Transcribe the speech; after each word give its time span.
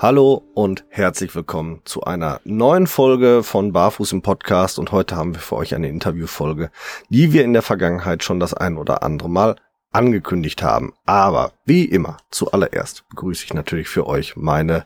Hallo 0.00 0.44
und 0.54 0.84
herzlich 0.90 1.34
willkommen 1.34 1.80
zu 1.84 2.04
einer 2.04 2.40
neuen 2.44 2.86
Folge 2.86 3.42
von 3.42 3.72
Barfuß 3.72 4.12
im 4.12 4.22
Podcast 4.22 4.78
und 4.78 4.92
heute 4.92 5.16
haben 5.16 5.34
wir 5.34 5.40
für 5.40 5.56
euch 5.56 5.74
eine 5.74 5.88
Interviewfolge, 5.88 6.70
die 7.08 7.32
wir 7.32 7.42
in 7.42 7.52
der 7.52 7.62
Vergangenheit 7.62 8.22
schon 8.22 8.38
das 8.38 8.54
ein 8.54 8.76
oder 8.78 9.02
andere 9.02 9.28
Mal 9.28 9.56
angekündigt 9.90 10.62
haben. 10.62 10.92
Aber 11.04 11.50
wie 11.64 11.84
immer, 11.84 12.18
zuallererst 12.30 13.08
begrüße 13.10 13.44
ich 13.44 13.54
natürlich 13.54 13.88
für 13.88 14.06
euch 14.06 14.36
meine 14.36 14.84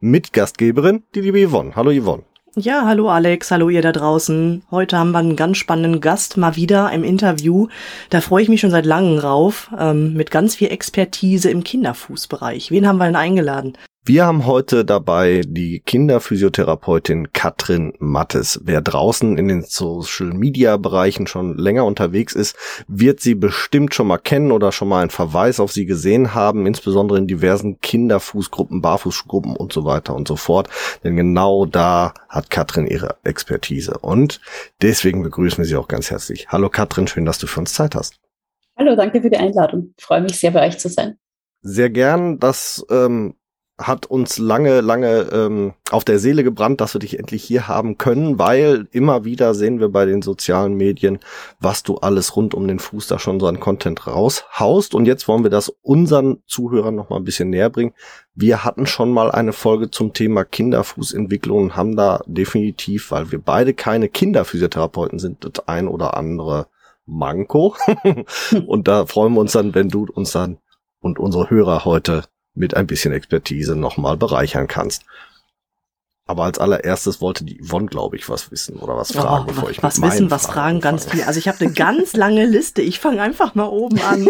Mitgastgeberin, 0.00 1.02
die 1.14 1.20
liebe 1.20 1.46
Yvonne. 1.46 1.76
Hallo 1.76 1.90
Yvonne. 1.92 2.22
Ja, 2.56 2.86
hallo 2.86 3.10
Alex, 3.10 3.50
hallo 3.50 3.68
ihr 3.68 3.82
da 3.82 3.92
draußen. 3.92 4.62
Heute 4.70 4.96
haben 4.96 5.10
wir 5.10 5.18
einen 5.18 5.36
ganz 5.36 5.58
spannenden 5.58 6.00
Gast 6.00 6.38
mal 6.38 6.56
wieder 6.56 6.90
im 6.90 7.04
Interview. 7.04 7.68
Da 8.08 8.22
freue 8.22 8.42
ich 8.42 8.48
mich 8.48 8.62
schon 8.62 8.70
seit 8.70 8.86
langem 8.86 9.18
rauf, 9.18 9.70
ähm, 9.78 10.14
mit 10.14 10.30
ganz 10.30 10.54
viel 10.54 10.68
Expertise 10.68 11.50
im 11.50 11.64
Kinderfußbereich. 11.64 12.70
Wen 12.70 12.88
haben 12.88 12.96
wir 12.96 13.04
denn 13.04 13.16
eingeladen? 13.16 13.76
Wir 14.06 14.26
haben 14.26 14.44
heute 14.44 14.84
dabei 14.84 15.40
die 15.46 15.80
Kinderphysiotherapeutin 15.80 17.32
Katrin 17.32 17.94
Mattes. 18.00 18.60
Wer 18.62 18.82
draußen 18.82 19.38
in 19.38 19.48
den 19.48 19.62
Social 19.62 20.34
Media 20.34 20.76
Bereichen 20.76 21.26
schon 21.26 21.56
länger 21.56 21.86
unterwegs 21.86 22.34
ist, 22.34 22.54
wird 22.86 23.20
sie 23.20 23.34
bestimmt 23.34 23.94
schon 23.94 24.08
mal 24.08 24.18
kennen 24.18 24.52
oder 24.52 24.72
schon 24.72 24.88
mal 24.88 25.00
einen 25.00 25.08
Verweis 25.08 25.58
auf 25.58 25.72
sie 25.72 25.86
gesehen 25.86 26.34
haben, 26.34 26.66
insbesondere 26.66 27.16
in 27.16 27.26
diversen 27.26 27.80
Kinderfußgruppen, 27.80 28.82
Barfußgruppen 28.82 29.56
und 29.56 29.72
so 29.72 29.86
weiter 29.86 30.14
und 30.14 30.28
so 30.28 30.36
fort. 30.36 30.68
Denn 31.02 31.16
genau 31.16 31.64
da 31.64 32.12
hat 32.28 32.50
Katrin 32.50 32.86
ihre 32.86 33.16
Expertise. 33.24 33.96
Und 33.96 34.38
deswegen 34.82 35.22
begrüßen 35.22 35.56
wir 35.56 35.64
sie 35.64 35.76
auch 35.76 35.88
ganz 35.88 36.10
herzlich. 36.10 36.48
Hallo 36.50 36.68
Katrin, 36.68 37.06
schön, 37.06 37.24
dass 37.24 37.38
du 37.38 37.46
für 37.46 37.60
uns 37.60 37.72
Zeit 37.72 37.94
hast. 37.94 38.20
Hallo, 38.76 38.96
danke 38.96 39.22
für 39.22 39.30
die 39.30 39.38
Einladung. 39.38 39.94
Ich 39.96 40.04
freue 40.04 40.20
mich 40.20 40.38
sehr, 40.38 40.50
bei 40.50 40.68
euch 40.68 40.76
zu 40.76 40.90
sein. 40.90 41.16
Sehr 41.62 41.88
gern. 41.88 42.38
Das 42.38 42.84
ähm, 42.90 43.36
hat 43.76 44.06
uns 44.06 44.38
lange, 44.38 44.80
lange 44.82 45.28
ähm, 45.32 45.74
auf 45.90 46.04
der 46.04 46.20
Seele 46.20 46.44
gebrannt, 46.44 46.80
dass 46.80 46.94
wir 46.94 47.00
dich 47.00 47.18
endlich 47.18 47.42
hier 47.42 47.66
haben 47.66 47.98
können, 47.98 48.38
weil 48.38 48.86
immer 48.92 49.24
wieder 49.24 49.52
sehen 49.52 49.80
wir 49.80 49.88
bei 49.88 50.04
den 50.04 50.22
sozialen 50.22 50.74
Medien, 50.74 51.18
was 51.58 51.82
du 51.82 51.96
alles 51.96 52.36
rund 52.36 52.54
um 52.54 52.68
den 52.68 52.78
Fuß 52.78 53.08
da 53.08 53.18
schon 53.18 53.40
so 53.40 53.48
an 53.48 53.58
Content 53.58 54.06
raushaust. 54.06 54.94
Und 54.94 55.06
jetzt 55.06 55.26
wollen 55.26 55.42
wir 55.42 55.50
das 55.50 55.70
unseren 55.82 56.38
Zuhörern 56.46 56.94
noch 56.94 57.10
mal 57.10 57.16
ein 57.16 57.24
bisschen 57.24 57.50
näher 57.50 57.68
bringen. 57.68 57.94
Wir 58.36 58.64
hatten 58.64 58.86
schon 58.86 59.10
mal 59.10 59.32
eine 59.32 59.52
Folge 59.52 59.90
zum 59.90 60.12
Thema 60.12 60.44
Kinderfußentwicklung 60.44 61.62
und 61.64 61.76
haben 61.76 61.96
da 61.96 62.22
definitiv, 62.26 63.10
weil 63.10 63.32
wir 63.32 63.40
beide 63.40 63.74
keine 63.74 64.08
Kinderphysiotherapeuten 64.08 65.18
sind, 65.18 65.44
das 65.44 65.66
ein 65.66 65.88
oder 65.88 66.16
andere 66.16 66.68
Manko. 67.06 67.74
und 68.66 68.86
da 68.86 69.06
freuen 69.06 69.34
wir 69.34 69.40
uns 69.40 69.52
dann, 69.52 69.74
wenn 69.74 69.88
du 69.88 70.06
uns 70.12 70.30
dann 70.30 70.58
und 71.00 71.18
unsere 71.18 71.50
Hörer 71.50 71.84
heute 71.84 72.22
mit 72.54 72.76
ein 72.76 72.86
bisschen 72.86 73.12
Expertise 73.12 73.76
nochmal 73.76 74.16
bereichern 74.16 74.66
kannst. 74.68 75.04
Aber 76.26 76.44
als 76.44 76.58
allererstes 76.58 77.20
wollte 77.20 77.44
die 77.44 77.60
Yvonne, 77.62 77.86
glaube 77.86 78.16
ich, 78.16 78.30
was 78.30 78.50
wissen 78.50 78.76
oder 78.76 78.96
was 78.96 79.12
fragen, 79.12 79.44
oh, 79.44 79.46
bevor 79.46 79.70
ich 79.70 79.82
was 79.82 80.00
wissen, 80.00 80.30
was 80.30 80.46
fragen, 80.46 80.80
ganz 80.80 81.04
viel. 81.04 81.22
Also 81.24 81.38
ich 81.38 81.48
habe 81.48 81.60
eine 81.60 81.72
ganz 81.74 82.14
lange 82.14 82.46
Liste. 82.46 82.80
Ich 82.80 82.98
fange 82.98 83.20
einfach 83.20 83.54
mal 83.54 83.66
oben 83.66 84.00
an. 84.00 84.28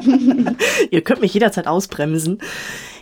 Ihr 0.90 1.02
könnt 1.02 1.20
mich 1.20 1.34
jederzeit 1.34 1.66
ausbremsen. 1.66 2.40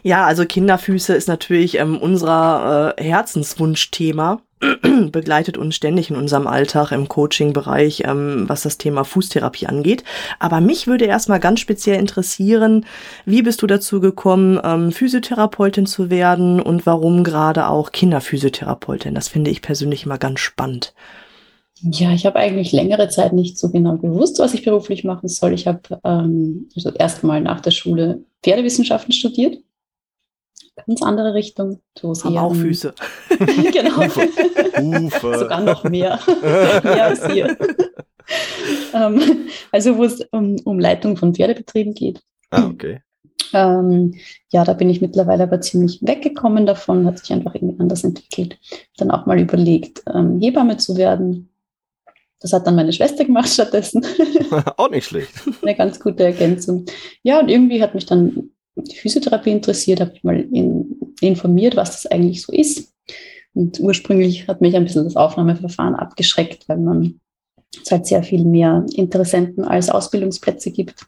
Ja, 0.02 0.26
also 0.26 0.44
Kinderfüße 0.44 1.14
ist 1.14 1.28
natürlich 1.28 1.78
ähm, 1.78 1.96
unser 1.98 2.94
äh, 2.98 3.02
Herzenswunschthema. 3.04 4.42
begleitet 5.12 5.56
uns 5.56 5.76
ständig 5.76 6.10
in 6.10 6.16
unserem 6.16 6.46
Alltag 6.46 6.92
im 6.92 7.08
Coaching-Bereich, 7.08 8.02
ähm, 8.04 8.44
was 8.48 8.62
das 8.62 8.78
Thema 8.78 9.04
Fußtherapie 9.04 9.66
angeht. 9.66 10.04
Aber 10.38 10.60
mich 10.60 10.86
würde 10.86 11.04
erstmal 11.04 11.40
ganz 11.40 11.60
speziell 11.60 11.98
interessieren, 11.98 12.84
wie 13.24 13.42
bist 13.42 13.62
du 13.62 13.66
dazu 13.66 14.00
gekommen, 14.00 14.60
ähm, 14.62 14.92
Physiotherapeutin 14.92 15.86
zu 15.86 16.10
werden 16.10 16.60
und 16.60 16.86
warum 16.86 17.24
gerade 17.24 17.68
auch 17.68 17.92
Kinderphysiotherapeutin? 17.92 19.14
Das 19.14 19.28
finde 19.28 19.50
ich 19.50 19.62
persönlich 19.62 20.04
immer 20.04 20.18
ganz 20.18 20.40
spannend. 20.40 20.94
Ja, 21.80 22.12
ich 22.12 22.26
habe 22.26 22.38
eigentlich 22.40 22.72
längere 22.72 23.08
Zeit 23.08 23.32
nicht 23.32 23.56
so 23.56 23.70
genau 23.70 23.96
gewusst, 23.98 24.40
was 24.40 24.52
ich 24.52 24.64
beruflich 24.64 25.04
machen 25.04 25.28
soll. 25.28 25.52
Ich 25.52 25.68
habe 25.68 26.00
ähm, 26.02 26.68
also 26.74 26.90
erstmal 26.90 27.40
nach 27.40 27.60
der 27.60 27.70
Schule 27.70 28.24
Pferdewissenschaften 28.42 29.12
studiert 29.12 29.58
ganz 30.86 31.02
andere 31.02 31.34
Richtung. 31.34 31.80
So 31.98 32.14
Haben 32.24 32.38
auch 32.38 32.54
Füße. 32.54 32.94
genau. 33.72 34.00
Ufe. 35.06 35.38
Sogar 35.38 35.60
noch 35.60 35.84
mehr. 35.84 36.18
mehr 36.82 37.04
als 37.06 37.26
hier. 37.26 37.56
ähm, 38.94 39.48
also 39.72 39.96
wo 39.96 40.04
es 40.04 40.20
um, 40.32 40.56
um 40.64 40.78
Leitung 40.78 41.16
von 41.16 41.34
Pferdebetrieben 41.34 41.94
geht. 41.94 42.22
Ah, 42.50 42.66
okay. 42.66 43.00
Ähm, 43.52 44.14
ja, 44.50 44.64
da 44.64 44.74
bin 44.74 44.90
ich 44.90 45.00
mittlerweile 45.00 45.44
aber 45.44 45.60
ziemlich 45.60 46.00
weggekommen 46.02 46.66
davon, 46.66 47.06
hat 47.06 47.18
sich 47.18 47.32
einfach 47.32 47.54
irgendwie 47.54 47.80
anders 47.80 48.04
entwickelt. 48.04 48.58
Dann 48.96 49.10
auch 49.10 49.26
mal 49.26 49.38
überlegt, 49.38 50.02
ähm, 50.12 50.40
Hebamme 50.40 50.76
zu 50.76 50.96
werden. 50.96 51.50
Das 52.40 52.52
hat 52.52 52.66
dann 52.66 52.76
meine 52.76 52.92
Schwester 52.92 53.24
gemacht 53.24 53.48
stattdessen. 53.52 54.04
auch 54.76 54.90
nicht 54.90 55.06
schlecht. 55.06 55.32
Eine 55.62 55.76
ganz 55.76 55.98
gute 56.00 56.24
Ergänzung. 56.24 56.86
Ja, 57.22 57.40
und 57.40 57.48
irgendwie 57.48 57.82
hat 57.82 57.94
mich 57.94 58.06
dann 58.06 58.50
die 58.82 58.96
Physiotherapie 58.96 59.50
interessiert, 59.50 60.00
habe 60.00 60.12
ich 60.14 60.24
mal 60.24 60.40
in, 60.40 60.96
informiert, 61.20 61.76
was 61.76 61.90
das 61.90 62.06
eigentlich 62.06 62.42
so 62.42 62.52
ist. 62.52 62.92
Und 63.54 63.80
ursprünglich 63.80 64.46
hat 64.46 64.60
mich 64.60 64.76
ein 64.76 64.84
bisschen 64.84 65.04
das 65.04 65.16
Aufnahmeverfahren 65.16 65.94
abgeschreckt, 65.94 66.68
weil 66.68 66.78
man 66.78 67.20
es 67.82 67.90
halt 67.90 68.06
sehr 68.06 68.22
viel 68.22 68.44
mehr 68.44 68.84
Interessenten 68.94 69.64
als 69.64 69.90
Ausbildungsplätze 69.90 70.70
gibt. 70.70 71.06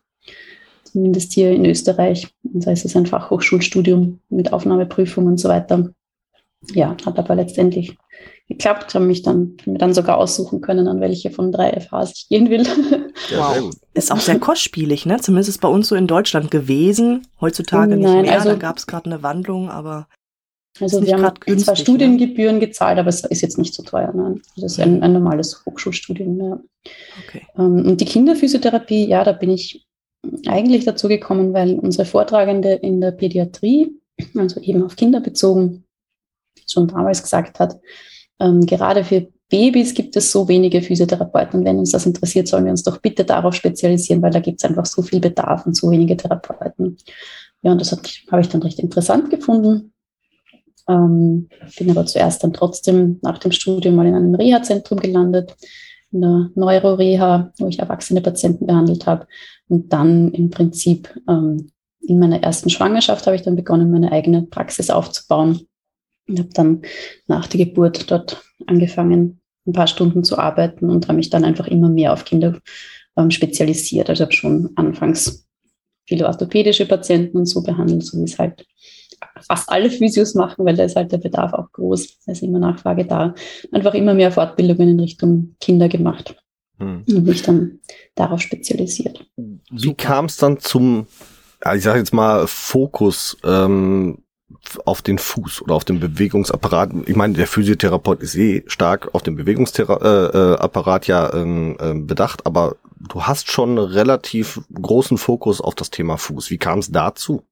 Zumindest 0.84 1.32
hier 1.32 1.52
in 1.52 1.64
Österreich. 1.64 2.28
Und 2.42 2.66
da 2.66 2.72
ist 2.72 2.84
es 2.84 2.96
ein 2.96 3.06
Fachhochschulstudium 3.06 4.20
mit 4.28 4.52
Aufnahmeprüfung 4.52 5.26
und 5.26 5.38
so 5.38 5.48
weiter. 5.48 5.92
Ja, 6.74 6.96
hat 7.04 7.18
aber 7.18 7.34
letztendlich 7.34 7.96
geklappt, 8.50 8.94
haben 8.94 9.06
mich 9.06 9.22
dann, 9.22 9.56
mir 9.64 9.78
dann 9.78 9.94
sogar 9.94 10.18
aussuchen 10.18 10.60
können, 10.60 10.88
an 10.88 11.00
welche 11.00 11.30
von 11.30 11.52
drei 11.52 11.80
FHs 11.80 12.12
ich 12.14 12.28
gehen 12.28 12.50
will. 12.50 12.66
Wow. 13.36 13.70
Ist 13.94 14.10
auch 14.10 14.18
sehr 14.18 14.40
kostspielig, 14.40 15.04
ne? 15.06 15.18
Zumindest 15.20 15.50
ist 15.50 15.60
bei 15.60 15.68
uns 15.68 15.88
so 15.88 15.94
in 15.94 16.06
Deutschland 16.06 16.50
gewesen. 16.50 17.26
Heutzutage 17.40 17.96
nicht 17.96 18.08
Nein, 18.08 18.22
mehr. 18.22 18.32
Also, 18.32 18.48
da 18.48 18.54
gab 18.56 18.78
es 18.78 18.86
gerade 18.86 19.06
eine 19.06 19.22
Wandlung, 19.22 19.68
aber. 19.68 20.08
Also 20.80 21.04
wir 21.04 21.14
haben 21.14 21.34
günstig, 21.40 21.64
zwar 21.64 21.74
ne? 21.74 21.80
Studiengebühren 21.80 22.56
ne? 22.56 22.66
gezahlt, 22.66 22.98
aber 22.98 23.08
es 23.08 23.24
ist 23.24 23.42
jetzt 23.42 23.58
nicht 23.58 23.74
so 23.74 23.82
teuer. 23.82 24.12
Nein. 24.14 24.40
Das 24.56 24.72
ist 24.72 24.80
ein, 24.80 25.02
ein 25.02 25.12
normales 25.12 25.64
Hochschulstudium. 25.66 26.40
Ja. 26.40 26.60
Okay. 27.26 27.46
Ähm, 27.56 27.84
und 27.86 28.00
die 28.00 28.06
Kinderphysiotherapie, 28.06 29.06
ja, 29.06 29.22
da 29.22 29.32
bin 29.32 29.50
ich 29.50 29.86
eigentlich 30.46 30.84
dazu 30.84 31.06
gekommen, 31.06 31.52
weil 31.52 31.78
unsere 31.78 32.06
Vortragende 32.06 32.72
in 32.72 33.00
der 33.00 33.12
Pädiatrie, 33.12 33.92
also 34.34 34.60
eben 34.60 34.82
auf 34.82 34.96
Kinder 34.96 35.20
bezogen, 35.20 35.84
schon 36.72 36.88
damals 36.88 37.22
gesagt 37.22 37.58
hat, 37.58 37.76
ähm, 38.40 38.64
gerade 38.66 39.04
für 39.04 39.28
Babys 39.50 39.92
gibt 39.94 40.16
es 40.16 40.30
so 40.30 40.48
wenige 40.48 40.80
Physiotherapeuten. 40.80 41.60
Und 41.60 41.66
wenn 41.66 41.78
uns 41.78 41.90
das 41.90 42.06
interessiert, 42.06 42.48
sollen 42.48 42.64
wir 42.64 42.70
uns 42.70 42.84
doch 42.84 42.98
bitte 42.98 43.24
darauf 43.24 43.54
spezialisieren, 43.54 44.22
weil 44.22 44.30
da 44.30 44.40
gibt 44.40 44.62
es 44.62 44.68
einfach 44.68 44.86
so 44.86 45.02
viel 45.02 45.20
Bedarf 45.20 45.66
und 45.66 45.76
so 45.76 45.90
wenige 45.90 46.16
Therapeuten. 46.16 46.96
Ja, 47.62 47.72
und 47.72 47.80
das 47.80 47.92
habe 47.92 48.40
ich 48.40 48.48
dann 48.48 48.62
recht 48.62 48.78
interessant 48.78 49.28
gefunden. 49.28 49.92
Ähm, 50.88 51.48
bin 51.78 51.90
aber 51.90 52.06
zuerst 52.06 52.42
dann 52.42 52.52
trotzdem 52.52 53.18
nach 53.22 53.38
dem 53.38 53.52
Studium 53.52 53.96
mal 53.96 54.06
in 54.06 54.14
einem 54.14 54.34
Reha-Zentrum 54.34 54.98
gelandet, 54.98 55.54
in 56.12 56.22
der 56.22 56.50
Neuroreha, 56.54 57.52
wo 57.58 57.66
ich 57.66 57.80
erwachsene 57.80 58.20
Patienten 58.22 58.66
behandelt 58.66 59.06
habe. 59.06 59.26
Und 59.68 59.92
dann 59.92 60.32
im 60.32 60.50
Prinzip 60.50 61.12
ähm, 61.28 61.70
in 62.00 62.18
meiner 62.18 62.42
ersten 62.42 62.70
Schwangerschaft 62.70 63.26
habe 63.26 63.36
ich 63.36 63.42
dann 63.42 63.56
begonnen, 63.56 63.90
meine 63.90 64.10
eigene 64.10 64.42
Praxis 64.42 64.90
aufzubauen 64.90 65.66
und 66.30 66.38
habe 66.38 66.50
dann 66.54 66.82
nach 67.26 67.46
der 67.46 67.64
Geburt 67.64 68.10
dort 68.10 68.42
angefangen, 68.66 69.40
ein 69.66 69.72
paar 69.72 69.86
Stunden 69.86 70.24
zu 70.24 70.38
arbeiten 70.38 70.88
und 70.88 71.08
habe 71.08 71.16
mich 71.16 71.30
dann 71.30 71.44
einfach 71.44 71.66
immer 71.66 71.88
mehr 71.88 72.12
auf 72.12 72.24
Kinder 72.24 72.58
ähm, 73.16 73.30
spezialisiert. 73.30 74.08
Also 74.08 74.24
habe 74.24 74.32
schon 74.32 74.70
anfangs 74.76 75.46
viele 76.06 76.26
orthopädische 76.26 76.86
Patienten 76.86 77.36
und 77.38 77.46
so 77.46 77.62
behandelt, 77.62 78.04
so 78.04 78.18
wie 78.18 78.24
es 78.24 78.38
halt 78.38 78.66
fast 79.42 79.68
alle 79.68 79.90
Physios 79.90 80.34
machen, 80.34 80.64
weil 80.64 80.76
da 80.76 80.84
ist 80.84 80.96
halt 80.96 81.12
der 81.12 81.18
Bedarf 81.18 81.52
auch 81.52 81.70
groß. 81.72 82.18
Da 82.26 82.32
ist 82.32 82.42
immer 82.42 82.58
Nachfrage 82.58 83.04
da. 83.04 83.34
Einfach 83.70 83.94
immer 83.94 84.14
mehr 84.14 84.32
Fortbildungen 84.32 84.88
in 84.88 85.00
Richtung 85.00 85.56
Kinder 85.60 85.88
gemacht. 85.88 86.36
Hm. 86.78 87.04
Und 87.06 87.26
mich 87.26 87.42
dann 87.42 87.80
darauf 88.14 88.40
spezialisiert. 88.40 89.26
Wie 89.36 89.94
kam 89.94 90.24
es 90.24 90.38
dann 90.38 90.58
zum, 90.58 91.06
ich 91.74 91.82
sage 91.82 91.98
jetzt 91.98 92.14
mal, 92.14 92.46
Fokus 92.46 93.36
ähm, 93.44 94.18
auf 94.84 95.02
den 95.02 95.18
Fuß 95.18 95.62
oder 95.62 95.74
auf 95.74 95.84
den 95.84 96.00
Bewegungsapparat. 96.00 96.90
Ich 97.06 97.16
meine, 97.16 97.34
der 97.34 97.46
Physiotherapeut 97.46 98.22
ist 98.22 98.36
eh 98.36 98.62
stark 98.66 99.14
auf 99.14 99.22
den 99.22 99.36
Bewegungsapparat 99.36 101.02
äh, 101.02 101.06
äh, 101.06 101.12
ja 101.12 101.34
ähm, 101.34 101.76
äh, 101.80 101.94
bedacht, 101.94 102.46
aber 102.46 102.76
du 102.98 103.22
hast 103.22 103.50
schon 103.50 103.70
einen 103.70 103.78
relativ 103.78 104.60
großen 104.72 105.18
Fokus 105.18 105.60
auf 105.60 105.74
das 105.74 105.90
Thema 105.90 106.16
Fuß. 106.16 106.50
Wie 106.50 106.58
kam 106.58 106.80
es 106.80 106.90
dazu? 106.90 107.42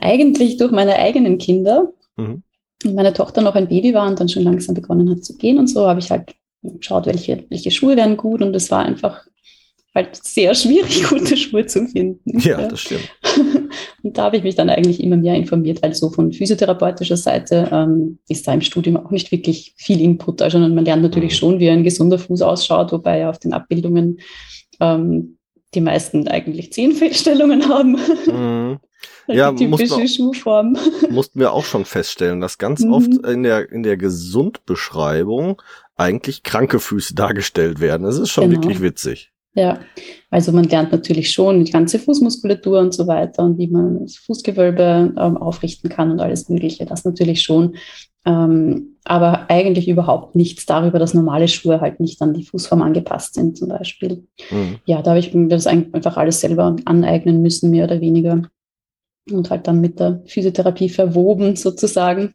Eigentlich 0.00 0.56
durch 0.56 0.72
meine 0.72 0.96
eigenen 0.96 1.38
Kinder. 1.38 1.92
Mhm. 2.16 2.42
Meine 2.84 3.12
Tochter 3.12 3.40
noch 3.40 3.54
ein 3.54 3.68
Baby 3.68 3.94
war 3.94 4.06
und 4.06 4.20
dann 4.20 4.28
schon 4.28 4.42
langsam 4.42 4.74
begonnen 4.74 5.10
hat 5.10 5.24
zu 5.24 5.36
gehen 5.36 5.58
und 5.58 5.68
so, 5.68 5.88
habe 5.88 6.00
ich 6.00 6.10
halt 6.10 6.34
geschaut, 6.62 7.06
welche, 7.06 7.44
welche 7.48 7.70
Schuhe 7.70 7.96
wären 7.96 8.16
gut 8.16 8.42
und 8.42 8.54
es 8.54 8.70
war 8.70 8.84
einfach 8.84 9.26
halt 9.96 10.14
sehr 10.22 10.54
schwierig, 10.54 11.04
gute 11.08 11.36
Schuhe 11.36 11.66
zu 11.66 11.88
finden. 11.88 12.38
Ja, 12.38 12.68
das 12.68 12.80
stimmt. 12.82 13.10
Und 14.02 14.16
da 14.16 14.24
habe 14.24 14.36
ich 14.36 14.44
mich 14.44 14.54
dann 14.54 14.70
eigentlich 14.70 15.02
immer 15.02 15.16
mehr 15.16 15.34
informiert, 15.34 15.82
weil 15.82 15.94
so 15.94 16.10
von 16.10 16.32
physiotherapeutischer 16.32 17.16
Seite 17.16 17.68
ähm, 17.72 18.18
ist 18.28 18.46
da 18.46 18.54
im 18.54 18.60
Studium 18.60 18.96
auch 18.98 19.10
nicht 19.10 19.32
wirklich 19.32 19.74
viel 19.76 20.00
Input. 20.00 20.42
Also 20.42 20.58
man 20.58 20.84
lernt 20.84 21.02
natürlich 21.02 21.32
mhm. 21.32 21.36
schon, 21.36 21.58
wie 21.58 21.70
ein 21.70 21.82
gesunder 21.82 22.18
Fuß 22.18 22.42
ausschaut, 22.42 22.92
wobei 22.92 23.28
auf 23.28 23.38
den 23.38 23.52
Abbildungen 23.52 24.20
ähm, 24.80 25.38
die 25.74 25.80
meisten 25.80 26.28
eigentlich 26.28 26.72
zehn 26.72 26.92
Fehlstellungen 26.92 27.68
haben. 27.68 27.96
Mhm. 28.26 28.78
ja, 29.26 29.50
die 29.50 29.64
typische 29.64 29.94
mussten, 29.94 30.08
Schuhform. 30.08 30.76
Mussten 31.10 31.40
wir 31.40 31.52
auch 31.52 31.64
schon 31.64 31.84
feststellen, 31.84 32.40
dass 32.40 32.58
ganz 32.58 32.82
mhm. 32.82 32.92
oft 32.92 33.26
in 33.26 33.42
der, 33.42 33.70
in 33.72 33.82
der 33.82 33.96
Gesundbeschreibung 33.96 35.60
eigentlich 35.96 36.42
kranke 36.42 36.78
Füße 36.80 37.14
dargestellt 37.14 37.80
werden. 37.80 38.04
Das 38.04 38.18
ist 38.18 38.30
schon 38.30 38.50
genau. 38.50 38.62
wirklich 38.62 38.82
witzig. 38.82 39.32
Ja, 39.56 39.80
also 40.30 40.52
man 40.52 40.64
lernt 40.64 40.92
natürlich 40.92 41.32
schon 41.32 41.64
die 41.64 41.72
ganze 41.72 41.98
Fußmuskulatur 41.98 42.78
und 42.78 42.92
so 42.92 43.06
weiter 43.06 43.42
und 43.42 43.56
wie 43.56 43.68
man 43.68 44.00
das 44.00 44.16
Fußgewölbe 44.16 45.14
ähm, 45.16 45.36
aufrichten 45.38 45.88
kann 45.88 46.10
und 46.10 46.20
alles 46.20 46.50
Mögliche. 46.50 46.84
Das 46.84 47.06
natürlich 47.06 47.42
schon. 47.42 47.74
Ähm, 48.26 48.96
aber 49.04 49.48
eigentlich 49.48 49.88
überhaupt 49.88 50.34
nichts 50.34 50.66
darüber, 50.66 50.98
dass 50.98 51.14
normale 51.14 51.48
Schuhe 51.48 51.80
halt 51.80 52.00
nicht 52.00 52.20
an 52.20 52.34
die 52.34 52.44
Fußform 52.44 52.82
angepasst 52.82 53.34
sind, 53.34 53.56
zum 53.56 53.68
Beispiel. 53.68 54.26
Mhm. 54.50 54.76
Ja, 54.84 55.00
da 55.00 55.12
habe 55.12 55.20
ich 55.20 55.32
mir 55.32 55.48
das 55.48 55.66
einfach 55.66 56.18
alles 56.18 56.40
selber 56.40 56.76
aneignen 56.84 57.40
müssen, 57.40 57.70
mehr 57.70 57.84
oder 57.84 58.02
weniger. 58.02 58.42
Und 59.30 59.48
halt 59.48 59.66
dann 59.66 59.80
mit 59.80 59.98
der 60.00 60.22
Physiotherapie 60.26 60.90
verwoben, 60.90 61.56
sozusagen. 61.56 62.34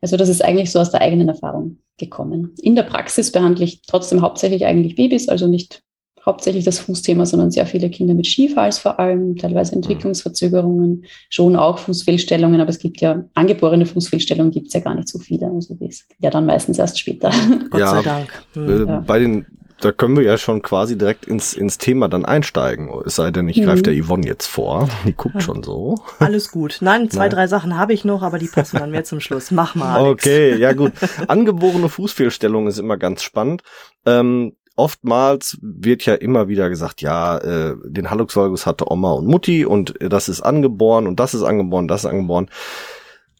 Also 0.00 0.16
das 0.16 0.28
ist 0.28 0.44
eigentlich 0.44 0.72
so 0.72 0.80
aus 0.80 0.90
der 0.90 1.02
eigenen 1.02 1.28
Erfahrung 1.28 1.78
gekommen. 1.98 2.54
In 2.60 2.74
der 2.74 2.82
Praxis 2.82 3.30
behandle 3.30 3.64
ich 3.64 3.82
trotzdem 3.82 4.22
hauptsächlich 4.22 4.66
eigentlich 4.66 4.96
Babys, 4.96 5.28
also 5.28 5.46
nicht 5.46 5.82
hauptsächlich 6.28 6.64
das 6.64 6.78
Fußthema, 6.78 7.24
sondern 7.24 7.50
sehr 7.50 7.66
viele 7.66 7.88
Kinder 7.88 8.12
mit 8.12 8.26
Skifalls 8.26 8.78
vor 8.78 9.00
allem, 9.00 9.36
teilweise 9.36 9.74
mhm. 9.74 9.82
Entwicklungsverzögerungen, 9.82 11.04
schon 11.30 11.56
auch 11.56 11.78
Fußfehlstellungen, 11.78 12.60
aber 12.60 12.70
es 12.70 12.78
gibt 12.78 13.00
ja 13.00 13.24
angeborene 13.34 13.86
Fußfehlstellungen, 13.86 14.52
gibt 14.52 14.68
es 14.68 14.74
ja 14.74 14.80
gar 14.80 14.94
nicht 14.94 15.08
so 15.08 15.18
viele. 15.18 15.46
Also 15.46 15.74
das 15.74 15.88
ist 15.88 16.06
ja 16.20 16.30
dann 16.30 16.44
meistens 16.44 16.78
erst 16.78 16.98
später. 16.98 17.30
Gott 17.70 17.80
ja, 17.80 17.90
sei 17.90 18.02
Dank. 18.02 18.44
Äh, 18.56 18.84
ja. 18.84 19.00
Bei 19.06 19.18
den 19.18 19.46
da 19.80 19.92
können 19.92 20.16
wir 20.16 20.24
ja 20.24 20.36
schon 20.38 20.60
quasi 20.60 20.98
direkt 20.98 21.26
ins, 21.26 21.52
ins 21.54 21.78
Thema 21.78 22.08
dann 22.08 22.24
einsteigen. 22.24 22.90
Es 23.06 23.14
sei 23.14 23.30
denn, 23.30 23.48
ich 23.48 23.62
greife 23.62 23.78
mhm. 23.78 23.82
der 23.84 24.02
Yvonne 24.02 24.26
jetzt 24.26 24.46
vor. 24.46 24.88
Die 25.06 25.12
guckt 25.12 25.40
schon 25.40 25.62
so. 25.62 25.94
Alles 26.18 26.50
gut. 26.50 26.78
Nein, 26.80 27.10
zwei, 27.10 27.20
Nein. 27.20 27.30
drei 27.30 27.46
Sachen 27.46 27.78
habe 27.78 27.92
ich 27.92 28.04
noch, 28.04 28.22
aber 28.22 28.38
die 28.38 28.48
passen 28.48 28.78
dann 28.78 28.90
mehr 28.90 29.04
zum 29.04 29.20
Schluss. 29.20 29.52
Mach 29.52 29.76
mal. 29.76 29.94
Alex. 29.94 30.24
Okay, 30.26 30.56
ja 30.56 30.72
gut. 30.72 30.92
Angeborene 31.28 31.88
Fußfehlstellung 31.88 32.66
ist 32.66 32.78
immer 32.78 32.96
ganz 32.96 33.22
spannend. 33.22 33.62
Ähm, 34.04 34.54
oftmals 34.78 35.58
wird 35.60 36.04
ja 36.06 36.14
immer 36.14 36.48
wieder 36.48 36.70
gesagt, 36.70 37.02
ja, 37.02 37.38
äh, 37.38 37.76
den 37.84 38.10
Hallux 38.10 38.36
valgus 38.36 38.66
hatte 38.66 38.90
Oma 38.90 39.12
und 39.12 39.26
Mutti 39.26 39.66
und 39.66 39.94
das 40.00 40.28
ist 40.28 40.40
angeboren 40.40 41.06
und 41.06 41.18
das 41.20 41.34
ist 41.34 41.42
angeboren, 41.42 41.88
das 41.88 42.04
ist 42.04 42.10
angeboren. 42.10 42.48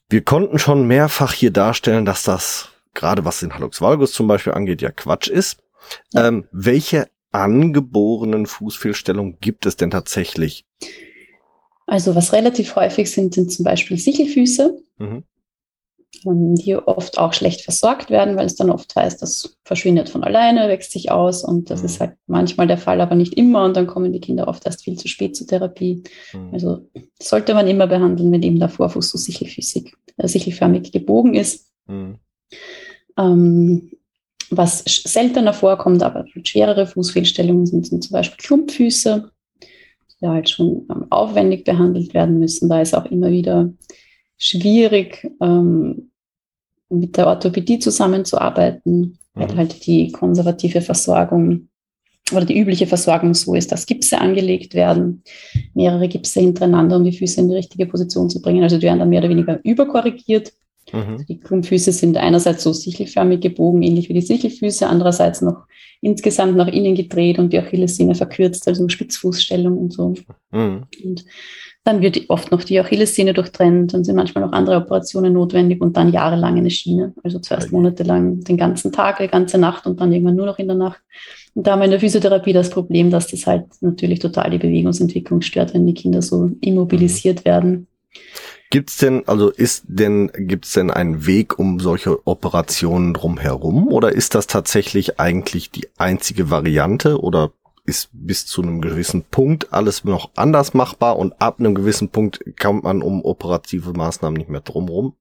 Wir 0.09 0.21
konnten 0.23 0.59
schon 0.59 0.87
mehrfach 0.87 1.33
hier 1.33 1.51
darstellen, 1.51 2.05
dass 2.05 2.23
das 2.23 2.69
gerade 2.93 3.25
was 3.25 3.39
den 3.39 3.53
Hallux 3.53 3.81
valgus 3.81 4.11
zum 4.11 4.27
Beispiel 4.27 4.53
angeht, 4.53 4.81
ja 4.81 4.91
Quatsch 4.91 5.27
ist. 5.27 5.59
Ja. 6.13 6.27
Ähm, 6.27 6.45
welche 6.51 7.07
angeborenen 7.31 8.45
Fußfehlstellungen 8.45 9.37
gibt 9.39 9.65
es 9.65 9.77
denn 9.77 9.91
tatsächlich? 9.91 10.65
Also 11.87 12.15
was 12.15 12.33
relativ 12.33 12.75
häufig 12.75 13.11
sind, 13.11 13.33
sind 13.33 13.51
zum 13.51 13.63
Beispiel 13.63 13.97
Sichelfüße. 13.97 14.77
Mhm 14.97 15.23
die 16.23 16.75
oft 16.75 17.17
auch 17.17 17.33
schlecht 17.33 17.61
versorgt 17.61 18.09
werden, 18.09 18.35
weil 18.35 18.45
es 18.45 18.55
dann 18.55 18.69
oft 18.69 18.95
heißt, 18.95 19.21
das 19.21 19.57
verschwindet 19.63 20.09
von 20.09 20.23
alleine, 20.23 20.67
wächst 20.67 20.91
sich 20.91 21.11
aus 21.11 21.43
und 21.43 21.69
das 21.69 21.79
mhm. 21.79 21.85
ist 21.85 21.99
halt 21.99 22.13
manchmal 22.27 22.67
der 22.67 22.77
Fall, 22.77 22.99
aber 22.99 23.15
nicht 23.15 23.35
immer 23.35 23.63
und 23.63 23.77
dann 23.77 23.87
kommen 23.87 24.11
die 24.11 24.19
Kinder 24.19 24.47
oft 24.47 24.65
erst 24.65 24.83
viel 24.83 24.97
zu 24.97 25.07
spät 25.07 25.35
zur 25.35 25.47
Therapie. 25.47 26.03
Mhm. 26.33 26.49
Also 26.53 26.89
sollte 27.21 27.53
man 27.53 27.67
immer 27.67 27.87
behandeln, 27.87 28.31
wenn 28.31 28.43
eben 28.43 28.59
der 28.59 28.69
Vorfuß 28.69 29.09
so 29.09 29.17
sichelfüßig, 29.17 29.93
äh, 30.17 30.27
sichelförmig 30.27 30.91
gebogen 30.91 31.35
ist. 31.35 31.71
Mhm. 31.87 32.17
Ähm, 33.17 33.91
was 34.49 34.83
seltener 34.85 35.53
vorkommt, 35.53 36.01
aber 36.01 36.25
schwerere 36.43 36.87
Fußfehlstellungen 36.87 37.67
sind, 37.67 37.87
sind 37.87 38.03
zum 38.03 38.13
Beispiel 38.13 38.43
Klumpfüße, 38.43 39.29
die 40.21 40.27
halt 40.27 40.49
schon 40.49 40.87
ähm, 40.89 41.05
aufwendig 41.11 41.63
behandelt 41.65 42.13
werden 42.13 42.39
müssen. 42.39 42.67
Da 42.67 42.81
ist 42.81 42.95
auch 42.95 43.05
immer 43.05 43.29
wieder 43.29 43.71
schwierig, 44.39 45.29
ähm, 45.41 46.09
mit 46.89 47.17
der 47.17 47.27
Orthopädie 47.27 47.77
zusammenzuarbeiten, 47.77 49.19
mhm. 49.35 49.41
weil 49.41 49.55
halt 49.55 49.85
die 49.85 50.11
konservative 50.11 50.81
Versorgung 50.81 51.69
oder 52.31 52.45
die 52.45 52.59
übliche 52.59 52.87
Versorgung 52.87 53.33
so 53.33 53.55
ist, 53.55 53.71
dass 53.71 53.85
Gipse 53.85 54.19
angelegt 54.19 54.73
werden, 54.73 55.23
mehrere 55.73 56.07
Gipse 56.07 56.39
hintereinander, 56.39 56.97
um 56.97 57.03
die 57.03 57.17
Füße 57.17 57.41
in 57.41 57.49
die 57.49 57.55
richtige 57.55 57.87
Position 57.87 58.29
zu 58.29 58.41
bringen. 58.41 58.63
Also 58.63 58.77
die 58.77 58.83
werden 58.83 58.99
dann 58.99 59.09
mehr 59.09 59.19
oder 59.19 59.29
weniger 59.29 59.59
überkorrigiert. 59.63 60.53
Mhm. 60.93 61.25
Die 61.27 61.39
Klumpfüße 61.39 61.91
sind 61.91 62.17
einerseits 62.17 62.63
so 62.63 62.73
sichelförmig 62.73 63.41
gebogen, 63.41 63.81
ähnlich 63.81 64.09
wie 64.09 64.13
die 64.13 64.21
Sichelfüße, 64.21 64.87
andererseits 64.87 65.41
noch 65.41 65.65
insgesamt 66.01 66.55
nach 66.55 66.67
innen 66.67 66.95
gedreht 66.95 67.39
und 67.39 67.51
die 67.51 67.59
Achillessehne 67.59 68.15
verkürzt, 68.15 68.67
also 68.67 68.87
Spitzfußstellung 68.87 69.77
und 69.77 69.93
so. 69.93 70.13
Mhm. 70.51 70.83
Und 71.03 71.25
dann 71.83 72.01
wird 72.01 72.29
oft 72.29 72.51
noch 72.51 72.63
die 72.63 72.79
Achillessehne 72.79 73.33
durchtrennt, 73.33 73.93
dann 73.93 74.03
sind 74.03 74.15
manchmal 74.15 74.43
noch 74.45 74.51
andere 74.51 74.77
Operationen 74.77 75.33
notwendig 75.33 75.81
und 75.81 75.95
dann 75.97 76.11
jahrelang 76.11 76.57
eine 76.57 76.69
Schiene. 76.69 77.13
Also 77.23 77.39
zuerst 77.39 77.71
monatelang 77.71 78.41
den 78.41 78.57
ganzen 78.57 78.91
Tag, 78.91 79.17
die 79.19 79.27
ganze 79.27 79.57
Nacht 79.57 79.85
und 79.85 79.99
dann 79.99 80.11
irgendwann 80.11 80.35
nur 80.35 80.45
noch 80.45 80.59
in 80.59 80.67
der 80.67 80.75
Nacht. 80.75 81.01
Und 81.55 81.65
da 81.65 81.71
haben 81.71 81.79
wir 81.79 81.85
in 81.85 81.91
der 81.91 81.99
Physiotherapie 81.99 82.53
das 82.53 82.69
Problem, 82.69 83.09
dass 83.09 83.27
das 83.27 83.47
halt 83.47 83.65
natürlich 83.81 84.19
total 84.19 84.51
die 84.51 84.57
Bewegungsentwicklung 84.57 85.41
stört, 85.41 85.73
wenn 85.73 85.87
die 85.87 85.93
Kinder 85.93 86.21
so 86.21 86.51
immobilisiert 86.61 87.45
werden. 87.45 87.87
Gibt's 88.71 88.97
denn, 88.97 89.27
also 89.27 89.49
ist 89.49 89.85
denn, 89.87 90.31
gibt's 90.35 90.73
denn 90.73 90.91
einen 90.91 91.25
Weg 91.25 91.57
um 91.57 91.79
solche 91.79 92.27
Operationen 92.27 93.15
drumherum 93.15 93.87
oder 93.87 94.11
ist 94.11 94.35
das 94.35 94.45
tatsächlich 94.45 95.19
eigentlich 95.19 95.71
die 95.71 95.87
einzige 95.97 96.51
Variante 96.51 97.19
oder 97.19 97.51
ist 97.89 98.09
bis 98.13 98.45
zu 98.45 98.61
einem 98.61 98.81
gewissen 98.81 99.23
Punkt 99.23 99.73
alles 99.73 100.03
noch 100.03 100.29
anders 100.35 100.73
machbar 100.73 101.17
und 101.17 101.41
ab 101.41 101.59
einem 101.59 101.73
gewissen 101.73 102.09
Punkt 102.09 102.39
kommt 102.59 102.83
man 102.83 103.01
um 103.01 103.25
operative 103.25 103.93
Maßnahmen 103.93 104.37
nicht 104.37 104.49
mehr 104.49 104.61
drumherum. 104.61 105.15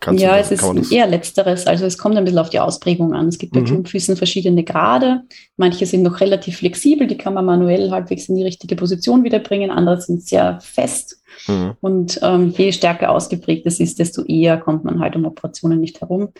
Kannst 0.00 0.22
ja, 0.22 0.38
es 0.38 0.50
ist 0.50 0.92
eher 0.92 1.06
letzteres. 1.06 1.66
Also 1.66 1.84
es 1.84 1.98
kommt 1.98 2.16
ein 2.16 2.24
bisschen 2.24 2.38
auf 2.38 2.48
die 2.48 2.60
Ausprägung 2.60 3.12
an. 3.12 3.28
Es 3.28 3.36
gibt 3.36 3.52
bei 3.52 3.60
mhm. 3.60 3.66
Klumpfüßen 3.66 4.16
verschiedene 4.16 4.64
Grade. 4.64 5.24
Manche 5.58 5.84
sind 5.84 6.02
noch 6.02 6.20
relativ 6.20 6.58
flexibel, 6.58 7.06
die 7.06 7.18
kann 7.18 7.34
man 7.34 7.44
manuell 7.44 7.90
halbwegs 7.90 8.28
in 8.30 8.36
die 8.36 8.44
richtige 8.44 8.76
Position 8.76 9.24
wiederbringen. 9.24 9.70
Andere 9.70 10.00
sind 10.00 10.22
sehr 10.22 10.58
fest. 10.62 11.20
Mhm. 11.48 11.72
Und 11.82 12.18
ähm, 12.22 12.54
je 12.56 12.72
stärker 12.72 13.10
ausgeprägt 13.10 13.66
es 13.66 13.78
ist, 13.78 13.98
desto 13.98 14.22
eher 14.22 14.56
kommt 14.56 14.84
man 14.84 15.00
halt 15.00 15.16
um 15.16 15.26
Operationen 15.26 15.80
nicht 15.80 16.00
herum. 16.00 16.30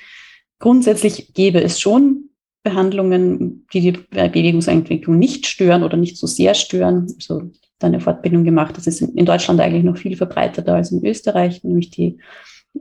Grundsätzlich 0.59 1.35
gäbe 1.35 1.63
es 1.63 1.79
schon 1.79 2.31
Behandlungen, 2.65 3.67
die 3.73 3.81
die 3.81 3.93
Bewegungsentwicklung 3.93 5.19
nicht 5.19 5.47
stören 5.47 5.85
oder 5.85 5.97
nicht 5.97 6.17
so 6.17 6.27
sehr 6.27 6.55
stören. 6.55 7.07
Also 7.17 7.51
da 7.79 7.87
eine 7.87 8.01
Fortbildung 8.01 8.43
gemacht. 8.43 8.77
Das 8.77 8.87
ist 8.87 9.03
in 9.03 9.27
Deutschland 9.27 9.61
eigentlich 9.61 9.85
noch 9.85 9.99
viel 9.99 10.17
verbreiteter 10.17 10.75
als 10.75 10.91
in 10.91 11.05
Österreich, 11.05 11.63
nämlich 11.63 11.91
die 11.91 12.19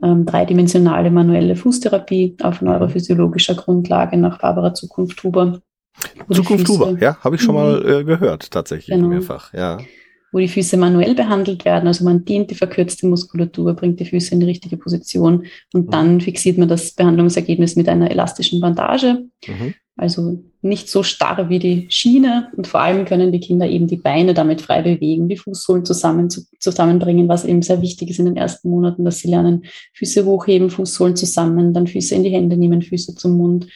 ähm, 0.02 0.24
dreidimensionale 0.24 1.10
manuelle 1.10 1.54
Fußtherapie 1.54 2.36
auf 2.42 2.62
neurophysiologischer 2.62 3.54
Grundlage 3.54 4.16
nach 4.16 4.40
Barbara 4.40 4.74
Zukunft-Huber. 4.74 5.60
Zukunft-Huber, 6.32 6.96
ja, 7.00 7.16
habe 7.22 7.36
ich 7.36 7.42
schon 7.42 7.54
mal 7.54 7.80
mhm. 7.80 7.88
äh, 7.88 8.04
gehört, 8.04 8.50
tatsächlich 8.50 8.96
genau. 8.96 9.08
mehrfach, 9.08 9.52
ja 9.52 9.78
wo 10.34 10.40
die 10.40 10.48
Füße 10.48 10.76
manuell 10.76 11.14
behandelt 11.14 11.64
werden. 11.64 11.86
Also 11.86 12.04
man 12.04 12.24
dehnt 12.24 12.50
die 12.50 12.56
verkürzte 12.56 13.06
Muskulatur, 13.06 13.72
bringt 13.74 14.00
die 14.00 14.04
Füße 14.04 14.34
in 14.34 14.40
die 14.40 14.46
richtige 14.46 14.76
Position 14.76 15.46
und 15.72 15.86
mhm. 15.86 15.90
dann 15.90 16.20
fixiert 16.20 16.58
man 16.58 16.68
das 16.68 16.90
Behandlungsergebnis 16.90 17.76
mit 17.76 17.88
einer 17.88 18.10
elastischen 18.10 18.60
Bandage. 18.60 19.26
Mhm. 19.46 19.74
Also 19.96 20.42
nicht 20.60 20.88
so 20.88 21.04
starr 21.04 21.48
wie 21.50 21.60
die 21.60 21.86
Schiene 21.88 22.48
und 22.56 22.66
vor 22.66 22.80
allem 22.80 23.04
können 23.04 23.30
die 23.30 23.38
Kinder 23.38 23.68
eben 23.68 23.86
die 23.86 23.96
Beine 23.96 24.34
damit 24.34 24.60
frei 24.60 24.82
bewegen, 24.82 25.28
die 25.28 25.36
Fußsohlen 25.36 25.84
zusammen, 25.84 26.28
zu, 26.30 26.40
zusammenbringen, 26.58 27.28
was 27.28 27.44
eben 27.44 27.62
sehr 27.62 27.80
wichtig 27.80 28.10
ist 28.10 28.18
in 28.18 28.24
den 28.24 28.36
ersten 28.36 28.70
Monaten, 28.70 29.04
dass 29.04 29.20
sie 29.20 29.28
lernen, 29.28 29.66
Füße 29.92 30.24
hochheben, 30.24 30.68
Fußsohlen 30.68 31.14
zusammen, 31.14 31.72
dann 31.72 31.86
Füße 31.86 32.12
in 32.12 32.24
die 32.24 32.30
Hände 32.30 32.56
nehmen, 32.56 32.82
Füße 32.82 33.14
zum 33.14 33.36
Mund 33.36 33.68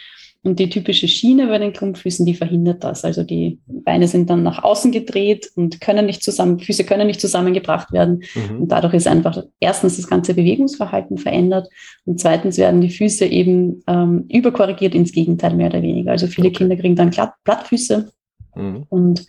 und 0.44 0.58
die 0.60 0.70
typische 0.70 1.08
Schiene 1.08 1.48
bei 1.48 1.58
den 1.58 1.72
Klumpfüßen, 1.72 2.24
die 2.24 2.34
verhindert 2.34 2.84
das. 2.84 3.04
Also 3.04 3.24
die 3.24 3.58
Beine 3.66 4.06
sind 4.06 4.30
dann 4.30 4.44
nach 4.44 4.62
außen 4.62 4.92
gedreht 4.92 5.50
und 5.56 5.80
können 5.80 6.06
nicht 6.06 6.22
zusammen, 6.22 6.60
Füße 6.60 6.84
können 6.84 7.08
nicht 7.08 7.20
zusammengebracht 7.20 7.92
werden. 7.92 8.22
Mhm. 8.34 8.62
Und 8.62 8.68
dadurch 8.68 8.94
ist 8.94 9.08
einfach 9.08 9.42
erstens 9.58 9.96
das 9.96 10.06
ganze 10.06 10.34
Bewegungsverhalten 10.34 11.18
verändert 11.18 11.68
und 12.04 12.20
zweitens 12.20 12.56
werden 12.56 12.80
die 12.80 12.90
Füße 12.90 13.26
eben 13.26 13.82
ähm, 13.88 14.26
überkorrigiert 14.28 14.94
ins 14.94 15.12
Gegenteil 15.12 15.54
mehr 15.54 15.68
oder 15.68 15.82
weniger. 15.82 16.12
Also 16.12 16.28
viele 16.28 16.48
okay. 16.48 16.58
Kinder 16.58 16.76
kriegen 16.76 16.96
dann 16.96 17.10
Glatt, 17.10 17.34
Plattfüße. 17.44 18.10
Mhm. 18.54 18.84
Und 18.88 19.26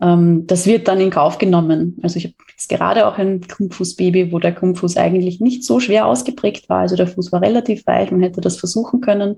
ähm, 0.00 0.46
das 0.46 0.66
wird 0.66 0.88
dann 0.88 1.00
in 1.00 1.10
Kauf 1.10 1.38
genommen. 1.38 1.98
Also 2.02 2.16
ich 2.16 2.24
habe 2.24 2.34
jetzt 2.50 2.68
gerade 2.68 3.06
auch 3.06 3.18
ein 3.18 3.40
Krummfußbaby, 3.40 4.32
wo 4.32 4.38
der 4.38 4.54
Krummfuß 4.54 4.96
eigentlich 4.96 5.40
nicht 5.40 5.64
so 5.64 5.78
schwer 5.78 6.06
ausgeprägt 6.06 6.68
war. 6.68 6.80
Also 6.80 6.96
der 6.96 7.06
Fuß 7.06 7.32
war 7.32 7.42
relativ 7.42 7.86
weich, 7.86 8.10
man 8.10 8.22
hätte 8.22 8.40
das 8.40 8.56
versuchen 8.56 9.00
können, 9.00 9.36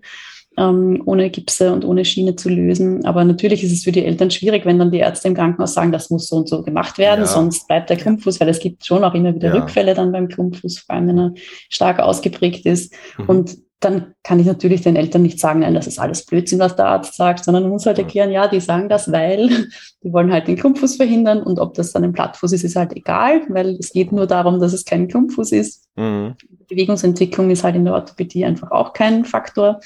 ähm, 0.60 1.02
ohne 1.06 1.30
Gipse 1.30 1.72
und 1.72 1.86
ohne 1.86 2.04
Schiene 2.04 2.36
zu 2.36 2.50
lösen. 2.50 3.06
Aber 3.06 3.24
natürlich 3.24 3.64
ist 3.64 3.72
es 3.72 3.84
für 3.84 3.92
die 3.92 4.04
Eltern 4.04 4.30
schwierig, 4.30 4.66
wenn 4.66 4.78
dann 4.78 4.90
die 4.90 4.98
Ärzte 4.98 5.28
im 5.28 5.34
Krankenhaus 5.34 5.72
sagen, 5.72 5.90
das 5.90 6.10
muss 6.10 6.28
so 6.28 6.36
und 6.36 6.48
so 6.48 6.62
gemacht 6.62 6.98
werden, 6.98 7.20
ja. 7.20 7.26
sonst 7.26 7.66
bleibt 7.66 7.88
der 7.88 7.96
Krummfuß, 7.96 8.38
weil 8.40 8.50
es 8.50 8.60
gibt 8.60 8.84
schon 8.84 9.02
auch 9.02 9.14
immer 9.14 9.34
wieder 9.34 9.48
ja. 9.48 9.54
Rückfälle 9.54 9.94
dann 9.94 10.12
beim 10.12 10.28
Krummfuß, 10.28 10.80
vor 10.80 10.94
allem 10.94 11.08
wenn 11.08 11.18
er 11.18 11.32
stark 11.70 11.98
ausgeprägt 11.98 12.66
ist. 12.66 12.92
Mhm. 13.16 13.24
Und 13.26 13.56
dann 13.80 14.14
kann 14.22 14.38
ich 14.38 14.46
natürlich 14.46 14.82
den 14.82 14.96
Eltern 14.96 15.22
nicht 15.22 15.40
sagen, 15.40 15.60
nein, 15.60 15.72
das 15.72 15.86
ist 15.86 15.98
alles 15.98 16.26
Blödsinn, 16.26 16.58
was 16.58 16.76
der 16.76 16.84
Arzt 16.84 17.16
sagt, 17.16 17.42
sondern 17.42 17.62
man 17.62 17.72
muss 17.72 17.86
halt 17.86 17.98
erklären, 17.98 18.30
ja, 18.30 18.46
die 18.46 18.60
sagen 18.60 18.90
das, 18.90 19.10
weil 19.10 19.48
die 20.04 20.12
wollen 20.12 20.30
halt 20.30 20.46
den 20.46 20.56
Klumpfuß 20.56 20.96
verhindern 20.96 21.42
und 21.42 21.58
ob 21.58 21.72
das 21.72 21.92
dann 21.92 22.04
ein 22.04 22.12
Plattfuß 22.12 22.52
ist, 22.52 22.64
ist 22.64 22.76
halt 22.76 22.94
egal, 22.94 23.40
weil 23.48 23.76
es 23.80 23.92
geht 23.92 24.12
nur 24.12 24.26
darum, 24.26 24.60
dass 24.60 24.74
es 24.74 24.84
kein 24.84 25.08
Klumpfuß 25.08 25.52
ist. 25.52 25.88
Mhm. 25.96 26.34
Bewegungsentwicklung 26.68 27.50
ist 27.50 27.64
halt 27.64 27.76
in 27.76 27.86
der 27.86 27.94
Orthopädie 27.94 28.44
einfach 28.44 28.70
auch 28.70 28.92
kein 28.92 29.24
Faktor. 29.24 29.80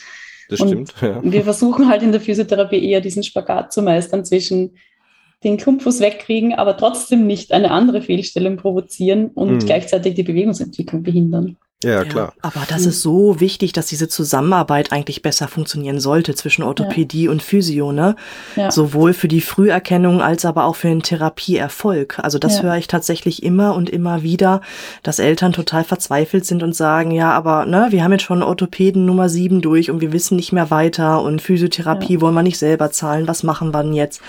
Das 0.49 0.61
und 0.61 0.69
stimmt. 0.69 0.95
Ja. 1.01 1.21
Wir 1.23 1.45
versuchen 1.45 1.89
halt 1.89 2.03
in 2.03 2.13
der 2.13 2.21
Physiotherapie 2.21 2.85
eher 2.85 3.01
diesen 3.01 3.23
Spagat 3.23 3.73
zu 3.73 3.83
meistern 3.83 4.25
zwischen 4.25 4.77
den 5.43 5.57
Klumpfuß 5.57 6.01
wegkriegen, 6.01 6.55
aber 6.55 6.77
trotzdem 6.77 7.27
nicht 7.27 7.53
eine 7.53 7.71
andere 7.71 8.01
Fehlstellung 8.01 8.57
provozieren 8.57 9.29
und 9.29 9.55
mhm. 9.55 9.59
gleichzeitig 9.59 10.15
die 10.15 10.23
Bewegungsentwicklung 10.23 11.03
behindern. 11.03 11.57
Ja, 11.85 12.05
klar. 12.05 12.33
Ja, 12.37 12.43
aber 12.43 12.63
das 12.69 12.87
ist 12.87 13.03
so 13.03 13.41
wichtig, 13.41 13.73
dass 13.73 13.87
diese 13.87 14.09
Zusammenarbeit 14.09 14.93
eigentlich 14.93 15.23
besser 15.23 15.49
funktionieren 15.49 16.01
sollte 16.01 16.35
zwischen 16.35 16.63
Orthopädie 16.63 17.25
ja. 17.25 17.31
und 17.31 17.43
Physio, 17.43 17.93
ne? 17.93 18.17
Ja. 18.57 18.71
Sowohl 18.71 19.13
für 19.13 19.29
die 19.29 19.41
Früherkennung 19.41 20.21
als 20.21 20.45
aber 20.45 20.65
auch 20.65 20.77
für 20.77 20.89
den 20.89 21.03
Therapieerfolg. 21.03 22.19
Also 22.19 22.39
das 22.39 22.63
höre 22.63 22.77
ich 22.77 22.89
tatsächlich 22.89 23.43
immer 23.43 23.75
und 23.75 23.91
immer 23.91 24.23
wieder, 24.23 24.61
dass 25.03 25.19
Eltern 25.19 25.53
total 25.53 25.85
verzweifelt 25.85 26.47
sind 26.47 26.63
und 26.63 26.75
sagen, 26.75 27.11
ja, 27.11 27.33
aber 27.33 27.67
ne, 27.67 27.87
wir 27.91 28.03
haben 28.03 28.13
jetzt 28.13 28.25
schon 28.25 28.43
Orthopäden 28.43 29.05
Nummer 29.05 29.29
sieben 29.29 29.61
durch 29.61 29.91
und 29.91 30.01
wir 30.01 30.13
wissen 30.13 30.37
nicht 30.37 30.53
mehr 30.53 30.71
weiter 30.71 31.23
und 31.23 31.43
Physiotherapie 31.43 32.21
wollen 32.21 32.35
wir 32.35 32.43
nicht 32.43 32.59
selber 32.59 32.91
zahlen. 32.91 33.29
Was 33.29 33.43
machen 33.43 33.73
wir 33.73 33.83
denn 33.83 33.95
jetzt? 33.95 34.21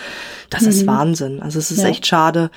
Das 0.50 0.64
mhm. 0.64 0.70
ist 0.70 0.88
Wahnsinn. 0.88 1.42
Also 1.42 1.60
es 1.60 1.72
ist 1.72 1.84
echt 1.84 2.06
schade, 2.06 2.50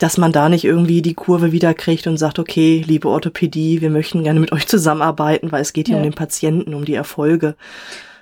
dass 0.00 0.18
man 0.18 0.32
da 0.32 0.48
nicht 0.48 0.64
irgendwie 0.64 1.02
die 1.02 1.14
Kurve 1.14 1.52
wieder 1.52 1.74
kriegt 1.74 2.06
und 2.06 2.16
sagt, 2.16 2.38
okay, 2.38 2.82
liebe 2.86 3.08
Orthopädie, 3.08 3.80
wir 3.82 3.90
möchten 3.90 4.24
gerne 4.24 4.40
mit 4.40 4.50
euch 4.50 4.66
zusammenarbeiten, 4.66 5.52
weil 5.52 5.62
es 5.62 5.72
geht 5.72 5.86
hier 5.86 5.96
ja. 5.96 6.02
um 6.02 6.04
den 6.04 6.14
Patienten, 6.14 6.74
um 6.74 6.84
die 6.84 6.94
Erfolge. 6.94 7.54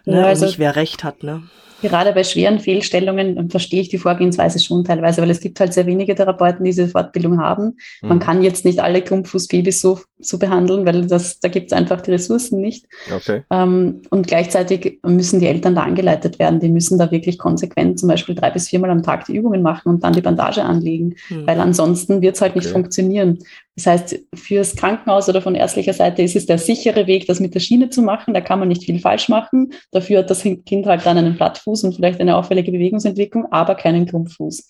Ne? 0.05 0.21
Ja, 0.21 0.27
also 0.27 0.45
und 0.45 0.49
nicht 0.49 0.59
wer 0.59 0.77
recht 0.77 1.05
hat, 1.05 1.23
ne? 1.23 1.45
gerade 1.83 2.13
bei 2.13 2.25
schweren 2.25 2.59
Fehlstellungen 2.59 3.51
verstehe 3.51 3.81
ich 3.81 3.89
die 3.89 3.99
Vorgehensweise 3.99 4.59
schon 4.59 4.85
teilweise, 4.85 5.23
weil 5.23 5.31
es 5.31 5.41
gibt 5.41 5.61
halt 5.61 5.73
sehr 5.73 5.87
wenige 5.87 6.15
Therapeuten, 6.15 6.65
die 6.65 6.71
diese 6.71 6.89
Fortbildung 6.89 7.41
haben. 7.41 7.77
Mhm. 8.03 8.09
Man 8.09 8.19
kann 8.19 8.43
jetzt 8.43 8.65
nicht 8.65 8.81
alle 8.81 9.03
Klumpfußbabys 9.03 9.81
so, 9.81 10.01
so 10.21 10.39
behandeln, 10.39 10.85
weil 10.85 11.07
das, 11.07 11.41
da 11.41 11.49
gibt 11.49 11.73
es 11.73 11.77
einfach 11.77 12.01
die 12.01 12.11
Ressourcen 12.11 12.61
nicht. 12.61 12.87
Okay. 13.15 13.43
Ähm, 13.51 14.03
und 14.11 14.27
gleichzeitig 14.27 14.99
müssen 15.05 15.41
die 15.41 15.47
Eltern 15.47 15.75
da 15.75 15.83
angeleitet 15.83 16.39
werden. 16.39 16.61
Die 16.61 16.69
müssen 16.69 16.99
da 16.99 17.11
wirklich 17.11 17.39
konsequent 17.39 17.99
zum 17.99 18.09
Beispiel 18.09 18.35
drei 18.35 18.51
bis 18.51 18.69
viermal 18.69 18.91
am 18.91 19.03
Tag 19.03 19.27
die 19.27 19.37
Übungen 19.37 19.63
machen 19.63 19.89
und 19.89 20.05
dann 20.05 20.13
die 20.13 20.21
Bandage 20.21 20.63
anlegen, 20.63 21.15
mhm. 21.29 21.47
weil 21.47 21.61
ansonsten 21.61 22.21
wird 22.21 22.37
es 22.37 22.43
halt 22.43 22.57
nicht 22.57 22.67
okay. 22.67 22.75
funktionieren. 22.75 23.39
Das 23.77 23.87
heißt, 23.87 24.19
fürs 24.35 24.75
Krankenhaus 24.75 25.29
oder 25.29 25.41
von 25.41 25.55
ärztlicher 25.55 25.93
Seite 25.93 26.23
ist 26.23 26.35
es 26.35 26.47
der 26.47 26.59
sichere 26.59 27.07
Weg, 27.07 27.29
das 27.29 27.39
mit 27.39 27.55
der 27.55 27.61
Schiene 27.61 27.91
zu 27.91 28.03
machen. 28.03 28.35
Da 28.35 28.41
kann 28.41 28.59
man 28.59 28.67
nicht 28.67 28.85
viel 28.85 28.99
falsch 28.99 29.29
machen. 29.29 29.73
Dafür 29.93 30.19
hat 30.19 30.31
das 30.31 30.43
Kind 30.43 30.87
halt 30.87 31.07
dann 31.07 31.17
einen 31.17 31.37
Plattfuß 31.37 31.85
und 31.85 31.95
vielleicht 31.95 32.21
eine 32.21 32.37
auffällige 32.37 32.73
Bewegungsentwicklung, 32.73 33.47
aber 33.53 33.77
keinen 33.77 34.07
Klumpfuß. 34.07 34.67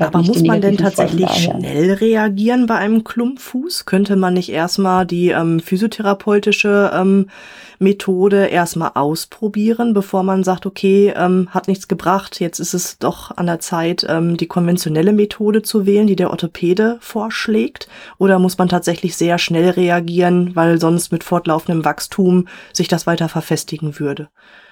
Aber 0.00 0.22
muss 0.22 0.42
man 0.42 0.60
denn 0.60 0.76
tatsächlich 0.76 1.30
schnell 1.30 1.92
reagieren 1.92 2.66
bei 2.66 2.74
einem 2.74 3.04
Klumpfuß? 3.04 3.86
Könnte 3.86 4.16
man 4.16 4.34
nicht 4.34 4.50
erstmal 4.50 5.06
die 5.06 5.28
ähm, 5.28 5.60
physiotherapeutische 5.60 6.90
ähm, 6.92 7.30
Methode 7.78 8.46
erstmal 8.46 8.90
ausprobieren, 8.94 9.94
bevor 9.94 10.24
man 10.24 10.42
sagt, 10.42 10.66
okay, 10.66 11.12
ähm, 11.16 11.48
hat 11.50 11.68
nichts 11.68 11.86
gebracht, 11.86 12.40
jetzt 12.40 12.58
ist 12.58 12.74
es 12.74 12.98
doch 12.98 13.36
an 13.36 13.46
der 13.46 13.60
Zeit, 13.60 14.04
ähm, 14.08 14.36
die 14.36 14.48
konventionelle 14.48 15.12
Methode 15.12 15.62
zu 15.62 15.86
wählen, 15.86 16.08
die 16.08 16.16
der 16.16 16.30
Orthopäde 16.30 16.98
vorschlägt? 17.00 17.88
Oder 18.18 18.40
muss 18.40 18.58
man 18.58 18.68
tatsächlich 18.68 19.16
sehr 19.16 19.38
schnell 19.38 19.70
reagieren, 19.70 20.56
weil 20.56 20.80
sonst 20.80 21.12
mit 21.12 21.22
fortlaufendem 21.22 21.84
Wachstum 21.84 22.48
sich 22.72 22.88
das 22.88 23.06
weiter 23.06 23.28
verfestigen 23.28 24.00
würde? 24.00 24.28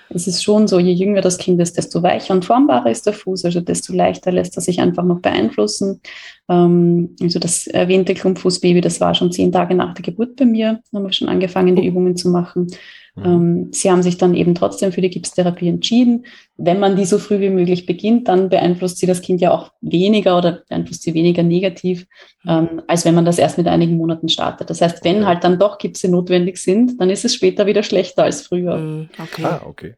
Es 0.09 0.27
ist 0.27 0.43
schon 0.43 0.69
so, 0.69 0.79
je 0.79 0.93
jünger 0.93 1.21
das 1.21 1.39
Kind 1.39 1.61
ist, 1.61 1.77
desto 1.77 2.03
weicher 2.03 2.35
und 2.35 2.45
formbarer 2.45 2.91
ist 2.91 3.07
der 3.07 3.13
Fuß, 3.13 3.45
also 3.45 3.61
desto 3.61 3.93
leichter 3.93 4.33
lässt 4.33 4.57
er 4.57 4.63
sich 4.63 4.81
einfach 4.81 5.05
noch 5.05 5.21
beeinflussen. 5.21 6.01
Ähm, 6.49 7.17
also 7.21 7.39
das 7.39 7.67
erwähnte 7.67 8.15
Klumpfußbaby, 8.15 8.81
das 8.81 9.01
war 9.01 9.15
schon 9.15 9.33
zehn 9.33 9.53
Tage 9.53 9.75
nach 9.75 9.95
der 9.95 10.03
Geburt 10.03 10.37
bei 10.37 10.45
mir, 10.45 10.81
haben 10.95 11.05
wir 11.05 11.13
schon 11.13 11.29
angefangen, 11.29 11.77
die 11.77 11.83
oh. 11.83 11.87
Übungen 11.87 12.17
zu 12.17 12.31
machen. 12.31 12.69
Mhm. 13.17 13.25
Ähm, 13.25 13.69
sie 13.73 13.91
haben 13.91 14.03
sich 14.03 14.19
dann 14.19 14.35
eben 14.35 14.55
trotzdem 14.55 14.93
für 14.93 15.01
die 15.01 15.11
Gipstherapie 15.11 15.69
entschieden. 15.69 16.27
Wenn 16.57 16.79
man 16.79 16.97
die 16.97 17.07
so 17.07 17.19
früh 17.19 17.41
wie 17.41 17.51
möglich 17.51 17.87
beginnt, 17.87 18.29
dann 18.29 18.51
beeinflusst 18.51 18.99
sie 18.99 19.07
das 19.07 19.23
Kind 19.23 19.41
ja 19.41 19.53
auch 19.53 19.73
weniger 19.81 20.37
oder 20.37 20.63
beeinflusst 20.69 21.03
sie 21.03 21.15
weniger 21.15 21.43
negativ, 21.43 22.07
mhm. 22.45 22.51
ähm, 22.51 22.83
als 22.87 23.05
wenn 23.05 23.15
man 23.15 23.25
das 23.25 23.39
erst 23.39 23.59
mit 23.59 23.67
einigen 23.67 23.97
Monaten 23.97 24.29
startet. 24.29 24.71
Das 24.71 24.81
heißt, 24.81 25.03
wenn 25.05 25.27
halt 25.27 25.45
dann 25.45 25.59
doch 25.59 25.79
Gipse 25.79 26.09
notwendig 26.09 26.59
sind, 26.59 27.01
dann 27.01 27.11
ist 27.11 27.25
es 27.25 27.35
später 27.35 27.67
wieder 27.67 27.83
schlechter 27.83 28.25
als 28.25 28.43
früher. 28.43 28.77
Mhm. 28.77 29.09
Okay. 29.19 29.45
Ah, 29.45 29.63
okay. 29.67 29.95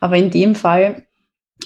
Aber 0.00 0.16
in 0.16 0.30
dem 0.30 0.54
Fall 0.54 1.06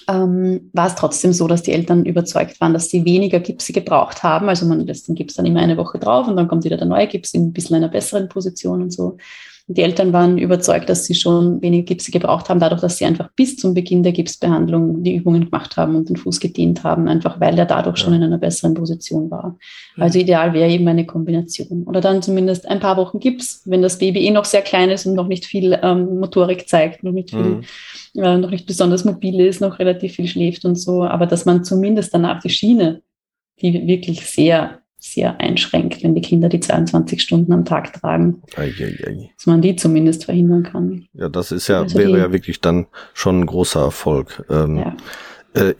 ähm, 0.09 0.71
war 0.73 0.89
es 0.89 0.95
trotzdem 0.95 1.33
so, 1.33 1.49
dass 1.49 1.63
die 1.63 1.73
Eltern 1.73 2.05
überzeugt 2.05 2.61
waren, 2.61 2.75
dass 2.75 2.91
sie 2.91 3.05
weniger 3.05 3.41
Gipse 3.41 3.73
gebraucht 3.73 4.23
haben. 4.23 4.49
Also 4.49 4.67
man 4.67 4.81
lässt 4.81 5.09
den 5.09 5.15
Gips 5.15 5.35
dann 5.35 5.47
immer 5.47 5.61
eine 5.61 5.77
Woche 5.77 5.99
drauf 5.99 6.29
und 6.29 6.37
dann 6.37 6.49
kommt 6.49 6.65
wieder 6.65 6.77
der 6.77 6.87
neue 6.87 7.07
Gips 7.07 7.33
in 7.33 7.47
ein 7.47 7.53
bisschen 7.53 7.77
einer 7.77 7.89
besseren 7.89 8.29
Position 8.29 8.83
und 8.83 8.93
so. 8.93 9.17
Die 9.69 9.83
Eltern 9.83 10.13
waren 10.13 10.39
überzeugt, 10.39 10.89
dass 10.89 11.07
sie 11.07 11.17
schon 11.17 11.61
weniger 11.61 11.87
Gipse 11.87 12.13
gebraucht 12.13 12.49
haben, 12.49 12.61
dadurch, 12.61 12.83
dass 12.83 12.99
sie 12.99 13.05
einfach 13.05 13.31
bis 13.35 13.57
zum 13.57 13.75
Beginn 13.75 14.05
der 14.05 14.13
Gipsbehandlung 14.13 15.03
die 15.03 15.17
Übungen 15.17 15.47
gemacht 15.47 15.77
haben 15.77 15.97
und 15.97 16.09
den 16.09 16.17
Fuß 16.17 16.39
gedehnt 16.39 16.85
haben, 16.85 17.09
einfach 17.09 17.41
weil 17.41 17.59
er 17.59 17.67
dadurch 17.67 17.99
ja. 17.99 18.05
schon 18.05 18.15
in 18.15 18.23
einer 18.23 18.39
besseren 18.39 18.75
Position 18.75 19.29
war. 19.29 19.59
Also 19.97 20.21
ideal 20.21 20.53
wäre 20.53 20.71
eben 20.71 20.87
eine 20.87 21.05
Kombination. 21.05 21.83
Oder 21.83 22.01
dann 22.01 22.23
zumindest 22.23 22.69
ein 22.69 22.79
paar 22.79 22.97
Wochen 22.97 23.19
Gips, 23.19 23.63
wenn 23.65 23.83
das 23.83 23.99
Baby 23.99 24.25
eh 24.27 24.31
noch 24.31 24.45
sehr 24.45 24.63
klein 24.63 24.89
ist 24.89 25.05
und 25.05 25.15
noch 25.15 25.27
nicht 25.27 25.47
viel 25.47 25.77
ähm, 25.83 26.21
Motorik 26.21 26.69
zeigt, 26.69 27.03
noch 27.03 27.11
nicht 27.11 27.31
viel, 27.31 27.41
mhm. 27.41 27.63
äh, 28.15 28.39
noch 28.39 28.51
nicht 28.51 28.67
besonders 28.67 29.05
mobil 29.05 29.41
ist, 29.41 29.61
noch 29.61 29.81
relativ 29.81 30.13
viel 30.15 30.29
schläft 30.29 30.65
und 30.65 30.77
so, 30.77 31.03
aber 31.03 31.27
dass 31.27 31.45
man 31.45 31.65
zumindest 31.65 32.15
danach 32.15 32.41
die 32.41 32.51
Schiene, 32.51 33.03
die 33.61 33.89
wirklich 33.89 34.27
sehr 34.27 34.79
sehr 34.99 35.41
einschränkt, 35.41 36.03
wenn 36.03 36.15
die 36.15 36.21
Kinder 36.21 36.49
die 36.49 36.61
22 36.61 37.23
Stunden 37.23 37.53
am 37.53 37.65
Tag 37.65 37.93
tragen. 37.93 38.43
Ei, 38.57 38.73
ei, 38.79 38.97
ei. 39.07 39.31
Dass 39.37 39.47
man 39.47 39.63
die 39.63 39.77
zumindest 39.77 40.25
verhindern 40.25 40.63
kann. 40.65 41.07
Ja, 41.13 41.29
das 41.29 41.53
ist 41.53 41.69
ja, 41.69 41.83
also 41.83 41.99
wäre 41.99 42.13
die, 42.13 42.19
ja 42.19 42.33
wirklich 42.33 42.61
dann 42.61 42.87
schon 43.15 43.41
ein 43.41 43.47
großer 43.47 43.81
Erfolg. 43.81 44.45
Ähm, 44.51 44.79
ja. 44.79 44.97
äh, 45.55 45.75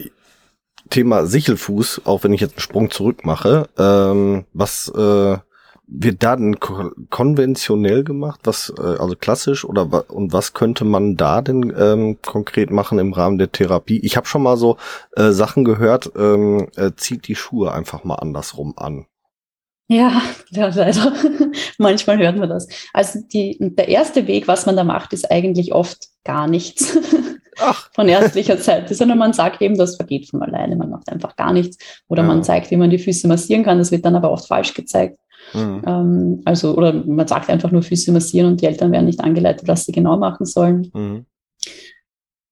Thema 0.89 1.25
Sichelfuß, 1.25 2.01
auch 2.05 2.23
wenn 2.23 2.33
ich 2.33 2.41
jetzt 2.41 2.53
einen 2.53 2.61
Sprung 2.61 2.91
zurück 2.91 3.25
mache, 3.25 3.67
ähm, 3.77 4.45
was 4.53 4.91
äh, 4.95 5.37
wird 5.87 6.21
da 6.21 6.35
denn 6.35 6.59
konventionell 6.59 8.03
gemacht, 8.03 8.41
was 8.43 8.73
äh, 8.77 8.81
also 8.81 9.15
klassisch 9.15 9.63
oder 9.63 10.09
und 10.11 10.33
was 10.33 10.53
könnte 10.53 10.83
man 10.83 11.15
da 11.15 11.41
denn 11.41 11.73
ähm, 11.77 12.17
konkret 12.21 12.71
machen 12.71 12.99
im 12.99 13.13
Rahmen 13.13 13.37
der 13.37 13.51
Therapie? 13.51 13.99
Ich 14.03 14.17
habe 14.17 14.27
schon 14.27 14.43
mal 14.43 14.57
so 14.57 14.77
äh, 15.15 15.31
Sachen 15.31 15.63
gehört, 15.63 16.11
ähm, 16.17 16.67
äh, 16.75 16.91
zieht 16.95 17.27
die 17.27 17.35
Schuhe 17.35 17.71
einfach 17.71 18.03
mal 18.03 18.15
andersrum 18.15 18.73
an. 18.75 19.05
Ja, 19.87 20.21
ja, 20.51 20.67
leider. 20.67 21.13
Manchmal 21.77 22.17
hört 22.17 22.37
man 22.37 22.49
das. 22.49 22.67
Also 22.93 23.19
die, 23.21 23.57
der 23.59 23.87
erste 23.87 24.27
Weg, 24.27 24.47
was 24.47 24.65
man 24.65 24.75
da 24.75 24.83
macht, 24.83 25.13
ist 25.13 25.31
eigentlich 25.31 25.73
oft 25.73 26.09
gar 26.25 26.47
nichts. 26.47 26.97
Ach. 27.59 27.89
Von 27.95 28.07
ärztlicher 28.07 28.57
Seite, 28.57 28.93
sondern 28.93 29.17
man 29.17 29.33
sagt 29.33 29.63
eben, 29.63 29.77
das 29.79 29.95
vergeht 29.95 30.29
von 30.29 30.43
alleine, 30.43 30.75
man 30.75 30.91
macht 30.91 31.09
einfach 31.11 31.35
gar 31.35 31.53
nichts. 31.53 31.77
Oder 32.07 32.21
ja. 32.21 32.27
man 32.27 32.43
zeigt, 32.43 32.69
wie 32.69 32.75
man 32.75 32.91
die 32.91 32.99
Füße 32.99 33.27
massieren 33.27 33.63
kann, 33.63 33.79
das 33.79 33.91
wird 33.91 34.05
dann 34.05 34.15
aber 34.15 34.29
oft 34.29 34.47
falsch 34.47 34.75
gezeigt. 34.75 35.17
Mhm. 35.53 35.81
Ähm, 35.85 36.41
also, 36.45 36.75
oder 36.75 36.93
man 36.93 37.27
sagt 37.27 37.49
einfach 37.49 37.71
nur 37.71 37.81
Füße 37.81 38.11
massieren 38.11 38.51
und 38.51 38.61
die 38.61 38.65
Eltern 38.65 38.91
werden 38.91 39.05
nicht 39.05 39.21
angeleitet, 39.21 39.67
was 39.67 39.85
sie 39.85 39.91
genau 39.91 40.17
machen 40.17 40.45
sollen. 40.45 40.91
Mhm. 40.93 41.25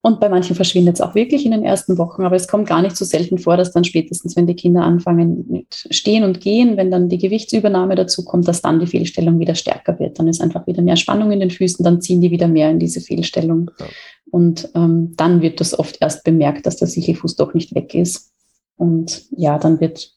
Und 0.05 0.19
bei 0.19 0.29
manchen 0.29 0.55
verschwindet 0.55 0.97
es 0.97 1.01
auch 1.01 1.15
wirklich 1.15 1.45
in 1.45 1.51
den 1.51 1.63
ersten 1.63 1.97
Wochen, 1.97 2.25
aber 2.25 2.35
es 2.35 2.47
kommt 2.47 2.67
gar 2.67 2.83
nicht 2.83 2.95
so 2.95 3.03
selten 3.03 3.39
vor, 3.39 3.57
dass 3.57 3.71
dann 3.71 3.83
spätestens, 3.83 4.35
wenn 4.35 4.45
die 4.45 4.53
Kinder 4.53 4.83
anfangen 4.83 5.45
mit 5.49 5.87
Stehen 5.89 6.23
und 6.23 6.41
Gehen, 6.41 6.77
wenn 6.77 6.91
dann 6.91 7.09
die 7.09 7.17
Gewichtsübernahme 7.17 7.95
dazu 7.95 8.23
kommt, 8.23 8.47
dass 8.47 8.61
dann 8.61 8.79
die 8.79 8.85
Fehlstellung 8.85 9.39
wieder 9.39 9.55
stärker 9.55 9.97
wird. 9.97 10.19
Dann 10.19 10.27
ist 10.27 10.41
einfach 10.41 10.67
wieder 10.67 10.83
mehr 10.83 10.95
Spannung 10.95 11.31
in 11.31 11.39
den 11.39 11.49
Füßen, 11.49 11.83
dann 11.83 12.01
ziehen 12.01 12.21
die 12.21 12.29
wieder 12.29 12.47
mehr 12.47 12.69
in 12.69 12.77
diese 12.77 13.01
Fehlstellung. 13.01 13.71
Ja. 13.79 13.87
Und 14.29 14.69
ähm, 14.75 15.15
dann 15.17 15.41
wird 15.41 15.59
das 15.59 15.77
oft 15.79 15.97
erst 15.99 16.23
bemerkt, 16.23 16.67
dass 16.67 16.75
der 16.75 16.87
Sichelfuß 16.87 17.35
doch 17.35 17.55
nicht 17.55 17.73
weg 17.73 17.95
ist. 17.95 18.31
Und 18.77 19.23
ja, 19.35 19.57
dann 19.57 19.79
wird 19.79 20.11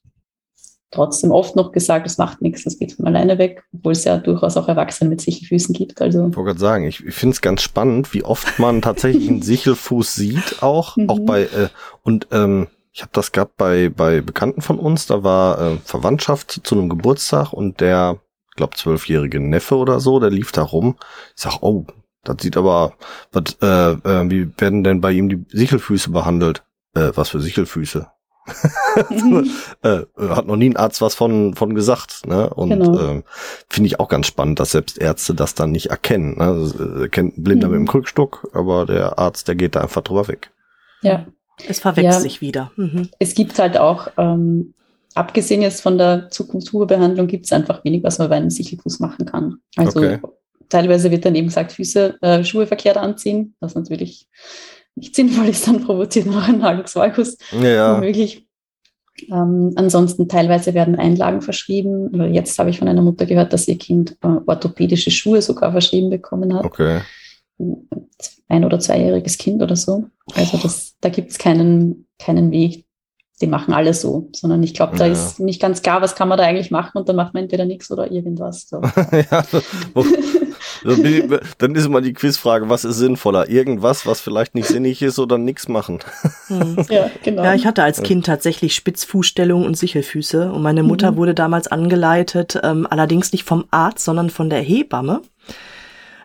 trotzdem 0.91 1.31
oft 1.31 1.57
noch 1.57 1.73
gesagt, 1.73 2.07
es 2.07 2.19
macht 2.19 2.41
nichts, 2.41 2.65
das 2.65 2.79
geht 2.79 2.93
von 2.95 3.07
alleine 3.07 3.39
weg, 3.39 3.65
obwohl 3.75 3.93
es 3.93 4.05
ja 4.05 4.17
durchaus 4.19 4.57
auch 4.57 4.69
Erwachsene 4.69 5.11
mit 5.11 5.21
Sichelfüßen 5.21 5.75
gibt. 5.75 6.01
Also. 6.01 6.29
Ich 6.29 6.37
wollte 6.37 6.49
gerade 6.49 6.61
sagen, 6.61 6.85
ich, 6.87 7.05
ich 7.05 7.15
finde 7.15 7.35
es 7.35 7.41
ganz 7.41 7.63
spannend, 7.63 8.15
wie 8.15 8.25
oft 8.25 8.59
man 8.59 8.83
tatsächlich 8.83 9.29
einen 9.29 9.43
Sichelfuß 9.43 10.15
sieht, 10.15 10.63
auch, 10.63 10.97
mhm. 10.97 11.11
auch 11.11 11.21
bei, 11.21 11.43
äh, 11.43 11.69
und 12.03 12.29
ähm, 12.33 12.69
Ich 12.93 13.03
habe 13.03 13.11
das 13.13 13.33
gehabt 13.33 13.57
bei, 13.57 13.91
bei 13.91 14.21
Bekannten 14.21 14.63
von 14.63 14.79
uns, 14.79 15.07
da 15.07 15.23
war 15.23 15.61
äh, 15.61 15.77
Verwandtschaft 15.85 16.61
zu 16.65 16.75
einem 16.75 16.89
Geburtstag 16.89 17.53
und 17.53 17.81
der, 17.81 18.19
glaube 18.57 18.77
zwölfjährige 18.77 19.41
Neffe 19.41 19.77
oder 19.77 20.01
so, 20.01 20.19
der 20.21 20.31
lief 20.31 20.53
da 20.53 20.63
rum. 20.63 20.97
Ich 21.37 21.43
sag, 21.43 21.63
oh, 21.63 21.87
das 22.25 22.37
sieht 22.41 22.57
aber, 22.57 22.95
was, 23.33 23.57
äh, 23.63 23.93
äh, 23.93 24.31
wie 24.31 24.51
werden 24.59 24.85
denn 24.85 25.01
bei 25.01 25.13
ihm 25.13 25.29
die 25.29 25.45
Sichelfüße 25.49 26.11
behandelt? 26.11 26.65
Äh, 26.95 27.13
was 27.15 27.29
für 27.29 27.41
Sichelfüße? 27.41 28.09
äh, 29.83 29.89
äh, 29.89 30.05
hat 30.31 30.47
noch 30.47 30.57
nie 30.57 30.71
ein 30.71 30.77
Arzt 30.77 31.01
was 31.01 31.15
von, 31.15 31.55
von 31.55 31.75
gesagt. 31.75 32.27
Ne? 32.27 32.49
Und 32.51 32.71
genau. 32.71 33.19
äh, 33.19 33.23
finde 33.69 33.87
ich 33.87 34.01
auch 34.01 34.09
ganz 34.09 34.27
spannend, 34.27 34.61
dass 34.61 34.73
selbst 34.73 34.99
Ärzte 34.99 35.35
das 35.35 35.55
dann 35.55 35.73
nicht 35.73 35.91
erkennen. 35.91 36.39
Ne? 36.39 36.45
Also, 36.45 37.03
äh, 37.03 37.09
kennt 37.09 37.39
ein 37.39 37.45
Blinder 37.45 37.69
mhm. 37.69 37.73
mit 37.75 37.81
dem 37.81 37.89
Krückstock, 37.89 38.51
aber 38.53 38.87
der 38.87 39.19
Arzt, 39.19 39.49
der 39.49 39.55
geht 39.55 39.77
da 39.77 39.81
einfach 39.81 40.03
drüber 40.03 40.29
weg. 40.29 40.51
Ja. 41.03 41.27
Es 41.67 41.81
verwechselt 41.81 42.15
ja. 42.15 42.21
sich 42.21 42.41
wieder. 42.41 42.71
Mhm. 42.77 43.09
Es 43.19 43.35
gibt 43.35 43.59
halt 43.59 43.79
auch, 43.79 44.09
ähm, 44.17 44.75
abgesehen 45.15 45.63
jetzt 45.63 45.81
von 45.81 45.99
der 45.99 46.31
Zukunftsbehandlung, 46.31 47.27
gibt 47.27 47.47
es 47.47 47.53
einfach 47.53 47.85
wenig, 47.85 48.05
was 48.05 48.19
man 48.19 48.29
bei 48.29 48.37
einem 48.37 48.51
Sichelfuß 48.51 49.01
machen 49.01 49.27
kann. 49.27 49.59
Also 49.77 49.99
okay. 49.99 50.21
teilweise 50.69 51.11
wird 51.11 51.25
dann 51.25 51.35
eben 51.35 51.49
gesagt, 51.49 51.73
Füße, 51.73 52.19
äh, 52.21 52.45
Schuhe 52.45 52.67
verkehrt 52.67 52.97
anziehen, 52.97 53.55
was 53.61 53.75
natürlich 53.75 54.29
nicht 54.99 55.15
sinnvoll 55.15 55.49
ist, 55.49 55.67
dann 55.67 55.85
provoziert 55.85 56.27
noch 56.27 56.49
einen 56.49 56.59
Nagelzweigus. 56.59 57.39
Ja. 57.61 57.97
Womöglich. 57.97 58.47
Ähm, 59.31 59.73
ansonsten 59.77 60.29
teilweise 60.29 60.75
werden 60.75 60.97
Einlagen 60.97 61.41
verschrieben. 61.41 62.33
Jetzt 62.33 62.59
habe 62.59 62.71
ich 62.71 62.79
von 62.79 62.89
einer 62.89 63.03
Mutter 63.03 63.27
gehört, 63.27 63.53
dass 63.53 63.67
ihr 63.67 63.77
Kind 63.79 64.17
äh, 64.23 64.29
orthopädische 64.47 65.11
Schuhe 65.11 65.43
sogar 65.43 65.73
verschrieben 65.73 66.11
bekommen 66.11 66.55
hat. 66.55 66.65
Okay. 66.65 67.01
Ein- 68.49 68.65
oder 68.65 68.79
zweijähriges 68.79 69.37
Kind 69.39 69.63
oder 69.63 69.75
so. 69.75 70.05
Also 70.35 70.59
das, 70.59 70.95
da 71.01 71.09
gibt 71.09 71.31
es 71.33 71.39
keinen, 71.39 72.07
keinen 72.19 72.53
Weg, 72.53 72.87
die 73.41 73.47
machen 73.47 73.75
alle 73.75 73.95
so, 73.95 74.29
sondern 74.35 74.63
ich 74.63 74.75
glaube, 74.75 74.97
da 74.97 75.07
ja. 75.07 75.13
ist 75.13 75.41
nicht 75.41 75.61
ganz 75.61 75.83
klar, 75.83 76.03
was 76.03 76.15
kann 76.15 76.29
man 76.29 76.39
da 76.39 76.45
eigentlich 76.45 76.71
machen 76.71 76.99
und 76.99 77.09
dann 77.09 77.17
macht 77.17 77.35
man 77.35 77.45
entweder 77.45 77.65
nichts 77.65 77.91
oder 77.91 78.11
irgendwas. 78.11 78.69
So. 78.69 78.81
ja, 79.13 79.45
dann 81.59 81.75
ist 81.75 81.87
immer 81.87 82.01
die 82.01 82.13
Quizfrage, 82.13 82.69
was 82.69 82.85
ist 82.85 82.97
sinnvoller? 82.97 83.49
Irgendwas, 83.49 84.07
was 84.07 84.21
vielleicht 84.21 84.55
nicht 84.55 84.69
sinnig 84.69 85.03
ist 85.03 85.19
oder 85.19 85.39
nichts 85.39 85.69
machen. 85.69 86.01
Hm. 86.49 86.77
Ja, 86.89 87.11
genau. 87.23 87.45
Ja, 87.45 87.55
ich 87.55 87.67
hatte 87.67 87.83
als 87.83 88.03
Kind 88.03 88.25
tatsächlich 88.27 88.75
Spitzfußstellung 88.75 89.67
und 89.67 89.77
Sichelfüße 89.77 90.51
und 90.51 90.63
meine 90.63 90.83
Mutter 90.83 91.13
mhm. 91.13 91.17
wurde 91.17 91.35
damals 91.35 91.69
angeleitet, 91.69 92.59
ähm, 92.63 92.87
allerdings 92.89 93.33
nicht 93.33 93.45
vom 93.45 93.65
Arzt, 93.71 94.05
sondern 94.05 94.31
von 94.31 94.49
der 94.49 94.61
Hebamme 94.61 95.21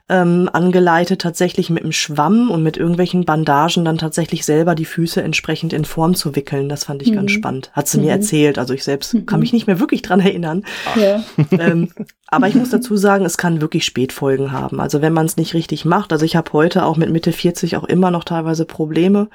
ähm, 0.10 0.50
angeleitet, 0.51 1.22
tatsächlich 1.22 1.69
mit 1.69 1.83
dem 1.83 1.93
Schwamm 1.93 2.51
und 2.51 2.62
mit 2.62 2.75
irgendwelchen 2.75 3.24
Bandagen 3.24 3.86
dann 3.86 3.98
tatsächlich 3.98 4.43
selber 4.43 4.75
die 4.75 4.83
Füße 4.86 5.24
entsprechend 5.24 5.72
in 5.72 5.86
Form 5.86 6.13
zu 6.13 6.36
wickeln. 6.36 6.67
Das 6.67 6.83
fand 6.83 7.01
ich 7.01 7.12
mhm. 7.12 7.15
ganz 7.15 7.31
spannend. 7.31 7.72
Hat 7.72 7.88
sie 7.88 8.00
mhm. 8.00 8.05
mir 8.05 8.12
erzählt. 8.12 8.60
Also 8.60 8.74
ich 8.74 8.83
selbst 8.83 9.13
mhm. 9.13 9.25
kann 9.25 9.39
mich 9.39 9.53
nicht 9.53 9.65
mehr 9.65 9.79
wirklich 9.79 10.01
dran 10.01 10.19
erinnern. 10.19 10.63
Ja. 10.95 11.24
Ähm, 11.51 11.89
aber 12.27 12.48
ich 12.48 12.55
muss 12.55 12.72
dazu 12.72 12.98
sagen, 12.98 13.25
es 13.25 13.38
kann 13.38 13.62
wirklich 13.62 13.86
Spätfolgen 13.86 14.51
haben. 14.51 14.79
Also 14.79 15.01
wenn 15.01 15.13
man 15.13 15.25
es 15.27 15.38
nicht 15.38 15.53
richtig 15.53 15.86
macht. 15.86 16.12
Also 16.12 16.25
ich 16.25 16.36
habe 16.36 16.51
heute 16.51 16.83
auch 16.83 16.98
mit 16.98 17.12
Mitte 17.12 17.31
40 17.31 17.77
auch 17.77 17.83
immer 17.83 18.12
noch 18.12 18.24
teilweise 18.24 18.65
Probleme. 18.65 19.29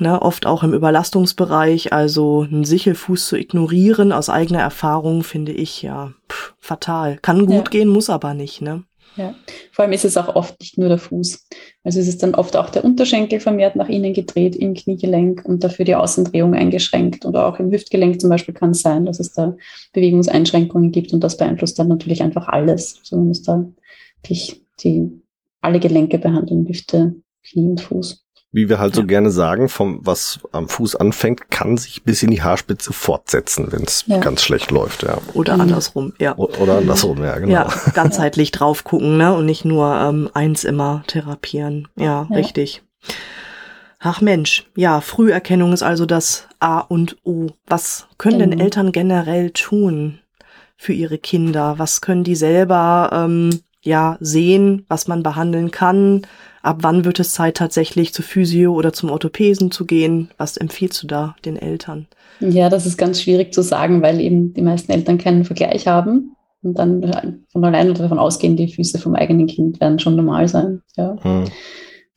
Ne, 0.00 0.20
oft 0.20 0.46
auch 0.46 0.62
im 0.62 0.74
Überlastungsbereich, 0.74 1.92
also 1.92 2.42
einen 2.42 2.64
Sichelfuß 2.64 3.26
zu 3.26 3.36
ignorieren 3.36 4.12
aus 4.12 4.30
eigener 4.30 4.60
Erfahrung, 4.60 5.24
finde 5.24 5.52
ich 5.52 5.82
ja 5.82 6.12
pff, 6.30 6.54
fatal. 6.60 7.18
Kann 7.20 7.46
gut 7.46 7.54
ja. 7.66 7.70
gehen, 7.70 7.88
muss 7.88 8.10
aber 8.10 8.34
nicht. 8.34 8.60
Ne? 8.62 8.84
Ja, 9.18 9.34
vor 9.72 9.84
allem 9.84 9.92
ist 9.92 10.04
es 10.04 10.16
auch 10.16 10.34
oft 10.36 10.60
nicht 10.60 10.78
nur 10.78 10.88
der 10.88 10.98
Fuß. 10.98 11.48
Also 11.82 11.98
es 11.98 12.06
ist 12.06 12.22
dann 12.22 12.36
oft 12.36 12.56
auch 12.56 12.70
der 12.70 12.84
Unterschenkel 12.84 13.40
vermehrt 13.40 13.74
nach 13.74 13.88
innen 13.88 14.14
gedreht 14.14 14.54
im 14.54 14.74
Kniegelenk 14.74 15.44
und 15.44 15.64
dafür 15.64 15.84
die 15.84 15.96
Außendrehung 15.96 16.54
eingeschränkt. 16.54 17.24
Oder 17.24 17.46
auch 17.46 17.58
im 17.58 17.72
Hüftgelenk 17.72 18.20
zum 18.20 18.30
Beispiel 18.30 18.54
kann 18.54 18.70
es 18.70 18.80
sein, 18.80 19.06
dass 19.06 19.18
es 19.18 19.32
da 19.32 19.56
Bewegungseinschränkungen 19.92 20.92
gibt 20.92 21.12
und 21.12 21.24
das 21.24 21.36
beeinflusst 21.36 21.78
dann 21.80 21.88
natürlich 21.88 22.22
einfach 22.22 22.46
alles. 22.46 23.00
So 23.02 23.16
man 23.16 23.28
muss 23.28 23.42
da 23.42 23.66
wirklich 24.22 24.62
die, 24.84 25.10
alle 25.60 25.80
Gelenke 25.80 26.18
behandeln, 26.18 26.68
Hüfte, 26.68 27.16
Knie 27.42 27.66
und 27.66 27.80
Fuß 27.80 28.27
wie 28.50 28.68
wir 28.68 28.78
halt 28.78 28.96
ja. 28.96 29.02
so 29.02 29.06
gerne 29.06 29.30
sagen, 29.30 29.68
vom 29.68 30.00
was 30.02 30.40
am 30.52 30.68
Fuß 30.68 30.96
anfängt, 30.96 31.50
kann 31.50 31.76
sich 31.76 32.04
bis 32.04 32.22
in 32.22 32.30
die 32.30 32.42
Haarspitze 32.42 32.92
fortsetzen, 32.92 33.70
wenn 33.70 33.82
es 33.82 34.04
ja. 34.06 34.18
ganz 34.18 34.42
schlecht 34.42 34.70
läuft, 34.70 35.02
ja. 35.02 35.18
Oder 35.34 35.54
mhm. 35.54 35.60
andersrum, 35.62 36.12
ja. 36.18 36.36
O 36.36 36.48
oder 36.58 36.78
andersrum, 36.78 37.22
ja, 37.22 37.38
genau. 37.38 37.52
Ja, 37.52 37.68
ganzheitlich 37.94 38.50
drauf 38.50 38.84
gucken, 38.84 39.18
ne? 39.18 39.34
Und 39.34 39.44
nicht 39.44 39.64
nur 39.64 39.94
ähm, 39.94 40.30
eins 40.32 40.64
immer 40.64 41.02
therapieren. 41.06 41.88
Ja, 41.96 42.26
ja, 42.30 42.36
richtig. 42.36 42.82
Ach 44.00 44.20
Mensch, 44.20 44.66
ja, 44.76 45.00
Früherkennung 45.00 45.72
ist 45.72 45.82
also 45.82 46.06
das 46.06 46.46
A 46.60 46.78
und 46.78 47.16
O. 47.24 47.48
Was 47.66 48.06
können 48.16 48.38
genau. 48.38 48.50
denn 48.50 48.60
Eltern 48.60 48.92
generell 48.92 49.50
tun 49.50 50.20
für 50.76 50.92
ihre 50.92 51.18
Kinder? 51.18 51.74
Was 51.78 52.00
können 52.00 52.24
die 52.24 52.36
selber 52.36 53.10
ähm, 53.12 53.50
ja 53.88 54.16
sehen, 54.20 54.84
was 54.88 55.08
man 55.08 55.22
behandeln 55.22 55.70
kann? 55.70 56.22
ab 56.68 56.78
wann 56.82 57.04
wird 57.04 57.18
es 57.18 57.32
Zeit, 57.32 57.56
tatsächlich 57.56 58.12
zu 58.12 58.22
Physio 58.22 58.74
oder 58.74 58.92
zum 58.92 59.10
Orthopäden 59.10 59.70
zu 59.70 59.86
gehen? 59.86 60.30
Was 60.36 60.56
empfiehlst 60.56 61.02
du 61.02 61.06
da 61.06 61.34
den 61.44 61.56
Eltern? 61.56 62.06
Ja, 62.40 62.68
das 62.68 62.86
ist 62.86 62.98
ganz 62.98 63.22
schwierig 63.22 63.52
zu 63.52 63.62
sagen, 63.62 64.02
weil 64.02 64.20
eben 64.20 64.52
die 64.52 64.62
meisten 64.62 64.92
Eltern 64.92 65.18
keinen 65.18 65.44
Vergleich 65.44 65.88
haben 65.88 66.36
und 66.62 66.78
dann 66.78 67.44
von 67.50 67.64
alleine 67.64 67.94
davon 67.94 68.18
ausgehen, 68.18 68.56
die 68.56 68.72
Füße 68.72 68.98
vom 68.98 69.14
eigenen 69.14 69.46
Kind 69.46 69.80
werden 69.80 69.98
schon 69.98 70.16
normal 70.16 70.46
sein. 70.46 70.82
Ja. 70.96 71.16
Hm. 71.22 71.44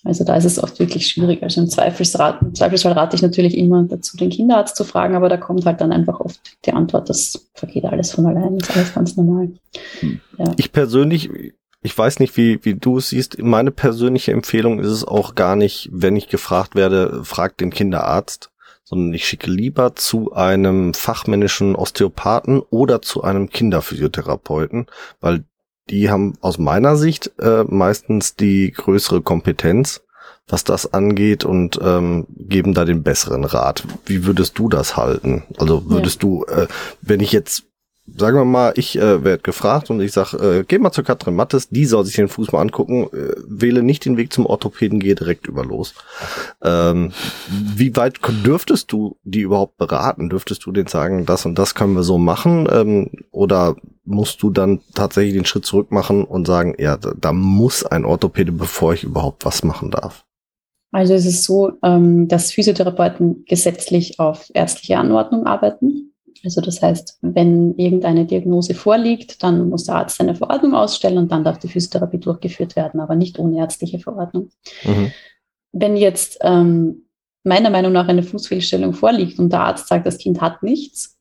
Also 0.04 0.24
da 0.24 0.36
ist 0.36 0.46
es 0.46 0.62
oft 0.62 0.80
wirklich 0.80 1.08
schwierig. 1.08 1.44
Also 1.44 1.62
im 1.62 1.68
Zweifelsfall, 1.68 2.40
im 2.42 2.56
Zweifelsfall 2.56 2.94
rate 2.94 3.16
ich 3.16 3.22
natürlich 3.22 3.56
immer 3.56 3.84
dazu, 3.84 4.18
den 4.18 4.32
Kinderarzt 4.32 4.76
zu 4.76 4.84
fragen, 4.84 5.16
aber 5.16 5.30
da 5.30 5.38
kommt 5.38 5.66
halt 5.66 5.80
dann 5.80 5.92
einfach 5.92 6.20
oft 6.20 6.42
die 6.66 6.74
Antwort, 6.74 7.08
das 7.08 7.52
vergeht 7.54 7.86
alles 7.86 8.12
von 8.12 8.26
allein, 8.26 8.58
ist 8.58 8.76
alles 8.76 8.94
ganz 8.94 9.16
normal. 9.16 9.52
Hm. 10.00 10.20
Ja. 10.40 10.46
Ich 10.58 10.72
persönlich 10.72 11.30
ich 11.82 11.98
weiß 11.98 12.20
nicht, 12.20 12.38
wie, 12.38 12.64
wie 12.64 12.76
du 12.76 12.98
es 12.98 13.10
siehst. 13.10 13.42
Meine 13.42 13.72
persönliche 13.72 14.32
Empfehlung 14.32 14.80
ist 14.80 14.90
es 14.90 15.04
auch 15.04 15.36
gar 15.36 15.56
nicht, 15.56 15.90
wenn 15.92 16.16
ich 16.16 16.30
gefragt 16.30 16.76
werde, 16.76 17.24
frag 17.24 17.58
den 17.58 17.72
Kinderarzt, 17.72 18.52
sondern 18.84 19.14
ich 19.14 19.26
schicke 19.26 19.50
lieber 19.50 19.96
zu 19.96 20.34
einem 20.34 20.94
fachmännischen 20.94 21.76
Osteopathen 21.76 22.60
oder 22.60 23.02
zu 23.02 23.24
einem 23.24 23.50
Kinderphysiotherapeuten, 23.50 24.86
weil 25.20 25.44
die 25.90 26.10
haben 26.10 26.36
aus 26.42 26.60
meiner 26.60 26.96
Sicht 26.96 27.32
äh, 27.40 27.64
meistens 27.64 28.36
die 28.36 28.72
größere 28.72 29.22
Kompetenz, 29.22 30.04
was 30.48 30.64
das 30.64 30.94
angeht 30.94 31.46
und 31.46 31.80
ähm, 31.82 32.28
geben 32.30 32.74
da 32.74 32.86
den 32.86 33.02
besseren 33.02 33.44
Rat. 33.44 33.84
Wie 34.06 34.26
würdest 34.26 34.60
du 34.60 34.70
das 34.70 34.98
halten? 34.98 35.44
Also 35.58 35.90
würdest 35.90 36.22
ja. 36.22 36.30
du, 36.30 36.46
äh, 36.46 36.68
wenn 37.02 37.22
ich 37.22 37.32
jetzt 37.32 37.71
sagen 38.06 38.38
wir 38.38 38.46
mal, 38.46 38.74
ich 38.76 38.98
äh, 38.98 39.24
werde 39.24 39.44
gefragt 39.44 39.90
und 39.90 40.02
ich 40.02 40.12
sage, 40.12 40.38
äh, 40.38 40.64
geh 40.68 40.80
mal 40.80 40.92
zu 40.92 41.04
Katrin 41.04 41.36
Mattes, 41.36 41.70
die 41.70 41.86
soll 41.86 42.06
sich 42.06 42.16
den 42.16 42.28
Fuß 42.28 42.52
mal 42.52 42.62
angucken, 42.62 43.08
äh, 43.14 43.34
wähle 43.48 43.84
nicht 43.84 44.06
den 44.06 44.18
Weg 44.18 44.34
zum 44.34 44.46
Orthopäden, 44.46 45.00
gehe 45.00 45.16
direkt 45.16 45.48
über 45.48 45.64
los. 45.64 45.94
Ähm, 46.64 47.12
wie 47.50 47.96
weit 47.96 48.20
dürftest 48.46 48.92
du 48.92 49.18
die 49.24 49.42
überhaupt 49.42 49.78
beraten? 49.78 50.30
Dürftest 50.30 50.66
du 50.66 50.72
denen 50.72 50.88
sagen, 50.88 51.26
das 51.26 51.46
und 51.46 51.58
das 51.58 51.76
können 51.76 51.96
wir 51.96 52.04
so 52.04 52.18
machen? 52.18 52.68
Ähm, 52.72 53.12
oder 53.32 53.76
musst 54.04 54.42
du 54.44 54.50
dann 54.50 54.82
tatsächlich 54.94 55.34
den 55.34 55.46
Schritt 55.46 55.66
zurück 55.66 55.92
machen 55.92 56.24
und 56.24 56.48
sagen, 56.48 56.76
ja, 56.78 56.98
da, 56.98 57.14
da 57.16 57.34
muss 57.34 57.86
ein 57.86 58.06
Orthopäde, 58.06 58.52
bevor 58.52 58.94
ich 58.94 59.04
überhaupt 59.04 59.46
was 59.46 59.64
machen 59.64 59.92
darf? 59.92 60.26
Also 60.92 61.14
es 61.14 61.26
ist 61.26 61.46
so, 61.46 61.72
ähm, 61.84 62.28
dass 62.28 62.52
Physiotherapeuten 62.52 63.46
gesetzlich 63.48 64.20
auf 64.20 64.52
ärztliche 64.54 64.98
Anordnung 64.98 65.46
arbeiten. 65.46 66.11
Also 66.44 66.62
das 66.62 66.82
heißt, 66.82 67.20
wenn 67.22 67.76
irgendeine 67.78 68.26
Diagnose 68.26 68.74
vorliegt, 68.74 69.44
dann 69.44 69.70
muss 69.70 69.86
der 69.86 69.96
Arzt 69.96 70.20
eine 70.22 70.36
Verordnung 70.36 70.74
ausstellen 70.74 71.18
und 71.18 71.32
dann 71.32 71.44
darf 71.44 71.60
die 71.60 71.68
Physiotherapie 71.68 72.20
durchgeführt 72.20 72.76
werden, 72.76 73.00
aber 73.00 73.16
nicht 73.16 73.40
ohne 73.40 73.60
ärztliche 73.60 74.00
Verordnung. 74.00 74.50
Mhm. 74.84 75.12
Wenn 75.72 75.96
jetzt 75.96 76.40
ähm, 76.42 77.06
meiner 77.44 77.70
Meinung 77.70 77.92
nach 77.92 78.08
eine 78.08 78.24
Fußfehlstellung 78.24 78.94
vorliegt 78.94 79.40
und 79.40 79.52
der 79.52 79.62
Arzt 79.62 79.88
sagt, 79.88 80.06
das 80.06 80.18
Kind 80.18 80.42
hat 80.42 80.64
nichts, 80.64 81.18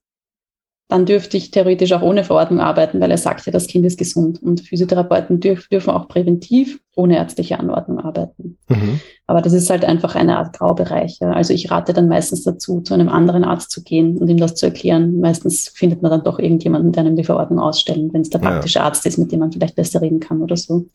dann 0.90 1.06
dürfte 1.06 1.36
ich 1.36 1.52
theoretisch 1.52 1.92
auch 1.92 2.02
ohne 2.02 2.24
Verordnung 2.24 2.60
arbeiten, 2.60 3.00
weil 3.00 3.12
er 3.12 3.18
sagt 3.18 3.46
ja, 3.46 3.52
das 3.52 3.68
Kind 3.68 3.86
ist 3.86 3.96
gesund. 3.96 4.42
Und 4.42 4.60
Physiotherapeuten 4.60 5.38
dürf, 5.38 5.68
dürfen 5.68 5.90
auch 5.90 6.08
präventiv 6.08 6.80
ohne 6.96 7.16
ärztliche 7.16 7.60
Anordnung 7.60 8.00
arbeiten. 8.00 8.58
Mhm. 8.68 9.00
Aber 9.30 9.42
das 9.42 9.52
ist 9.52 9.70
halt 9.70 9.84
einfach 9.84 10.16
eine 10.16 10.38
Art 10.38 10.58
Graubereich. 10.58 11.18
Ja. 11.20 11.30
Also 11.30 11.54
ich 11.54 11.70
rate 11.70 11.92
dann 11.92 12.08
meistens 12.08 12.42
dazu, 12.42 12.80
zu 12.80 12.94
einem 12.94 13.08
anderen 13.08 13.44
Arzt 13.44 13.70
zu 13.70 13.84
gehen 13.84 14.18
und 14.18 14.28
ihm 14.28 14.38
das 14.38 14.56
zu 14.56 14.66
erklären. 14.66 15.20
Meistens 15.20 15.68
findet 15.68 16.02
man 16.02 16.10
dann 16.10 16.24
doch 16.24 16.40
irgendjemanden, 16.40 16.90
der 16.90 17.04
einem 17.04 17.14
die 17.14 17.22
Verordnung 17.22 17.60
ausstellen, 17.60 18.12
wenn 18.12 18.22
es 18.22 18.30
der 18.30 18.40
praktische 18.40 18.80
ja. 18.80 18.86
Arzt 18.86 19.06
ist, 19.06 19.18
mit 19.18 19.30
dem 19.30 19.38
man 19.38 19.52
vielleicht 19.52 19.76
besser 19.76 20.02
reden 20.02 20.18
kann 20.18 20.42
oder 20.42 20.56
so. 20.56 20.86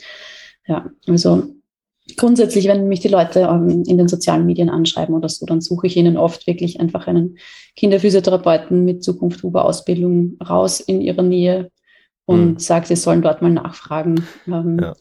Ja, 0.67 0.85
also 1.07 1.43
grundsätzlich, 2.17 2.67
wenn 2.67 2.89
mich 2.89 2.99
die 2.99 3.07
Leute 3.07 3.47
ähm, 3.49 3.83
in 3.87 3.97
den 3.97 4.09
sozialen 4.09 4.45
Medien 4.45 4.69
anschreiben 4.69 5.15
oder 5.15 5.29
so, 5.29 5.45
dann 5.45 5.61
suche 5.61 5.87
ich 5.87 5.95
ihnen 5.95 6.17
oft 6.17 6.45
wirklich 6.45 6.81
einfach 6.81 7.07
einen 7.07 7.37
Kinderphysiotherapeuten 7.77 8.83
mit 8.83 9.01
Zukunft 9.01 9.43
Huber-Ausbildung 9.43 10.37
raus 10.45 10.81
in 10.81 10.99
ihrer 10.99 11.23
Nähe 11.23 11.71
und 12.25 12.45
mhm. 12.45 12.59
sage, 12.59 12.87
sie 12.87 12.97
sollen 12.97 13.21
dort 13.21 13.41
mal 13.41 13.51
nachfragen 13.51 14.27
ähm, 14.45 14.77
ja. 14.81 14.93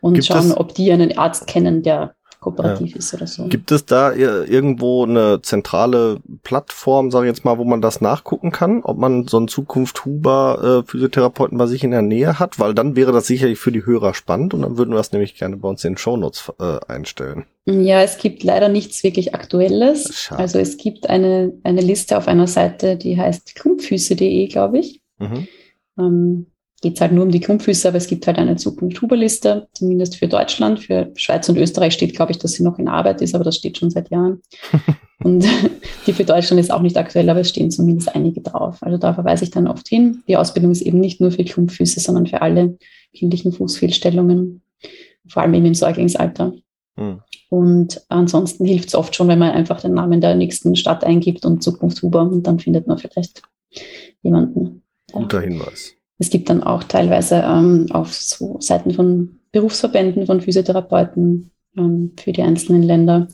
und 0.00 0.14
Gibt 0.14 0.24
schauen, 0.24 0.52
ob 0.52 0.74
die 0.74 0.90
einen 0.90 1.18
Arzt 1.18 1.46
kennen, 1.46 1.82
der 1.82 2.14
kooperativ 2.40 2.92
ja. 2.92 2.96
ist 2.98 3.14
oder 3.14 3.26
so. 3.26 3.46
Gibt 3.46 3.72
es 3.72 3.84
da 3.84 4.12
irgendwo 4.12 5.04
eine 5.04 5.40
zentrale 5.42 6.20
Plattform, 6.42 7.10
sage 7.10 7.26
ich 7.26 7.34
jetzt 7.34 7.44
mal, 7.44 7.58
wo 7.58 7.64
man 7.64 7.80
das 7.80 8.00
nachgucken 8.00 8.52
kann, 8.52 8.82
ob 8.82 8.98
man 8.98 9.26
so 9.26 9.36
einen 9.36 9.48
Zukunft 9.48 10.04
Huber 10.04 10.82
äh, 10.84 10.88
Physiotherapeuten 10.88 11.58
bei 11.58 11.66
sich 11.66 11.84
in 11.84 11.90
der 11.90 12.02
Nähe 12.02 12.38
hat? 12.38 12.58
Weil 12.58 12.74
dann 12.74 12.96
wäre 12.96 13.12
das 13.12 13.26
sicherlich 13.26 13.58
für 13.58 13.72
die 13.72 13.84
Hörer 13.84 14.14
spannend 14.14 14.54
und 14.54 14.62
dann 14.62 14.78
würden 14.78 14.90
wir 14.90 14.98
das 14.98 15.12
nämlich 15.12 15.34
gerne 15.34 15.56
bei 15.56 15.68
uns 15.68 15.84
in 15.84 15.92
den 15.92 15.98
Shownotes 15.98 16.52
äh, 16.60 16.78
einstellen. 16.86 17.46
Ja, 17.66 18.00
es 18.02 18.18
gibt 18.18 18.42
leider 18.44 18.68
nichts 18.68 19.02
wirklich 19.02 19.34
Aktuelles. 19.34 20.14
Schade. 20.14 20.40
Also 20.40 20.58
es 20.58 20.78
gibt 20.78 21.08
eine, 21.10 21.52
eine 21.64 21.82
Liste 21.82 22.16
auf 22.16 22.28
einer 22.28 22.46
Seite, 22.46 22.96
die 22.96 23.18
heißt 23.18 23.54
klumpfüße.de, 23.56 24.46
glaube 24.46 24.78
ich. 24.78 25.02
Mhm. 25.18 25.48
Ähm, 25.98 26.46
geht 26.80 26.94
es 26.94 27.00
halt 27.00 27.12
nur 27.12 27.24
um 27.24 27.30
die 27.30 27.40
Klumpfüße, 27.40 27.88
aber 27.88 27.96
es 27.96 28.06
gibt 28.06 28.26
halt 28.26 28.38
eine 28.38 28.56
Zukunft-Huber-Liste, 28.56 29.68
zumindest 29.72 30.16
für 30.16 30.28
Deutschland. 30.28 30.80
Für 30.80 31.10
Schweiz 31.16 31.48
und 31.48 31.58
Österreich 31.58 31.94
steht, 31.94 32.14
glaube 32.14 32.32
ich, 32.32 32.38
dass 32.38 32.52
sie 32.52 32.62
noch 32.62 32.78
in 32.78 32.88
Arbeit 32.88 33.20
ist, 33.20 33.34
aber 33.34 33.44
das 33.44 33.56
steht 33.56 33.78
schon 33.78 33.90
seit 33.90 34.10
Jahren. 34.10 34.42
und 35.24 35.44
die 36.06 36.12
für 36.12 36.24
Deutschland 36.24 36.60
ist 36.60 36.70
auch 36.70 36.82
nicht 36.82 36.96
aktuell, 36.96 37.28
aber 37.30 37.40
es 37.40 37.48
stehen 37.48 37.70
zumindest 37.70 38.14
einige 38.14 38.40
drauf. 38.40 38.78
Also 38.80 38.96
da 38.96 39.12
verweise 39.12 39.44
ich 39.44 39.50
dann 39.50 39.66
oft 39.66 39.88
hin. 39.88 40.22
Die 40.28 40.36
Ausbildung 40.36 40.70
ist 40.70 40.82
eben 40.82 41.00
nicht 41.00 41.20
nur 41.20 41.32
für 41.32 41.44
Klumpfüße, 41.44 41.98
sondern 41.98 42.26
für 42.26 42.42
alle 42.42 42.78
kindlichen 43.12 43.52
Fußfehlstellungen, 43.52 44.62
vor 45.26 45.42
allem 45.42 45.54
eben 45.54 45.66
im 45.66 45.74
Säuglingsalter. 45.74 46.52
Mhm. 46.96 47.22
Und 47.50 48.02
ansonsten 48.08 48.66
hilft 48.66 48.88
es 48.88 48.94
oft 48.94 49.16
schon, 49.16 49.26
wenn 49.26 49.38
man 49.38 49.50
einfach 49.50 49.80
den 49.80 49.94
Namen 49.94 50.20
der 50.20 50.36
nächsten 50.36 50.76
Stadt 50.76 51.02
eingibt 51.02 51.44
und 51.44 51.62
Zukunft 51.62 52.02
Huber 52.02 52.22
und 52.22 52.46
dann 52.46 52.60
findet 52.60 52.86
man 52.86 52.98
vielleicht 52.98 53.42
jemanden. 54.22 54.82
Guter 55.10 55.40
Hinweis. 55.40 55.97
Es 56.18 56.30
gibt 56.30 56.50
dann 56.50 56.62
auch 56.62 56.84
teilweise 56.84 57.44
ähm, 57.46 57.86
auf 57.90 58.12
so 58.12 58.58
Seiten 58.60 58.92
von 58.92 59.38
Berufsverbänden, 59.52 60.26
von 60.26 60.40
Physiotherapeuten 60.40 61.50
ähm, 61.76 62.12
für 62.18 62.32
die 62.32 62.42
einzelnen 62.42 62.82
Länder 62.82 63.28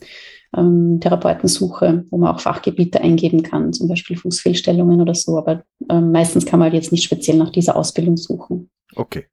ähm, 0.55 0.99
Therapeutensuche, 1.01 2.05
wo 2.09 2.17
man 2.17 2.33
auch 2.33 2.39
Fachgebiete 2.39 3.01
eingeben 3.01 3.43
kann, 3.43 3.73
zum 3.73 3.87
Beispiel 3.87 4.17
Fußfehlstellungen 4.17 5.01
oder 5.01 5.15
so. 5.15 5.37
Aber 5.37 5.63
ähm, 5.89 6.11
meistens 6.11 6.45
kann 6.45 6.59
man 6.59 6.73
jetzt 6.73 6.91
nicht 6.91 7.03
speziell 7.03 7.37
nach 7.37 7.51
dieser 7.51 7.75
Ausbildung 7.75 8.17
suchen. 8.17 8.69
Okay, 8.95 9.25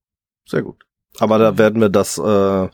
sehr 0.46 0.62
gut. 0.62 0.84
Aber 1.18 1.38
da 1.38 1.58
werden 1.58 1.80
wir 1.80 1.90
das 1.90 2.16
äh, 2.16 2.68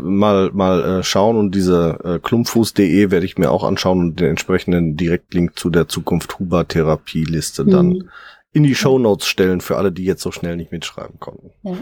mal 0.00 0.50
mal 0.52 0.84
äh, 0.84 1.02
schauen 1.02 1.36
und 1.36 1.54
diese 1.54 1.98
äh, 2.04 2.18
klumpfuß.de 2.20 3.10
werde 3.10 3.26
ich 3.26 3.36
mir 3.36 3.50
auch 3.50 3.64
anschauen 3.64 3.98
und 3.98 4.20
den 4.20 4.30
entsprechenden 4.30 4.96
Direktlink 4.96 5.58
zu 5.58 5.70
der 5.70 5.88
Zukunft 5.88 6.38
Huber 6.38 6.66
Therapieliste 6.66 7.66
dann 7.66 7.88
mhm 7.88 8.08
in 8.54 8.62
die 8.62 8.74
Show 8.74 8.98
Notes 8.98 9.26
stellen 9.26 9.60
für 9.60 9.76
alle, 9.76 9.92
die 9.92 10.04
jetzt 10.04 10.22
so 10.22 10.30
schnell 10.30 10.56
nicht 10.56 10.72
mitschreiben 10.72 11.18
konnten. 11.18 11.50
Ja. 11.64 11.76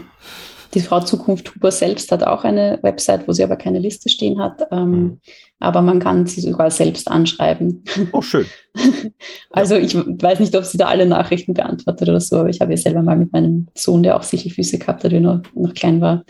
Die 0.73 0.79
Frau 0.79 0.99
Zukunft 1.01 1.53
Huber 1.53 1.71
selbst 1.71 2.11
hat 2.11 2.23
auch 2.23 2.43
eine 2.43 2.79
Website, 2.81 3.27
wo 3.27 3.31
sie 3.31 3.43
aber 3.43 3.57
keine 3.57 3.77
Liste 3.77 4.09
stehen 4.09 4.39
hat. 4.39 4.67
Ähm, 4.71 4.91
mhm. 4.91 5.19
Aber 5.59 5.83
man 5.83 5.99
kann 5.99 6.25
sie 6.25 6.41
sogar 6.41 6.71
selbst 6.71 7.09
anschreiben. 7.09 7.83
Oh, 8.11 8.23
schön. 8.23 8.47
also 9.51 9.75
ja. 9.75 9.81
ich 9.81 9.95
weiß 9.95 10.39
nicht, 10.39 10.55
ob 10.55 10.65
sie 10.65 10.79
da 10.79 10.87
alle 10.87 11.05
Nachrichten 11.05 11.53
beantwortet 11.53 12.09
oder 12.09 12.19
so, 12.19 12.37
aber 12.37 12.49
ich 12.49 12.59
habe 12.59 12.71
ja 12.71 12.77
selber 12.77 13.03
mal 13.03 13.17
mit 13.17 13.31
meinem 13.31 13.67
Sohn, 13.75 14.01
der 14.01 14.17
auch 14.17 14.23
Sichelfüße 14.23 14.79
gehabt 14.79 15.03
hat, 15.03 15.11
der 15.11 15.21
noch, 15.21 15.41
noch 15.53 15.75
klein 15.75 16.01
war, 16.01 16.23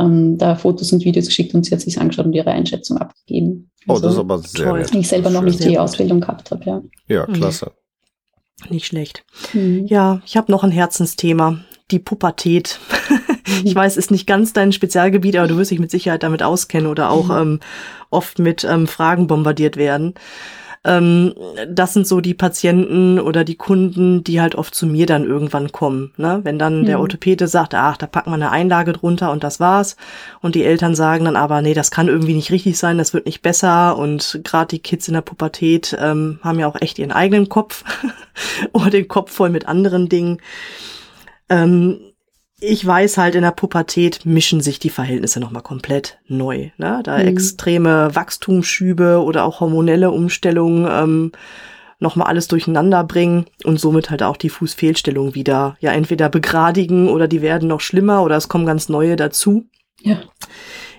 ähm, 0.00 0.38
da 0.38 0.56
Fotos 0.56 0.92
und 0.92 1.04
Videos 1.04 1.26
geschickt 1.26 1.54
und 1.54 1.64
sie 1.64 1.72
hat 1.72 1.80
sich 1.80 2.00
angeschaut 2.00 2.26
und 2.26 2.32
ihre 2.32 2.50
Einschätzung 2.50 2.98
abgegeben. 2.98 3.70
Also, 3.86 4.00
oh, 4.00 4.02
das 4.02 4.14
ist 4.14 4.18
aber 4.18 4.38
sehr 4.38 4.64
toll. 4.64 4.86
Ich 4.92 5.08
selber 5.08 5.30
noch 5.30 5.42
nicht 5.42 5.62
die 5.62 5.78
Ausbildung 5.78 6.20
gehabt 6.20 6.50
habe, 6.50 6.64
ja. 6.64 6.82
Ja, 7.06 7.26
klasse. 7.26 7.66
Mhm. 7.66 7.83
Nicht 8.68 8.86
schlecht. 8.86 9.24
Mhm. 9.52 9.86
Ja, 9.86 10.20
ich 10.24 10.36
habe 10.36 10.50
noch 10.50 10.64
ein 10.64 10.70
Herzensthema. 10.70 11.60
Die 11.90 11.98
Pubertät. 11.98 12.78
ich 13.64 13.74
weiß, 13.74 13.96
ist 13.96 14.10
nicht 14.10 14.26
ganz 14.26 14.52
dein 14.52 14.72
Spezialgebiet, 14.72 15.36
aber 15.36 15.48
du 15.48 15.56
wirst 15.56 15.70
dich 15.70 15.78
mit 15.80 15.90
Sicherheit 15.90 16.22
damit 16.22 16.42
auskennen 16.42 16.90
oder 16.90 17.10
auch 17.10 17.28
mhm. 17.28 17.36
ähm, 17.36 17.60
oft 18.10 18.38
mit 18.38 18.64
ähm, 18.64 18.86
Fragen 18.86 19.26
bombardiert 19.26 19.76
werden. 19.76 20.14
Ähm, 20.84 21.34
das 21.66 21.94
sind 21.94 22.06
so 22.06 22.20
die 22.20 22.34
Patienten 22.34 23.18
oder 23.18 23.44
die 23.44 23.54
Kunden, 23.54 24.22
die 24.22 24.40
halt 24.40 24.54
oft 24.54 24.74
zu 24.74 24.86
mir 24.86 25.06
dann 25.06 25.24
irgendwann 25.24 25.72
kommen. 25.72 26.12
Ne? 26.16 26.40
Wenn 26.42 26.58
dann 26.58 26.82
mhm. 26.82 26.86
der 26.86 27.00
Orthopäde 27.00 27.48
sagt, 27.48 27.74
ach, 27.74 27.96
da 27.96 28.06
packen 28.06 28.30
wir 28.30 28.34
eine 28.34 28.50
Einlage 28.50 28.92
drunter 28.92 29.32
und 29.32 29.42
das 29.42 29.60
war's. 29.60 29.96
Und 30.42 30.54
die 30.54 30.64
Eltern 30.64 30.94
sagen 30.94 31.24
dann 31.24 31.36
aber, 31.36 31.62
nee, 31.62 31.74
das 31.74 31.90
kann 31.90 32.08
irgendwie 32.08 32.34
nicht 32.34 32.50
richtig 32.50 32.78
sein, 32.78 32.98
das 32.98 33.14
wird 33.14 33.24
nicht 33.26 33.40
besser. 33.40 33.96
Und 33.96 34.40
gerade 34.44 34.68
die 34.68 34.78
Kids 34.80 35.08
in 35.08 35.14
der 35.14 35.22
Pubertät 35.22 35.96
ähm, 35.98 36.38
haben 36.42 36.58
ja 36.58 36.66
auch 36.66 36.80
echt 36.80 36.98
ihren 36.98 37.12
eigenen 37.12 37.48
Kopf 37.48 37.84
oder 38.72 38.90
den 38.90 39.08
Kopf 39.08 39.32
voll 39.32 39.50
mit 39.50 39.66
anderen 39.66 40.08
Dingen. 40.10 40.38
Ähm, 41.48 42.13
ich 42.66 42.84
weiß 42.84 43.18
halt, 43.18 43.34
in 43.34 43.42
der 43.42 43.50
Pubertät 43.50 44.24
mischen 44.24 44.60
sich 44.60 44.78
die 44.78 44.90
Verhältnisse 44.90 45.40
nochmal 45.40 45.62
komplett 45.62 46.18
neu. 46.26 46.70
Ne? 46.76 47.00
Da 47.04 47.18
mhm. 47.18 47.28
extreme 47.28 48.14
Wachstumsschübe 48.14 49.22
oder 49.22 49.44
auch 49.44 49.60
hormonelle 49.60 50.10
Umstellungen 50.10 50.86
ähm, 50.90 51.32
nochmal 52.00 52.28
alles 52.28 52.48
durcheinander 52.48 53.04
bringen 53.04 53.46
und 53.64 53.80
somit 53.80 54.10
halt 54.10 54.22
auch 54.22 54.36
die 54.36 54.50
Fußfehlstellung 54.50 55.34
wieder 55.34 55.76
ja 55.80 55.92
entweder 55.92 56.28
begradigen 56.28 57.08
oder 57.08 57.28
die 57.28 57.42
werden 57.42 57.68
noch 57.68 57.80
schlimmer 57.80 58.22
oder 58.22 58.36
es 58.36 58.48
kommen 58.48 58.66
ganz 58.66 58.88
neue 58.88 59.16
dazu. 59.16 59.64
Ja. 60.00 60.18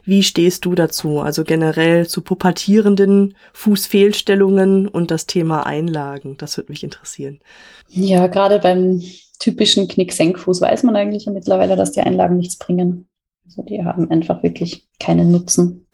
Wie 0.03 0.23
stehst 0.23 0.65
du 0.65 0.75
dazu? 0.75 1.19
Also 1.19 1.43
generell 1.43 2.07
zu 2.07 2.21
pubertierenden 2.21 3.35
Fußfehlstellungen 3.53 4.87
und 4.87 5.09
das 5.09 5.25
Thema 5.25 5.65
Einlagen. 5.65 6.37
Das 6.37 6.57
würde 6.57 6.71
mich 6.71 6.83
interessieren. 6.83 7.39
Ja, 7.87 8.27
gerade 8.27 8.59
beim 8.59 9.01
typischen 9.37 9.87
Knick-Senkfuß 9.87 10.61
weiß 10.61 10.83
man 10.83 10.95
eigentlich 10.95 11.25
ja 11.25 11.31
mittlerweile, 11.31 11.75
dass 11.75 11.91
die 11.91 12.01
Einlagen 12.01 12.37
nichts 12.37 12.57
bringen. 12.57 13.07
Also 13.45 13.61
die 13.63 13.83
haben 13.83 14.09
einfach 14.09 14.43
wirklich 14.43 14.87
keinen 14.99 15.31
Nutzen. 15.31 15.87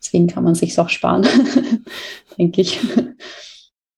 Deswegen 0.00 0.26
kann 0.26 0.44
man 0.44 0.54
sich 0.54 0.78
auch 0.78 0.88
sparen, 0.88 1.26
denke 2.38 2.60
ich. 2.60 2.80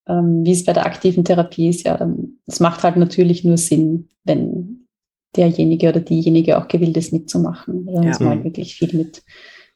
ähm, 0.06 0.44
wie 0.44 0.52
es 0.52 0.64
bei 0.64 0.72
der 0.72 0.86
aktiven 0.86 1.24
Therapie 1.24 1.68
ist, 1.68 1.84
ja, 1.84 2.08
es 2.46 2.60
macht 2.60 2.82
halt 2.82 2.96
natürlich 2.96 3.44
nur 3.44 3.58
Sinn, 3.58 4.08
wenn 4.24 4.86
derjenige 5.36 5.88
oder 5.88 6.00
diejenige 6.00 6.58
auch 6.58 6.68
gewillt 6.68 6.96
ist, 6.96 7.12
mitzumachen. 7.12 7.86
Da 7.86 8.02
muss 8.02 8.20
man 8.20 8.30
halt 8.30 8.44
wirklich 8.44 8.76
viel 8.76 8.96
mit, 8.96 9.22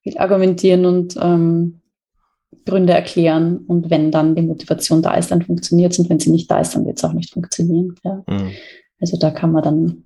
mit 0.05 0.19
argumentieren 0.19 0.87
und 0.87 1.17
ähm, 1.21 1.81
Gründe 2.65 2.93
erklären. 2.93 3.59
Und 3.59 3.91
wenn 3.91 4.11
dann 4.11 4.35
die 4.35 4.43
Motivation 4.43 5.03
da 5.03 5.15
ist, 5.15 5.31
dann 5.31 5.43
funktioniert 5.43 5.93
es. 5.93 5.99
Und 5.99 6.09
wenn 6.09 6.21
sie 6.21 6.31
nicht 6.31 6.51
da 6.51 6.61
ist, 6.61 6.75
dann 6.75 6.87
wird 6.87 6.99
es 6.99 7.05
auch 7.05 7.13
nicht 7.13 7.33
funktionieren. 7.33 7.95
Ja. 8.03 8.23
Mhm. 8.27 8.53
Also 9.03 9.19
da 9.19 9.31
kann 9.31 9.53
man 9.53 9.63
dann 9.63 10.05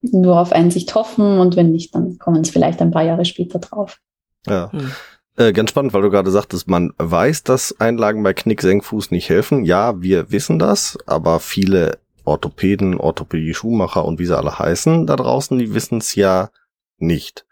nur 0.00 0.40
auf 0.40 0.52
Einsicht 0.52 0.94
hoffen 0.94 1.38
und 1.38 1.56
wenn 1.56 1.72
nicht, 1.72 1.94
dann 1.94 2.18
kommen 2.18 2.40
es 2.40 2.50
vielleicht 2.50 2.80
ein 2.80 2.92
paar 2.92 3.02
Jahre 3.02 3.26
später 3.26 3.58
drauf. 3.58 3.98
Ja. 4.46 4.72
Hm. 4.72 4.92
Äh, 5.36 5.52
ganz 5.52 5.70
spannend, 5.70 5.92
weil 5.92 6.02
du 6.02 6.10
gerade 6.10 6.30
sagtest, 6.30 6.68
man 6.68 6.92
weiß, 6.96 7.42
dass 7.42 7.78
Einlagen 7.80 8.22
bei 8.22 8.32
Knick-Senkfuß 8.32 9.10
nicht 9.10 9.28
helfen. 9.28 9.64
Ja, 9.64 10.00
wir 10.00 10.30
wissen 10.30 10.58
das, 10.58 10.96
aber 11.06 11.40
viele 11.40 11.98
Orthopäden, 12.24 12.98
Orthopädie-Schuhmacher 12.98 14.04
und 14.04 14.18
wie 14.18 14.26
sie 14.26 14.36
alle 14.36 14.58
heißen 14.58 15.06
da 15.06 15.16
draußen, 15.16 15.58
die 15.58 15.74
wissen 15.74 15.98
es 15.98 16.14
ja 16.14 16.50
nicht. 16.98 17.44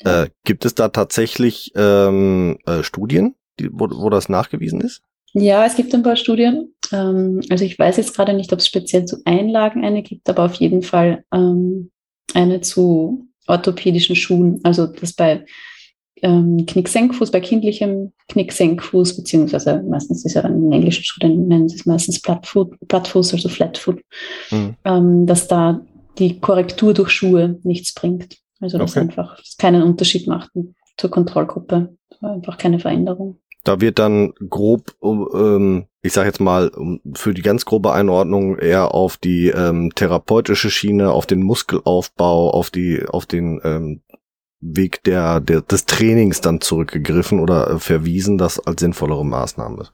Äh, 0.00 0.28
gibt 0.44 0.64
es 0.64 0.74
da 0.74 0.88
tatsächlich 0.88 1.72
ähm, 1.76 2.58
äh, 2.66 2.82
Studien, 2.82 3.36
die, 3.58 3.70
wo, 3.72 3.88
wo 3.90 4.10
das 4.10 4.28
nachgewiesen 4.28 4.80
ist? 4.80 5.02
Ja, 5.34 5.66
es 5.66 5.74
gibt 5.74 5.92
ein 5.94 6.02
paar 6.02 6.16
Studien. 6.16 6.74
Ähm, 6.92 7.40
also 7.50 7.64
ich 7.64 7.78
weiß 7.78 7.96
jetzt 7.96 8.14
gerade 8.14 8.32
nicht, 8.32 8.52
ob 8.52 8.60
es 8.60 8.66
speziell 8.66 9.04
zu 9.04 9.18
Einlagen 9.24 9.84
eine 9.84 10.02
gibt, 10.02 10.28
aber 10.28 10.44
auf 10.44 10.54
jeden 10.54 10.82
Fall 10.82 11.24
ähm, 11.32 11.90
eine 12.34 12.60
zu 12.60 13.26
orthopädischen 13.46 14.16
Schuhen. 14.16 14.60
Also 14.62 14.86
das 14.86 15.12
bei 15.12 15.44
ähm, 16.22 16.64
Knicksenkfuß, 16.66 17.32
bei 17.32 17.40
kindlichem 17.40 18.12
Knicksenkfuß, 18.28 19.16
beziehungsweise 19.16 19.82
meistens 19.82 20.24
ist 20.24 20.34
ja 20.34 20.42
dann 20.42 20.64
in 20.64 20.72
englischen 20.72 21.04
Studien 21.04 21.48
nennen 21.48 21.68
sie 21.68 21.76
es 21.76 21.84
meistens 21.86 22.22
Plattfuß, 22.22 22.68
Plattfuß 22.88 23.34
also 23.34 23.48
Flatfoot, 23.48 24.00
mhm. 24.50 25.26
dass 25.26 25.48
da 25.48 25.84
die 26.18 26.38
Korrektur 26.40 26.94
durch 26.94 27.10
Schuhe 27.10 27.58
nichts 27.64 27.92
bringt. 27.92 28.38
Also 28.60 28.78
dass 28.78 28.92
okay. 28.92 29.00
einfach 29.00 29.38
keinen 29.58 29.82
Unterschied 29.82 30.26
macht 30.26 30.50
zur 30.96 31.10
Kontrollgruppe. 31.10 31.96
Einfach 32.20 32.56
keine 32.56 32.78
Veränderung. 32.78 33.40
Da 33.64 33.80
wird 33.80 33.98
dann 33.98 34.34
grob, 34.50 34.94
ähm, 35.02 35.86
ich 36.02 36.12
sage 36.12 36.28
jetzt 36.28 36.40
mal, 36.40 36.70
für 37.14 37.32
die 37.32 37.40
ganz 37.42 37.64
grobe 37.64 37.92
Einordnung 37.92 38.58
eher 38.58 38.94
auf 38.94 39.16
die 39.16 39.48
ähm, 39.48 39.90
therapeutische 39.94 40.70
Schiene, 40.70 41.10
auf 41.10 41.24
den 41.24 41.42
Muskelaufbau, 41.42 42.50
auf 42.50 42.70
die, 42.70 43.04
auf 43.08 43.24
den 43.24 43.60
ähm, 43.64 44.02
Weg 44.60 45.02
der, 45.04 45.40
der 45.40 45.62
des 45.62 45.86
Trainings 45.86 46.42
dann 46.42 46.60
zurückgegriffen 46.60 47.40
oder 47.40 47.70
äh, 47.70 47.78
verwiesen, 47.78 48.36
das 48.36 48.60
als 48.60 48.80
sinnvollere 48.80 49.24
Maßnahme. 49.24 49.88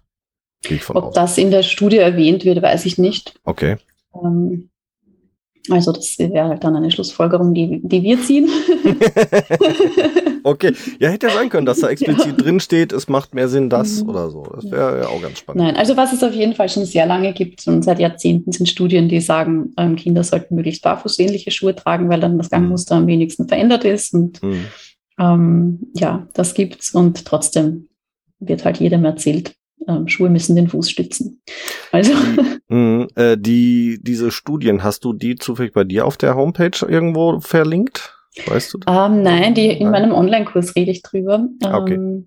Ob 0.89 1.05
aus. 1.05 1.15
das 1.15 1.39
in 1.39 1.51
der 1.53 1.63
Studie 1.63 1.99
erwähnt 1.99 2.45
wird, 2.45 2.61
weiß 2.61 2.87
ich 2.87 2.99
nicht. 2.99 3.41
Okay. 3.45 3.77
Ähm, 4.15 4.69
also 5.71 5.93
das 5.93 6.19
wäre 6.19 6.49
halt 6.49 6.65
dann 6.65 6.77
eine 6.77 6.91
Schlussfolgerung, 6.91 7.55
die, 7.55 7.81
die 7.85 8.03
wir 8.03 8.21
ziehen. 8.21 8.49
okay, 10.45 10.73
ja, 10.99 11.09
hätte 11.09 11.29
ja 11.29 11.33
sein 11.35 11.49
können, 11.49 11.67
dass 11.67 11.81
da 11.81 11.89
explizit 11.89 12.27
ja. 12.27 12.33
drin 12.33 12.61
steht, 12.61 12.93
es 12.93 13.09
macht 13.09 13.35
mehr 13.35 13.49
Sinn, 13.49 13.71
das 13.71 14.03
mhm. 14.03 14.11
oder 14.11 14.31
so. 14.31 14.43
Das 14.55 14.71
wäre 14.71 15.01
ja 15.01 15.09
auch 15.09 15.21
ganz 15.21 15.39
spannend. 15.39 15.63
Nein, 15.63 15.77
also 15.77 15.97
was 15.97 16.13
es 16.13 16.23
auf 16.23 16.35
jeden 16.35 16.55
Fall 16.55 16.69
schon 16.69 16.85
sehr 16.85 17.07
lange 17.07 17.33
gibt 17.33 17.67
und 17.67 17.83
seit 17.83 17.99
Jahrzehnten 17.99 18.53
sind 18.53 18.69
Studien, 18.69 19.09
die 19.09 19.21
sagen, 19.21 19.73
ähm, 19.77 19.97
Kinder 19.97 20.25
sollten 20.25 20.55
möglichst 20.55 20.83
barfußähnliche 20.83 21.51
Schuhe 21.51 21.75
tragen, 21.75 22.09
weil 22.09 22.21
dann 22.21 22.39
das 22.39 22.51
Gangmuster 22.51 22.97
am 22.97 23.07
wenigsten 23.07 23.49
verändert 23.49 23.85
ist. 23.85 24.15
Und 24.15 24.43
mhm. 24.43 24.65
ähm, 25.19 25.79
ja, 25.95 26.27
das 26.35 26.55
gibt's 26.55 26.95
und 26.95 27.25
trotzdem 27.25 27.89
wird 28.39 28.65
halt 28.65 28.79
jedem 28.79 29.05
erzählt, 29.05 29.55
ähm, 29.89 30.09
Schuhe 30.09 30.31
müssen 30.31 30.57
den 30.57 30.69
Fuß 30.69 30.91
stützen. 30.91 31.43
Also. 31.93 32.13
Mhm, 32.69 33.09
äh, 33.15 33.37
die, 33.39 33.99
diese 34.03 34.31
Studien, 34.31 34.83
hast 34.83 35.05
du 35.05 35.13
die 35.13 35.37
zufällig 35.37 35.73
bei 35.73 35.85
dir 35.85 36.07
auf 36.07 36.17
der 36.17 36.35
Homepage 36.35 36.87
irgendwo 36.87 37.41
verlinkt? 37.41 38.17
Weißt 38.47 38.75
du? 38.75 38.81
Ähm, 38.87 39.23
nein, 39.23 39.55
die 39.55 39.69
in 39.69 39.91
meinem 39.91 40.13
Online-Kurs 40.13 40.77
rede 40.77 40.91
ich 40.91 41.03
drüber. 41.03 41.49
Ähm, 41.63 41.75
okay. 41.75 42.25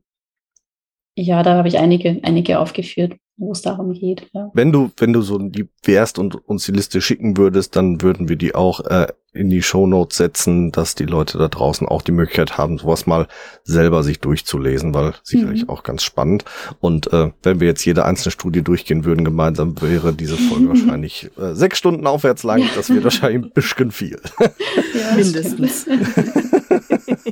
Ja, 1.16 1.44
da 1.44 1.56
habe 1.56 1.68
ich 1.68 1.78
einige, 1.78 2.20
einige 2.24 2.60
aufgeführt 2.60 3.14
wo 3.46 3.52
es 3.52 3.62
darum 3.62 3.94
geht. 3.94 4.28
Ja. 4.34 4.50
Wenn 4.54 4.72
du, 4.72 4.92
wenn 4.98 5.14
du 5.14 5.22
so 5.22 5.38
lieb 5.38 5.70
wärst 5.84 6.20
und 6.20 6.36
uns 6.48 6.66
die 6.66 6.72
Liste 6.72 7.02
schicken 7.02 7.38
würdest, 7.38 7.76
dann 7.76 8.02
würden 8.02 8.30
wir 8.30 8.36
die 8.36 8.56
auch 8.56 8.82
äh, 8.86 9.08
in 9.34 9.50
die 9.50 9.64
Show 9.64 9.88
Notes 9.88 10.18
setzen, 10.18 10.72
dass 10.72 10.96
die 10.96 11.06
Leute 11.06 11.38
da 11.38 11.48
draußen 11.48 11.88
auch 11.88 12.04
die 12.04 12.12
Möglichkeit 12.12 12.58
haben, 12.58 12.78
sowas 12.78 13.08
mal 13.08 13.28
selber 13.64 14.04
sich 14.04 14.20
durchzulesen, 14.20 14.94
weil 14.94 15.14
sicherlich 15.24 15.64
mhm. 15.64 15.70
auch 15.70 15.84
ganz 15.84 16.04
spannend. 16.04 16.46
Und 16.80 17.12
äh, 17.12 17.32
wenn 17.42 17.60
wir 17.60 17.68
jetzt 17.68 17.84
jede 17.84 18.06
einzelne 18.06 18.32
Studie 18.32 18.62
durchgehen 18.62 19.06
würden 19.06 19.26
gemeinsam, 19.26 19.82
wäre 19.82 20.14
diese 20.14 20.38
Folge 20.38 20.70
wahrscheinlich 20.70 21.32
äh, 21.38 21.56
sechs 21.56 21.80
Stunden 21.80 22.06
aufwärts 22.06 22.44
lang. 22.44 22.60
Ja. 22.60 22.68
Das 22.76 22.90
wäre 22.90 23.04
wahrscheinlich 23.04 23.44
ein 23.44 23.52
bisschen 23.52 23.92
viel. 23.92 24.20
Ja, 24.94 25.16
mindestens. 25.16 25.88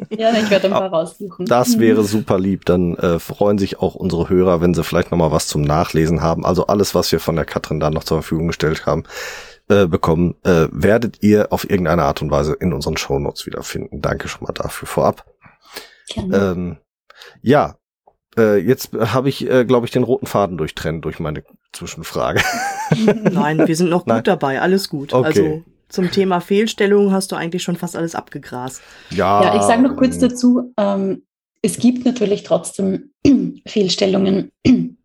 Ja, 0.10 0.32
ich 0.34 0.49
werde 0.49 0.67
ein 0.67 0.73
paar 0.73 0.89
raussuchen. 0.89 1.45
Das 1.45 1.80
wäre 1.80 2.04
super 2.04 2.39
lieb. 2.39 2.65
Dann 2.65 2.95
äh, 2.95 3.19
freuen 3.19 3.58
sich 3.58 3.80
auch 3.80 3.95
unsere 3.95 4.30
Hörer, 4.30 4.62
wenn 4.62 4.73
sie 4.73 4.84
vielleicht 4.84 5.12
noch 5.12 5.17
mal 5.17 5.32
was 5.32 5.47
zum 5.47 5.62
Nachlesen 5.62 6.21
haben. 6.21 6.45
Also 6.45 6.67
alles, 6.67 6.95
was 6.95 7.12
wir 7.12 7.19
von 7.19 7.36
der 7.36 7.45
Katrin 7.45 7.80
da 7.80 7.89
noch 7.89 8.04
zur 8.04 8.17
Verfügung 8.17 8.47
gestellt 8.47 8.86
haben, 8.86 9.04
äh, 9.69 9.88
bekommen, 9.88 10.36
äh, 10.43 10.67
werdet 10.71 11.21
ihr 11.21 11.51
auf 11.51 11.69
irgendeine 11.69 12.04
Art 12.04 12.21
und 12.21 12.32
Weise 12.32 12.54
in 12.54 12.73
unseren 12.73 12.97
Shownotes 12.97 13.45
wiederfinden. 13.45 14.01
Danke 14.01 14.27
schon 14.27 14.45
mal 14.45 14.54
dafür 14.54 14.88
vorab. 14.88 15.25
Ähm, 16.15 16.77
ja, 17.41 17.75
äh, 18.38 18.58
jetzt 18.58 18.93
habe 18.93 19.30
ich, 19.30 19.49
äh, 19.49 19.65
glaube 19.65 19.86
ich, 19.86 19.91
den 19.91 20.04
roten 20.04 20.25
Faden 20.25 20.58
durchtrennen 20.58 21.01
durch 21.01 21.19
meine 21.19 21.43
Zwischenfrage. 21.73 22.41
Nein, 23.23 23.67
wir 23.67 23.75
sind 23.75 23.89
noch 23.89 23.99
gut 24.06 24.08
Nein. 24.08 24.23
dabei, 24.23 24.62
alles 24.62 24.89
gut. 24.89 25.13
Okay. 25.13 25.25
Also 25.25 25.63
zum 25.91 26.10
Thema 26.12 26.39
Fehlstellungen 26.39 27.12
hast 27.12 27.32
du 27.32 27.36
eigentlich 27.36 27.63
schon 27.63 27.75
fast 27.75 27.95
alles 27.95 28.15
abgegrast. 28.15 28.82
Ja, 29.12 29.43
ja 29.43 29.56
ich 29.56 29.62
sage 29.62 29.82
noch 29.82 29.97
kurz 29.97 30.17
dazu, 30.17 30.73
ähm, 30.77 31.23
es 31.62 31.77
gibt 31.77 32.06
natürlich 32.06 32.43
trotzdem 32.43 33.12
Fehlstellungen, 33.67 34.51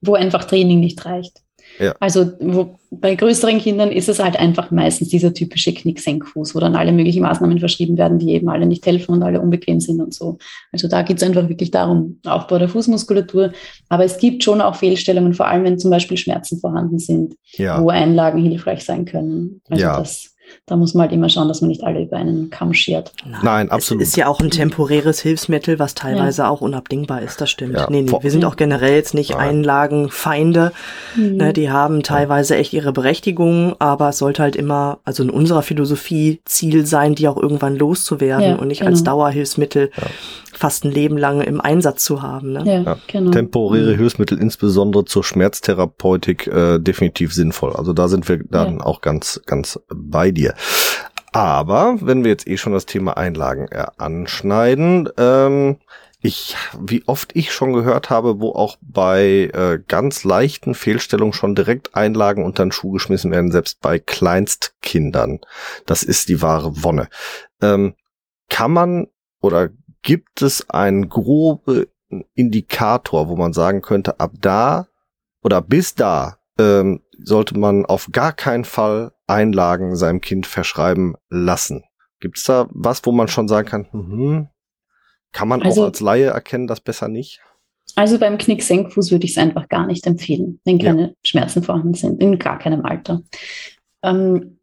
wo 0.00 0.14
einfach 0.14 0.44
Training 0.44 0.80
nicht 0.80 1.04
reicht. 1.04 1.43
Ja. 1.78 1.94
Also 2.00 2.32
wo, 2.40 2.78
bei 2.90 3.14
größeren 3.14 3.58
Kindern 3.58 3.90
ist 3.90 4.08
es 4.08 4.18
halt 4.18 4.36
einfach 4.38 4.70
meistens 4.70 5.08
dieser 5.08 5.34
typische 5.34 5.74
Knicksenkfuß, 5.74 6.54
wo 6.54 6.60
dann 6.60 6.76
alle 6.76 6.92
möglichen 6.92 7.22
Maßnahmen 7.22 7.58
verschrieben 7.58 7.96
werden, 7.98 8.18
die 8.18 8.32
eben 8.32 8.48
alle 8.48 8.66
nicht 8.66 8.86
helfen 8.86 9.12
und 9.12 9.22
alle 9.22 9.40
unbequem 9.40 9.80
sind 9.80 10.00
und 10.00 10.14
so. 10.14 10.38
Also 10.72 10.88
da 10.88 11.02
geht 11.02 11.16
es 11.16 11.22
einfach 11.22 11.48
wirklich 11.48 11.70
darum, 11.70 12.20
Aufbau 12.24 12.58
der 12.58 12.68
Fußmuskulatur. 12.68 13.52
Aber 13.88 14.04
es 14.04 14.18
gibt 14.18 14.44
schon 14.44 14.60
auch 14.60 14.76
Fehlstellungen, 14.76 15.34
vor 15.34 15.48
allem 15.48 15.64
wenn 15.64 15.78
zum 15.78 15.90
Beispiel 15.90 16.16
Schmerzen 16.16 16.60
vorhanden 16.60 16.98
sind, 16.98 17.34
ja. 17.52 17.82
wo 17.82 17.88
Einlagen 17.88 18.42
hilfreich 18.42 18.84
sein 18.84 19.04
können. 19.04 19.60
Also 19.68 19.82
ja. 19.82 19.98
das 19.98 20.33
da 20.66 20.76
muss 20.76 20.94
man 20.94 21.02
halt 21.02 21.12
immer 21.12 21.28
schauen, 21.28 21.48
dass 21.48 21.60
man 21.60 21.68
nicht 21.68 21.84
alle 21.84 22.02
über 22.02 22.16
einen 22.16 22.50
Kamm 22.50 22.72
schert. 22.72 23.12
Nein, 23.24 23.40
Nein 23.42 23.70
absolut. 23.70 24.02
Es 24.02 24.10
ist 24.10 24.16
ja 24.16 24.28
auch 24.28 24.40
ein 24.40 24.50
temporäres 24.50 25.20
Hilfsmittel, 25.20 25.78
was 25.78 25.94
teilweise 25.94 26.42
ja. 26.42 26.48
auch 26.48 26.60
unabdingbar 26.60 27.22
ist, 27.22 27.40
das 27.40 27.50
stimmt. 27.50 27.74
Ja, 27.74 27.86
nee, 27.90 28.02
nee, 28.02 28.12
wir 28.20 28.30
sind 28.30 28.44
auch 28.44 28.56
generell 28.56 28.94
jetzt 28.94 29.14
nicht 29.14 29.30
Nein. 29.30 29.48
Einlagenfeinde. 29.48 30.72
Mhm. 31.16 31.36
Ne, 31.36 31.52
die 31.52 31.70
haben 31.70 32.02
teilweise 32.02 32.56
echt 32.56 32.72
ihre 32.72 32.92
Berechtigung, 32.92 33.74
aber 33.78 34.10
es 34.10 34.18
sollte 34.18 34.42
halt 34.42 34.56
immer, 34.56 34.98
also 35.04 35.22
in 35.22 35.30
unserer 35.30 35.62
Philosophie 35.62 36.40
Ziel 36.44 36.86
sein, 36.86 37.14
die 37.14 37.28
auch 37.28 37.36
irgendwann 37.36 37.76
loszuwerden 37.76 38.50
ja, 38.50 38.56
und 38.56 38.68
nicht 38.68 38.80
genau. 38.80 38.90
als 38.90 39.04
Dauerhilfsmittel 39.04 39.90
fast 40.56 40.84
ein 40.84 40.92
Leben 40.92 41.18
lang 41.18 41.40
im 41.40 41.60
Einsatz 41.60 42.04
zu 42.04 42.22
haben. 42.22 42.52
Ne? 42.52 42.62
Ja, 42.64 42.80
ja. 42.80 42.98
Genau. 43.08 43.30
Temporäre 43.30 43.92
mhm. 43.92 43.98
Hilfsmittel, 43.98 44.38
insbesondere 44.38 45.04
zur 45.04 45.24
Schmerztherapeutik, 45.24 46.46
äh, 46.46 46.78
definitiv 46.78 47.34
sinnvoll. 47.34 47.74
Also 47.74 47.92
da 47.92 48.08
sind 48.08 48.28
wir 48.28 48.38
dann 48.44 48.78
ja. 48.78 48.84
auch 48.84 49.00
ganz, 49.00 49.40
ganz 49.46 49.80
bei 49.88 50.30
dir. 50.30 50.43
Aber 51.32 51.96
wenn 52.00 52.22
wir 52.22 52.30
jetzt 52.30 52.46
eh 52.46 52.56
schon 52.56 52.72
das 52.72 52.86
Thema 52.86 53.16
Einlagen 53.16 53.66
äh, 53.68 53.86
anschneiden, 53.98 55.08
ähm, 55.18 55.78
ich, 56.20 56.56
wie 56.80 57.02
oft 57.06 57.36
ich 57.36 57.52
schon 57.52 57.74
gehört 57.74 58.08
habe, 58.08 58.40
wo 58.40 58.52
auch 58.52 58.78
bei 58.80 59.50
äh, 59.52 59.78
ganz 59.86 60.24
leichten 60.24 60.74
Fehlstellungen 60.74 61.34
schon 61.34 61.54
direkt 61.54 61.94
Einlagen 61.94 62.44
unter 62.44 62.64
den 62.64 62.72
Schuh 62.72 62.92
geschmissen 62.92 63.30
werden, 63.30 63.52
selbst 63.52 63.80
bei 63.82 63.98
Kleinstkindern. 63.98 65.40
Das 65.84 66.02
ist 66.02 66.30
die 66.30 66.40
wahre 66.40 66.82
Wonne. 66.82 67.08
Ähm, 67.60 67.94
kann 68.48 68.72
man 68.72 69.08
oder 69.42 69.68
gibt 70.00 70.40
es 70.40 70.70
einen 70.70 71.10
groben 71.10 71.84
Indikator, 72.34 73.28
wo 73.28 73.36
man 73.36 73.52
sagen 73.52 73.82
könnte, 73.82 74.18
ab 74.18 74.32
da 74.40 74.86
oder 75.42 75.60
bis 75.60 75.94
da 75.94 76.38
ähm, 76.58 77.02
sollte 77.22 77.58
man 77.58 77.84
auf 77.86 78.08
gar 78.12 78.32
keinen 78.32 78.64
Fall 78.64 79.12
Einlagen 79.26 79.96
seinem 79.96 80.20
Kind 80.20 80.46
verschreiben 80.46 81.14
lassen. 81.28 81.84
Gibt 82.20 82.38
es 82.38 82.44
da 82.44 82.68
was, 82.70 83.04
wo 83.04 83.12
man 83.12 83.28
schon 83.28 83.48
sagen 83.48 83.68
kann, 83.68 83.86
hm, 83.90 84.48
kann 85.32 85.48
man 85.48 85.62
also, 85.62 85.82
auch 85.82 85.86
als 85.86 86.00
Laie 86.00 86.26
erkennen, 86.26 86.66
das 86.66 86.80
besser 86.80 87.08
nicht? 87.08 87.40
Also 87.96 88.18
beim 88.18 88.38
Knick-Senkfuß 88.38 89.10
würde 89.10 89.24
ich 89.24 89.32
es 89.32 89.38
einfach 89.38 89.68
gar 89.68 89.86
nicht 89.86 90.06
empfehlen, 90.06 90.60
wenn 90.64 90.78
keine 90.78 91.02
ja. 91.02 91.12
Schmerzen 91.24 91.62
vorhanden 91.62 91.94
sind, 91.94 92.20
in 92.20 92.38
gar 92.38 92.58
keinem 92.58 92.84
Alter. 92.84 93.22
Ähm, 94.02 94.58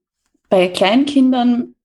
bei 0.49 0.67
Kleinkindern 0.67 1.75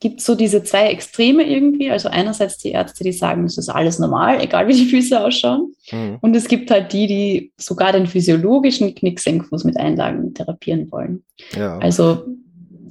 gibt 0.00 0.20
so 0.20 0.34
diese 0.34 0.62
zwei 0.62 0.88
Extreme 0.88 1.42
irgendwie. 1.44 1.90
Also 1.90 2.08
einerseits 2.08 2.58
die 2.58 2.72
Ärzte, 2.72 3.04
die 3.04 3.12
sagen, 3.12 3.44
es 3.44 3.58
ist 3.58 3.68
alles 3.68 3.98
normal, 3.98 4.40
egal 4.42 4.68
wie 4.68 4.74
die 4.74 4.86
Füße 4.86 5.22
ausschauen. 5.22 5.74
Mhm. 5.90 6.18
Und 6.20 6.36
es 6.36 6.48
gibt 6.48 6.70
halt 6.70 6.92
die, 6.92 7.06
die 7.06 7.52
sogar 7.56 7.92
den 7.92 8.06
physiologischen 8.06 8.94
Knicksenkfuß 8.94 9.64
mit 9.64 9.76
Einlagen 9.76 10.34
therapieren 10.34 10.90
wollen. 10.90 11.22
Ja. 11.56 11.78
Also 11.78 12.24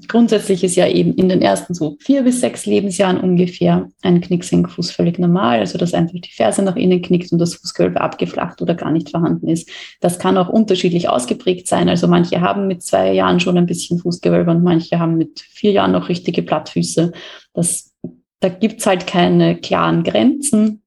grundsätzlich 0.08 0.64
ist 0.64 0.76
ja 0.76 0.88
eben 0.88 1.14
in 1.16 1.30
den 1.30 1.42
ersten 1.42 1.74
so 1.74 1.98
vier 2.00 2.24
bis 2.24 2.42
sechs 2.42 2.66
Lebensjahren 2.66 3.20
ungefähr 3.20 3.90
ein 4.02 4.22
Knicksenkfuß 4.22 4.92
völlig 4.92 5.20
normal, 5.20 5.60
also 5.60 5.78
dass 5.78 5.94
einfach 5.94 6.20
die 6.20 6.32
Ferse 6.32 6.62
nach 6.62 6.76
innen 6.76 7.02
knickt 7.02 7.32
und 7.32 7.40
das 7.40 7.56
Fußgewölbe 7.56 8.02
abgeflacht 8.02 8.62
oder 8.62 8.76
gar 8.76 8.92
nicht 8.92 9.10
vorhanden 9.10 9.48
ist. 9.48 9.70
Das 10.02 10.20
kann 10.20 10.38
auch 10.38 10.50
unterschiedlich 10.50 11.10
ausgeprägt 11.10 11.68
sein. 11.68 11.90
Also 11.90 12.08
manche 12.08 12.42
haben 12.42 12.68
mit 12.68 12.84
zwei 12.84 13.12
Jahren 13.14 13.40
schon 13.40 13.58
ein 13.58 13.66
bisschen 13.66 14.00
Fußgewölbe 14.00 14.52
und 14.52 14.64
manche 14.64 15.00
haben 15.00 15.18
mit 15.18 15.40
vier 15.40 15.72
Jahren 15.72 15.92
noch 15.92 16.10
richtige 16.10 16.44
Plattfüße. 16.44 17.12
Das, 17.54 17.94
da 18.40 18.50
gibt's 18.50 18.86
halt 18.86 19.08
keine 19.08 19.58
klaren 19.58 20.04
Grenzen. 20.04 20.82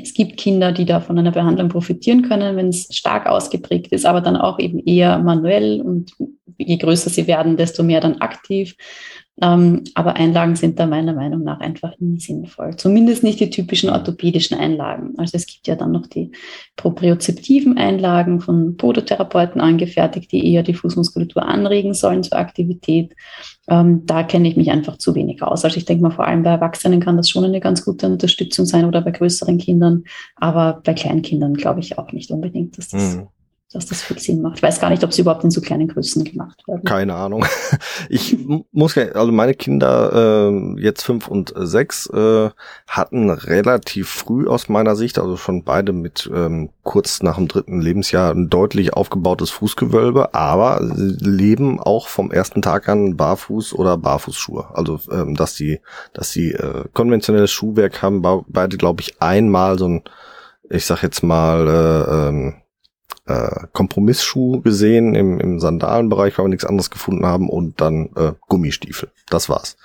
Es 0.00 0.14
gibt 0.14 0.36
Kinder, 0.36 0.72
die 0.72 0.84
da 0.84 1.00
von 1.00 1.18
einer 1.18 1.30
Behandlung 1.30 1.68
profitieren 1.68 2.22
können, 2.22 2.56
wenn 2.56 2.68
es 2.68 2.88
stark 2.94 3.26
ausgeprägt 3.26 3.92
ist, 3.92 4.04
aber 4.04 4.20
dann 4.20 4.36
auch 4.36 4.58
eben 4.58 4.78
eher 4.84 5.18
manuell 5.18 5.80
und 5.80 6.12
je 6.58 6.76
größer 6.76 7.10
sie 7.10 7.26
werden, 7.26 7.56
desto 7.56 7.82
mehr 7.82 8.00
dann 8.00 8.18
aktiv. 8.18 8.76
Ähm, 9.42 9.84
aber 9.94 10.16
Einlagen 10.16 10.56
sind 10.56 10.78
da 10.78 10.86
meiner 10.86 11.12
Meinung 11.12 11.42
nach 11.42 11.60
einfach 11.60 11.92
nie 11.98 12.18
sinnvoll. 12.18 12.76
Zumindest 12.76 13.22
nicht 13.22 13.38
die 13.38 13.50
typischen 13.50 13.90
orthopädischen 13.90 14.56
Einlagen. 14.56 15.14
Also 15.18 15.36
es 15.36 15.46
gibt 15.46 15.66
ja 15.66 15.74
dann 15.74 15.92
noch 15.92 16.06
die 16.06 16.32
propriozeptiven 16.76 17.76
Einlagen 17.76 18.40
von 18.40 18.78
Podotherapeuten 18.78 19.60
angefertigt, 19.60 20.32
die 20.32 20.52
eher 20.52 20.62
die 20.62 20.72
Fußmuskulatur 20.72 21.44
anregen 21.44 21.92
sollen 21.92 22.22
zur 22.22 22.38
Aktivität. 22.38 23.14
Ähm, 23.68 24.06
da 24.06 24.22
kenne 24.22 24.48
ich 24.48 24.56
mich 24.56 24.70
einfach 24.70 24.96
zu 24.96 25.14
wenig 25.14 25.42
aus. 25.42 25.66
Also 25.66 25.76
ich 25.76 25.84
denke 25.84 26.02
mal, 26.02 26.10
vor 26.10 26.26
allem 26.26 26.42
bei 26.42 26.50
Erwachsenen 26.50 27.00
kann 27.00 27.18
das 27.18 27.28
schon 27.28 27.44
eine 27.44 27.60
ganz 27.60 27.84
gute 27.84 28.06
Unterstützung 28.06 28.64
sein 28.64 28.86
oder 28.86 29.02
bei 29.02 29.10
größeren 29.10 29.58
Kindern. 29.58 30.04
Aber 30.36 30.80
bei 30.82 30.94
kleinen 30.94 31.20
Kindern 31.20 31.54
glaube 31.54 31.80
ich 31.80 31.98
auch 31.98 32.12
nicht 32.12 32.30
unbedingt, 32.30 32.78
dass 32.78 32.88
das 32.88 33.16
mhm 33.16 33.28
dass 33.76 33.86
das 33.86 34.02
viel 34.02 34.18
Sinn 34.18 34.42
macht. 34.42 34.56
Ich 34.56 34.62
weiß 34.62 34.80
gar 34.80 34.90
nicht, 34.90 35.04
ob 35.04 35.12
sie 35.12 35.20
überhaupt 35.20 35.44
in 35.44 35.50
so 35.50 35.60
kleinen 35.60 35.88
Größen 35.88 36.24
gemacht 36.24 36.66
werden. 36.66 36.84
Keine 36.84 37.14
Ahnung. 37.14 37.44
Ich 38.08 38.36
muss 38.72 38.96
also 38.96 39.32
meine 39.32 39.54
Kinder 39.54 40.50
äh, 40.50 40.80
jetzt 40.80 41.02
fünf 41.02 41.28
und 41.28 41.52
sechs 41.56 42.06
äh, 42.06 42.50
hatten 42.86 43.30
relativ 43.30 44.08
früh 44.08 44.46
aus 44.46 44.68
meiner 44.68 44.96
Sicht, 44.96 45.18
also 45.18 45.36
schon 45.36 45.64
beide 45.64 45.92
mit 45.92 46.30
ähm, 46.32 46.70
kurz 46.82 47.22
nach 47.22 47.36
dem 47.36 47.48
dritten 47.48 47.80
Lebensjahr 47.80 48.32
ein 48.32 48.48
deutlich 48.48 48.94
aufgebautes 48.94 49.50
Fußgewölbe, 49.50 50.34
aber 50.34 50.80
leben 50.80 51.80
auch 51.80 52.08
vom 52.08 52.30
ersten 52.30 52.62
Tag 52.62 52.88
an 52.88 53.16
barfuß 53.16 53.74
oder 53.74 53.96
Barfußschuhe. 53.96 54.66
Also 54.72 55.00
ähm, 55.10 55.34
dass 55.34 55.54
die, 55.54 55.80
dass 56.12 56.30
sie 56.30 56.52
äh, 56.52 56.84
konventionelles 56.92 57.50
Schuhwerk 57.50 58.02
haben, 58.02 58.22
beide 58.48 58.76
glaube 58.76 59.02
ich 59.02 59.20
einmal 59.20 59.78
so 59.78 59.88
ein, 59.88 60.02
ich 60.70 60.86
sag 60.86 61.02
jetzt 61.02 61.22
mal 61.22 61.66
äh, 61.66 62.28
ähm, 62.28 62.54
äh, 63.26 63.66
Kompromissschuh 63.72 64.60
gesehen 64.60 65.14
im, 65.14 65.40
im 65.40 65.60
Sandalenbereich, 65.60 66.38
weil 66.38 66.46
wir 66.46 66.50
nichts 66.50 66.64
anderes 66.64 66.90
gefunden 66.90 67.26
haben 67.26 67.48
und 67.48 67.80
dann 67.80 68.10
äh, 68.16 68.32
Gummistiefel. 68.48 69.10
Das 69.28 69.48
war's. 69.48 69.76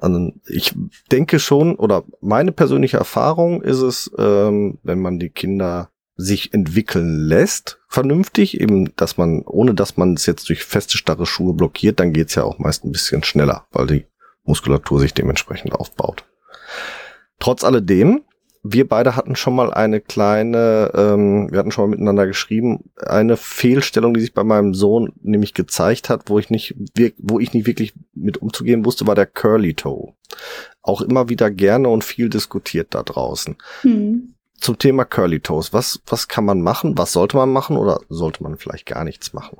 Also 0.00 0.32
ich 0.46 0.74
denke 1.12 1.38
schon, 1.38 1.76
oder 1.76 2.04
meine 2.20 2.52
persönliche 2.52 2.96
Erfahrung 2.96 3.62
ist 3.62 3.80
es, 3.80 4.10
ähm, 4.18 4.78
wenn 4.82 5.00
man 5.00 5.18
die 5.18 5.30
Kinder 5.30 5.90
sich 6.16 6.54
entwickeln 6.54 7.26
lässt, 7.26 7.78
vernünftig, 7.88 8.58
eben, 8.60 8.96
dass 8.96 9.18
man, 9.18 9.42
ohne 9.42 9.74
dass 9.74 9.98
man 9.98 10.14
es 10.14 10.24
jetzt 10.24 10.48
durch 10.48 10.64
feste, 10.64 10.96
starre 10.96 11.26
Schuhe 11.26 11.52
blockiert, 11.52 12.00
dann 12.00 12.14
geht's 12.14 12.34
ja 12.34 12.44
auch 12.44 12.58
meist 12.58 12.84
ein 12.84 12.92
bisschen 12.92 13.22
schneller, 13.22 13.66
weil 13.70 13.86
die 13.86 14.06
Muskulatur 14.44 15.00
sich 15.00 15.12
dementsprechend 15.12 15.74
aufbaut. 15.74 16.24
Trotz 17.38 17.64
alledem 17.64 18.22
wir 18.72 18.88
beide 18.88 19.16
hatten 19.16 19.36
schon 19.36 19.54
mal 19.54 19.72
eine 19.72 20.00
kleine, 20.00 20.90
ähm, 20.94 21.50
wir 21.50 21.58
hatten 21.58 21.70
schon 21.70 21.84
mal 21.84 21.90
miteinander 21.90 22.26
geschrieben, 22.26 22.90
eine 22.96 23.36
Fehlstellung, 23.36 24.14
die 24.14 24.20
sich 24.20 24.34
bei 24.34 24.44
meinem 24.44 24.74
Sohn 24.74 25.12
nämlich 25.22 25.54
gezeigt 25.54 26.08
hat, 26.08 26.28
wo 26.28 26.38
ich 26.38 26.50
nicht, 26.50 26.74
wo 27.18 27.38
ich 27.38 27.52
nicht 27.52 27.66
wirklich 27.66 27.94
mit 28.14 28.38
umzugehen 28.38 28.84
wusste, 28.84 29.06
war 29.06 29.14
der 29.14 29.26
Curly 29.26 29.74
Toe. 29.74 30.14
Auch 30.82 31.00
immer 31.00 31.28
wieder 31.28 31.50
gerne 31.50 31.88
und 31.88 32.04
viel 32.04 32.28
diskutiert 32.28 32.94
da 32.94 33.02
draußen. 33.02 33.56
Mhm. 33.82 34.34
Zum 34.58 34.78
Thema 34.78 35.04
Curly 35.04 35.40
Toes. 35.40 35.72
Was, 35.72 36.00
was 36.06 36.28
kann 36.28 36.44
man 36.44 36.62
machen? 36.62 36.96
Was 36.96 37.12
sollte 37.12 37.36
man 37.36 37.52
machen 37.52 37.76
oder 37.76 38.00
sollte 38.08 38.42
man 38.42 38.56
vielleicht 38.56 38.86
gar 38.86 39.04
nichts 39.04 39.32
machen? 39.32 39.58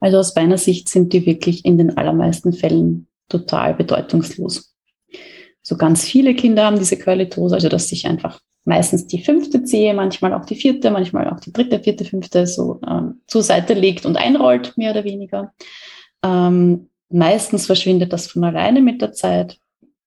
Also 0.00 0.18
aus 0.18 0.34
meiner 0.34 0.58
Sicht 0.58 0.88
sind 0.88 1.12
die 1.12 1.24
wirklich 1.24 1.64
in 1.64 1.78
den 1.78 1.96
allermeisten 1.96 2.52
Fällen 2.52 3.06
total 3.28 3.74
bedeutungslos. 3.74 4.73
So 5.66 5.76
ganz 5.76 6.04
viele 6.04 6.34
Kinder 6.34 6.66
haben 6.66 6.78
diese 6.78 6.98
Curly 6.98 7.30
Toes, 7.30 7.52
also 7.52 7.70
dass 7.70 7.88
sich 7.88 8.06
einfach 8.06 8.38
meistens 8.64 9.06
die 9.06 9.22
fünfte 9.22 9.64
Zehe, 9.64 9.94
manchmal 9.94 10.34
auch 10.34 10.44
die 10.44 10.56
vierte, 10.56 10.90
manchmal 10.90 11.28
auch 11.30 11.40
die 11.40 11.52
dritte, 11.52 11.80
vierte, 11.80 12.04
fünfte 12.04 12.46
so 12.46 12.80
ähm, 12.86 13.22
zur 13.26 13.42
Seite 13.42 13.72
legt 13.72 14.04
und 14.04 14.16
einrollt, 14.16 14.76
mehr 14.76 14.90
oder 14.90 15.04
weniger. 15.04 15.54
Ähm, 16.22 16.90
meistens 17.08 17.66
verschwindet 17.66 18.12
das 18.12 18.26
von 18.26 18.44
alleine 18.44 18.82
mit 18.82 19.00
der 19.00 19.12
Zeit 19.12 19.58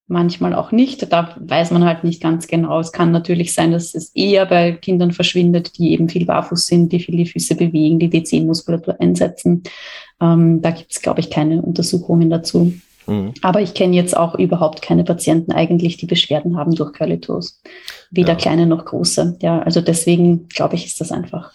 manchmal 0.08 0.54
auch 0.54 0.72
nicht. 0.72 1.12
Da 1.12 1.36
weiß 1.40 1.72
man 1.72 1.86
halt 1.86 2.04
nicht 2.04 2.22
ganz 2.22 2.48
genau. 2.48 2.80
Es 2.80 2.92
kann 2.92 3.12
natürlich 3.12 3.54
sein, 3.54 3.72
dass 3.72 3.96
es 3.96 4.12
eher 4.16 4.46
bei 4.46 4.74
Kindern 4.74 5.12
verschwindet, 5.12 5.78
die 5.78 5.92
eben 5.92 6.08
viel 6.08 6.26
barfuß 6.26 6.68
sind, 6.68 6.92
die 6.92 7.00
viel 7.00 7.18
die 7.18 7.26
Füße 7.26 7.56
bewegen, 7.56 8.00
die 8.00 8.10
die 8.10 8.24
Zehenmuskulatur 8.24 9.00
einsetzen. 9.02 9.64
Ähm, 10.22 10.62
da 10.62 10.72
gibt 10.72 10.92
es, 10.92 11.02
glaube 11.02 11.20
ich, 11.20 11.30
keine 11.30 11.62
Untersuchungen 11.62 12.30
dazu. 12.30 12.74
Mhm. 13.08 13.34
Aber 13.42 13.62
ich 13.62 13.74
kenne 13.74 13.96
jetzt 13.96 14.16
auch 14.16 14.36
überhaupt 14.36 14.82
keine 14.82 15.04
Patienten 15.04 15.52
eigentlich, 15.52 15.98
die 15.98 16.06
Beschwerden 16.06 16.58
haben 16.58 16.76
durch 16.76 16.94
Curly 16.94 17.20
Toes. 17.20 17.62
Weder 18.12 18.34
ja. 18.34 18.36
kleine 18.36 18.68
noch 18.68 18.86
große. 18.86 19.38
Ja, 19.42 19.60
also 19.60 19.82
deswegen 19.82 20.48
glaube 20.50 20.76
ich, 20.76 20.86
ist 20.86 21.02
das 21.02 21.12
einfach 21.12 21.52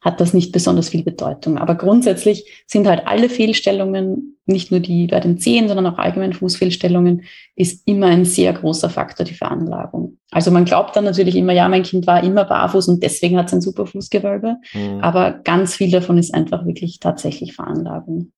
hat 0.00 0.20
das 0.20 0.32
nicht 0.32 0.52
besonders 0.52 0.88
viel 0.88 1.02
Bedeutung. 1.02 1.58
Aber 1.58 1.74
grundsätzlich 1.74 2.44
sind 2.66 2.86
halt 2.86 3.06
alle 3.06 3.28
Fehlstellungen, 3.28 4.38
nicht 4.46 4.70
nur 4.70 4.80
die 4.80 5.06
bei 5.06 5.20
den 5.20 5.38
Zehen, 5.38 5.68
sondern 5.68 5.86
auch 5.86 5.98
allgemein 5.98 6.32
Fußfehlstellungen, 6.32 7.24
ist 7.54 7.86
immer 7.86 8.06
ein 8.06 8.24
sehr 8.24 8.52
großer 8.52 8.88
Faktor 8.88 9.26
die 9.26 9.34
Veranlagung. 9.34 10.16
Also 10.30 10.50
man 10.50 10.64
glaubt 10.64 10.96
dann 10.96 11.04
natürlich 11.04 11.36
immer, 11.36 11.52
ja, 11.52 11.68
mein 11.68 11.82
Kind 11.82 12.06
war 12.06 12.24
immer 12.24 12.44
barfuß 12.44 12.88
und 12.88 13.02
deswegen 13.02 13.36
hat 13.36 13.48
es 13.48 13.52
ein 13.52 13.60
super 13.60 13.86
Fußgewölbe. 13.86 14.56
Mhm. 14.72 15.00
Aber 15.02 15.32
ganz 15.44 15.74
viel 15.74 15.90
davon 15.90 16.16
ist 16.16 16.32
einfach 16.32 16.64
wirklich 16.64 16.98
tatsächlich 16.98 17.54
Veranlagung. 17.54 18.32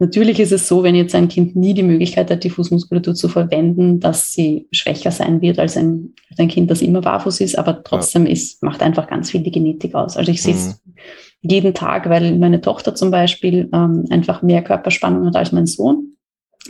Natürlich 0.00 0.40
ist 0.40 0.50
es 0.50 0.66
so, 0.66 0.82
wenn 0.82 0.96
jetzt 0.96 1.14
ein 1.14 1.28
Kind 1.28 1.54
nie 1.54 1.72
die 1.72 1.84
Möglichkeit 1.84 2.28
hat, 2.30 2.42
die 2.42 2.50
Fußmuskulatur 2.50 3.14
zu 3.14 3.28
verwenden, 3.28 4.00
dass 4.00 4.32
sie 4.32 4.66
schwächer 4.72 5.12
sein 5.12 5.40
wird 5.40 5.60
als 5.60 5.76
ein, 5.76 6.14
als 6.30 6.40
ein 6.40 6.48
Kind, 6.48 6.70
das 6.70 6.82
immer 6.82 7.00
barfuß 7.00 7.40
ist, 7.40 7.56
aber 7.56 7.84
trotzdem 7.84 8.26
ja. 8.26 8.32
ist, 8.32 8.60
macht 8.62 8.82
einfach 8.82 9.06
ganz 9.06 9.30
viel 9.30 9.42
die 9.42 9.52
Genetik 9.52 9.94
aus. 9.94 10.16
Also 10.16 10.32
ich 10.32 10.42
sehe 10.42 10.54
es 10.54 10.82
mhm. 10.84 10.94
jeden 11.42 11.74
Tag, 11.74 12.08
weil 12.08 12.36
meine 12.38 12.60
Tochter 12.60 12.96
zum 12.96 13.12
Beispiel 13.12 13.68
ähm, 13.72 14.04
einfach 14.10 14.42
mehr 14.42 14.62
Körperspannung 14.62 15.26
hat 15.26 15.36
als 15.36 15.52
mein 15.52 15.66
Sohn. 15.66 16.16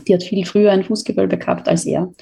Die 0.07 0.13
hat 0.13 0.23
viel 0.23 0.45
früher 0.45 0.73
ein 0.73 0.85
Fußgewölbe 0.85 1.39
gehabt 1.39 1.67
als 1.67 1.87
er. 1.87 2.13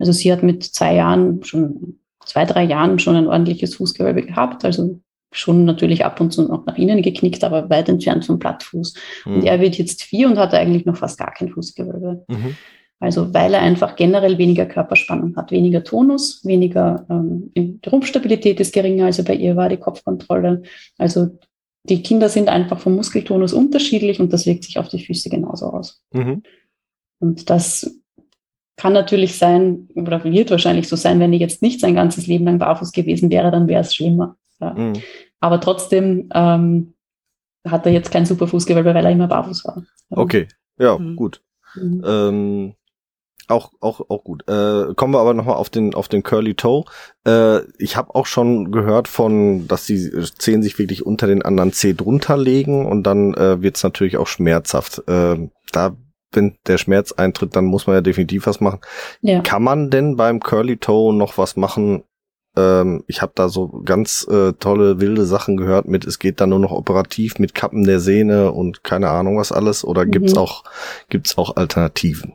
Also 0.00 0.10
sie 0.10 0.32
hat 0.32 0.42
mit 0.42 0.64
zwei 0.64 0.96
Jahren 0.96 1.44
schon, 1.44 2.00
zwei, 2.24 2.44
drei 2.44 2.64
Jahren 2.64 2.98
schon 2.98 3.14
ein 3.14 3.28
ordentliches 3.28 3.76
Fußgewölbe 3.76 4.22
gehabt. 4.22 4.64
Also 4.64 4.98
schon 5.30 5.64
natürlich 5.64 6.04
ab 6.04 6.20
und 6.20 6.32
zu 6.32 6.42
noch 6.48 6.64
nach 6.66 6.78
innen 6.78 7.02
geknickt, 7.02 7.44
aber 7.44 7.68
weit 7.70 7.88
entfernt 7.88 8.24
vom 8.24 8.38
Plattfuß. 8.38 8.94
Mhm. 9.26 9.34
Und 9.34 9.44
er 9.44 9.60
wird 9.60 9.76
jetzt 9.76 10.02
vier 10.02 10.28
und 10.28 10.38
hat 10.38 10.54
eigentlich 10.54 10.86
noch 10.86 10.96
fast 10.96 11.18
gar 11.18 11.32
kein 11.32 11.50
Fußgewölbe. 11.50 12.24
Mhm. 12.28 12.56
Also 13.00 13.32
weil 13.32 13.54
er 13.54 13.60
einfach 13.60 13.94
generell 13.94 14.38
weniger 14.38 14.66
Körperspannung 14.66 15.36
hat, 15.36 15.52
weniger 15.52 15.84
Tonus, 15.84 16.44
weniger 16.44 17.06
ähm, 17.08 17.52
die 17.56 17.78
Rumpfstabilität 17.88 18.58
ist 18.58 18.74
geringer, 18.74 19.06
also 19.06 19.22
bei 19.22 19.34
ihr 19.34 19.54
war 19.54 19.68
die 19.68 19.76
Kopfkontrolle. 19.76 20.62
Also 20.96 21.38
die 21.84 22.02
Kinder 22.02 22.28
sind 22.28 22.48
einfach 22.48 22.80
vom 22.80 22.96
Muskeltonus 22.96 23.52
unterschiedlich 23.52 24.18
und 24.18 24.32
das 24.32 24.46
wirkt 24.46 24.64
sich 24.64 24.78
auf 24.78 24.88
die 24.88 25.04
Füße 25.04 25.30
genauso 25.30 25.66
aus. 25.66 26.02
Mhm. 26.12 26.42
Und 27.20 27.50
das 27.50 28.00
kann 28.76 28.92
natürlich 28.92 29.36
sein, 29.36 29.88
oder 29.94 30.22
wird 30.24 30.50
wahrscheinlich 30.50 30.88
so 30.88 30.96
sein, 30.96 31.20
wenn 31.20 31.32
er 31.32 31.38
jetzt 31.38 31.62
nicht 31.62 31.80
sein 31.80 31.94
ganzes 31.94 32.26
Leben 32.26 32.44
lang 32.44 32.58
barfuß 32.58 32.92
gewesen 32.92 33.30
wäre, 33.30 33.50
dann 33.50 33.68
wäre 33.68 33.80
es 33.80 33.94
schlimmer. 33.94 34.36
Ja. 34.60 34.74
Mhm. 34.74 34.94
Aber 35.40 35.60
trotzdem 35.60 36.28
ähm, 36.34 36.94
hat 37.66 37.86
er 37.86 37.92
jetzt 37.92 38.10
kein 38.10 38.26
Superfußgewölbe, 38.26 38.94
weil 38.94 39.04
er 39.04 39.12
immer 39.12 39.28
barfuß 39.28 39.64
war. 39.64 39.82
Okay, 40.10 40.48
ja, 40.78 40.98
mhm. 40.98 41.16
gut. 41.16 41.42
Mhm. 41.74 42.02
Ähm, 42.04 42.74
auch, 43.48 43.72
auch, 43.80 44.00
auch 44.10 44.24
gut. 44.24 44.42
Äh, 44.46 44.94
kommen 44.94 45.14
wir 45.14 45.20
aber 45.20 45.32
nochmal 45.32 45.56
auf 45.56 45.70
den, 45.70 45.94
auf 45.94 46.08
den 46.08 46.22
Curly 46.22 46.54
Toe. 46.54 46.84
Äh, 47.26 47.60
ich 47.78 47.96
habe 47.96 48.14
auch 48.14 48.26
schon 48.26 48.70
gehört 48.72 49.08
von, 49.08 49.66
dass 49.66 49.86
die 49.86 50.10
Zehen 50.38 50.62
sich 50.62 50.78
wirklich 50.78 51.06
unter 51.06 51.26
den 51.26 51.42
anderen 51.42 51.72
Zeh 51.72 51.94
drunter 51.94 52.36
legen 52.36 52.84
und 52.84 53.04
dann 53.04 53.32
äh, 53.34 53.62
wird 53.62 53.76
es 53.76 53.82
natürlich 53.82 54.18
auch 54.18 54.26
schmerzhaft. 54.26 55.02
Äh, 55.08 55.48
da, 55.72 55.96
wenn 56.32 56.58
der 56.66 56.76
Schmerz 56.76 57.12
eintritt, 57.12 57.56
dann 57.56 57.64
muss 57.64 57.86
man 57.86 57.96
ja 57.96 58.02
definitiv 58.02 58.46
was 58.46 58.60
machen. 58.60 58.80
Ja. 59.22 59.40
Kann 59.40 59.62
man 59.62 59.88
denn 59.88 60.16
beim 60.16 60.40
Curly 60.40 60.76
Toe 60.76 61.14
noch 61.14 61.38
was 61.38 61.56
machen, 61.56 62.04
ähm, 62.56 63.04
ich 63.06 63.22
habe 63.22 63.32
da 63.34 63.48
so 63.48 63.68
ganz 63.84 64.26
äh, 64.30 64.52
tolle 64.54 65.00
wilde 65.00 65.24
Sachen 65.24 65.56
gehört 65.56 65.86
mit, 65.86 66.04
es 66.04 66.18
geht 66.18 66.40
dann 66.40 66.50
nur 66.50 66.58
noch 66.58 66.72
operativ 66.72 67.38
mit 67.38 67.54
Kappen 67.54 67.84
der 67.84 68.00
Sehne 68.00 68.52
und 68.52 68.84
keine 68.84 69.10
Ahnung 69.10 69.38
was 69.38 69.52
alles. 69.52 69.84
Oder 69.84 70.04
mhm. 70.04 70.10
gibt's 70.10 70.36
auch 70.36 70.64
gibt's 71.08 71.38
auch 71.38 71.56
Alternativen? 71.56 72.34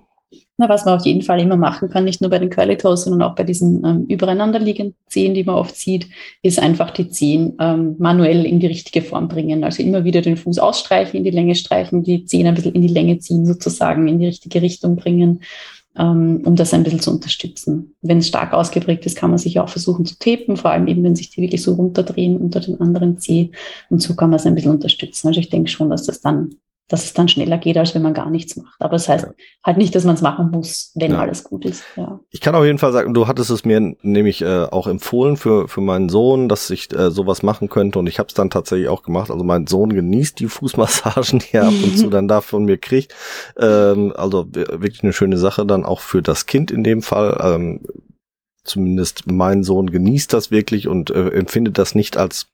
Na, 0.57 0.69
was 0.69 0.85
man 0.85 0.99
auf 0.99 1.05
jeden 1.05 1.23
Fall 1.23 1.39
immer 1.39 1.57
machen 1.57 1.89
kann, 1.89 2.03
nicht 2.03 2.21
nur 2.21 2.29
bei 2.29 2.37
den 2.37 2.51
Curly 2.51 2.77
Toes, 2.77 3.05
sondern 3.05 3.23
auch 3.23 3.33
bei 3.33 3.43
diesen 3.43 3.83
ähm, 3.83 4.05
übereinander 4.07 4.59
liegenden 4.59 4.95
Zehen, 5.07 5.33
die 5.33 5.43
man 5.43 5.55
oft 5.55 5.75
sieht, 5.75 6.07
ist 6.43 6.59
einfach 6.59 6.91
die 6.91 7.09
Zehen 7.09 7.57
ähm, 7.59 7.95
manuell 7.97 8.45
in 8.45 8.59
die 8.59 8.67
richtige 8.67 9.01
Form 9.01 9.27
bringen. 9.27 9.63
Also 9.63 9.81
immer 9.81 10.03
wieder 10.03 10.21
den 10.21 10.37
Fuß 10.37 10.59
ausstreichen, 10.59 11.17
in 11.17 11.23
die 11.23 11.31
Länge 11.31 11.55
streichen, 11.55 12.03
die 12.03 12.25
Zehen 12.25 12.45
ein 12.45 12.53
bisschen 12.53 12.75
in 12.75 12.83
die 12.83 12.87
Länge 12.87 13.17
ziehen, 13.17 13.47
sozusagen 13.47 14.07
in 14.07 14.19
die 14.19 14.27
richtige 14.27 14.61
Richtung 14.61 14.95
bringen 14.95 15.41
um 15.95 16.55
das 16.55 16.73
ein 16.73 16.83
bisschen 16.83 16.99
zu 17.01 17.11
unterstützen. 17.11 17.95
Wenn 18.01 18.17
es 18.17 18.27
stark 18.27 18.53
ausgeprägt 18.53 19.05
ist, 19.05 19.15
kann 19.15 19.29
man 19.29 19.37
sich 19.37 19.59
auch 19.59 19.69
versuchen 19.69 20.05
zu 20.05 20.17
tapen, 20.17 20.57
vor 20.57 20.71
allem 20.71 20.87
eben, 20.87 21.03
wenn 21.03 21.15
sich 21.15 21.29
die 21.29 21.41
wirklich 21.41 21.61
so 21.61 21.73
runterdrehen 21.73 22.37
unter 22.37 22.59
den 22.59 22.81
anderen 22.81 23.19
Zeh. 23.19 23.51
Und 23.89 24.01
so 24.01 24.15
kann 24.15 24.29
man 24.31 24.39
es 24.39 24.45
ein 24.45 24.55
bisschen 24.55 24.71
unterstützen. 24.71 25.27
Also 25.27 25.39
ich 25.39 25.49
denke 25.49 25.69
schon, 25.69 25.89
dass 25.89 26.03
das 26.03 26.19
dann 26.21 26.55
dass 26.93 27.05
es 27.05 27.13
dann 27.13 27.27
schneller 27.27 27.57
geht, 27.57 27.75
als 27.75 27.95
wenn 27.95 28.03
man 28.03 28.13
gar 28.13 28.29
nichts 28.29 28.55
macht. 28.55 28.75
Aber 28.79 28.95
es 28.95 29.05
das 29.05 29.09
heißt 29.09 29.25
ja. 29.25 29.33
halt 29.63 29.77
nicht, 29.77 29.95
dass 29.95 30.03
man 30.03 30.13
es 30.13 30.21
machen 30.21 30.51
muss, 30.51 30.91
wenn 30.93 31.13
ja. 31.13 31.17
alles 31.17 31.43
gut 31.43 31.65
ist. 31.65 31.83
Ja. 31.95 32.19
Ich 32.29 32.39
kann 32.39 32.53
auf 32.53 32.65
jeden 32.65 32.77
Fall 32.77 32.93
sagen, 32.93 33.15
du 33.15 33.27
hattest 33.27 33.49
es 33.49 33.65
mir 33.65 33.95
nämlich 34.03 34.43
äh, 34.43 34.65
auch 34.65 34.85
empfohlen 34.85 35.35
für, 35.35 35.67
für 35.67 35.81
meinen 35.81 36.09
Sohn, 36.09 36.49
dass 36.49 36.69
ich 36.69 36.93
äh, 36.93 37.09
sowas 37.09 37.41
machen 37.41 37.67
könnte 37.67 37.97
und 37.97 38.05
ich 38.05 38.19
habe 38.19 38.27
es 38.27 38.35
dann 38.35 38.51
tatsächlich 38.51 38.89
auch 38.89 39.01
gemacht. 39.01 39.31
Also 39.31 39.43
mein 39.43 39.65
Sohn 39.65 39.91
genießt 39.91 40.39
die 40.39 40.45
Fußmassagen, 40.45 41.39
die 41.51 41.55
er 41.55 41.67
ab 41.69 41.73
und 41.83 41.97
zu 41.97 42.09
dann 42.11 42.27
da 42.27 42.41
von 42.41 42.65
mir 42.65 42.77
kriegt. 42.77 43.15
Ähm, 43.57 44.13
also 44.15 44.45
wirklich 44.53 45.01
eine 45.01 45.13
schöne 45.13 45.37
Sache 45.37 45.65
dann 45.65 45.85
auch 45.85 45.99
für 45.99 46.21
das 46.21 46.45
Kind 46.45 46.69
in 46.69 46.83
dem 46.83 47.01
Fall. 47.01 47.39
Ähm, 47.41 47.81
zumindest 48.63 49.29
mein 49.31 49.63
Sohn 49.63 49.89
genießt 49.89 50.31
das 50.31 50.51
wirklich 50.51 50.87
und 50.87 51.09
äh, 51.09 51.29
empfindet 51.29 51.77
das 51.77 51.95
nicht 51.95 52.17
als 52.17 52.47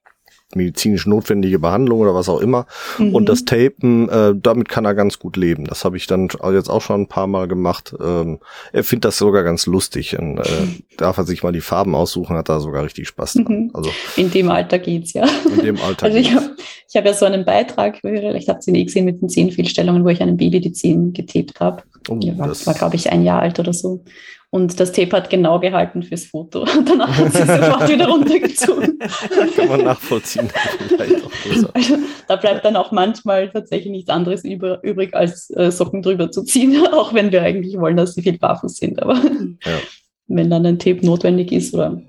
medizinisch 0.56 1.06
notwendige 1.06 1.60
Behandlung 1.60 2.00
oder 2.00 2.16
was 2.16 2.30
auch 2.30 2.40
immer. 2.40 2.66
Mhm. 2.98 3.14
Und 3.14 3.30
das 3.30 3.46
Tapen, 3.46 4.10
äh, 4.10 4.34
damit 4.36 4.70
kann 4.70 4.86
er 4.86 4.96
ganz 4.96 5.20
gut 5.20 5.38
leben. 5.38 5.66
Das 5.66 5.86
habe 5.86 5.98
ich 5.98 6.08
dann 6.08 6.30
jetzt 6.52 6.70
auch 6.70 6.82
schon 6.82 7.02
ein 7.02 7.08
paar 7.08 7.28
Mal 7.28 7.48
gemacht. 7.48 7.94
Ähm, 8.00 8.40
er 8.74 8.84
findet 8.84 9.06
das 9.06 9.18
sogar 9.18 9.44
ganz 9.44 9.66
lustig. 9.66 10.18
Und, 10.18 10.40
äh, 10.40 10.44
darf 10.98 11.18
er 11.18 11.24
sich 11.24 11.44
mal 11.44 11.52
die 11.52 11.62
Farben 11.62 11.96
aussuchen, 11.96 12.36
hat 12.36 12.50
da 12.50 12.60
sogar 12.60 12.84
richtig 12.84 13.08
Spaß 13.08 13.34
dran. 13.34 13.46
Mhm. 13.48 13.72
Also 13.74 13.92
in 14.16 14.32
dem 14.32 14.50
Alter 14.50 14.80
geht's 14.80 15.14
ja. 15.14 15.28
In 15.56 15.64
dem 15.64 15.80
Alter. 15.80 16.08
also 16.08 16.18
ich 16.18 16.34
habe 16.34 16.56
ich 16.88 16.96
hab 16.96 17.06
ja 17.06 17.14
so 17.14 17.26
einen 17.26 17.46
Beitrag, 17.46 18.00
vielleicht 18.02 18.50
habt 18.50 18.66
ihr 18.66 18.74
ihn 18.74 18.80
eh 18.80 18.86
gesehen 18.86 19.06
mit 19.06 19.22
den 19.22 19.30
zehn 19.30 19.52
Fehlstellungen, 19.52 20.04
wo 20.04 20.10
ich 20.10 20.22
einem 20.22 20.38
Baby 20.38 20.60
die 20.60 20.72
Zehen 20.72 21.14
getaped 21.14 21.60
habe. 21.60 21.84
Oh, 22.10 22.16
war, 22.16 22.50
war 22.50 22.74
glaube 22.74 22.96
ich 22.96 23.12
ein 23.12 23.24
Jahr 23.24 23.42
alt 23.42 23.60
oder 23.60 23.74
so. 23.74 24.04
Und 24.52 24.80
das 24.80 24.92
Tape 24.92 25.16
hat 25.16 25.30
genau 25.30 25.60
gehalten 25.60 26.02
fürs 26.02 26.26
Foto. 26.26 26.62
Und 26.78 26.90
danach 26.90 27.16
hat 27.16 27.34
sie 27.34 27.46
sofort 27.46 27.89
wieder 27.89 28.08
runtergezogen. 28.08 28.97
Kann 29.56 29.68
man 29.68 29.84
nachvollziehen. 29.84 30.50
also, 31.74 31.97
da 32.28 32.36
bleibt 32.36 32.66
dann 32.66 32.76
auch 32.76 32.91
manchmal 32.91 33.50
tatsächlich 33.52 33.91
nichts 33.91 34.10
anderes 34.10 34.43
über, 34.43 34.84
übrig, 34.84 35.14
als 35.14 35.52
äh, 35.52 35.72
Socken 35.72 36.02
drüber 36.02 36.32
zu 36.32 36.43
ziehen, 36.43 36.76
auch 36.91 37.14
wenn 37.14 37.32
wir 37.32 37.43
eigentlich 37.43 37.80
wollen, 37.80 37.97
dass 37.97 38.16
sie 38.16 38.24
viel 38.24 38.39
barfuß 38.39 38.78
sind. 38.78 39.02
Aber 39.04 39.16
ja. 39.16 39.80
wenn 40.28 40.50
dann 40.50 40.66
ein 40.66 40.80
Tape 40.80 41.06
notwendig 41.06 41.52
ist 41.52 41.74
oder 41.76 42.02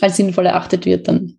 als 0.00 0.16
sinnvoll 0.16 0.46
erachtet 0.46 0.86
wird, 0.86 1.06
dann 1.06 1.38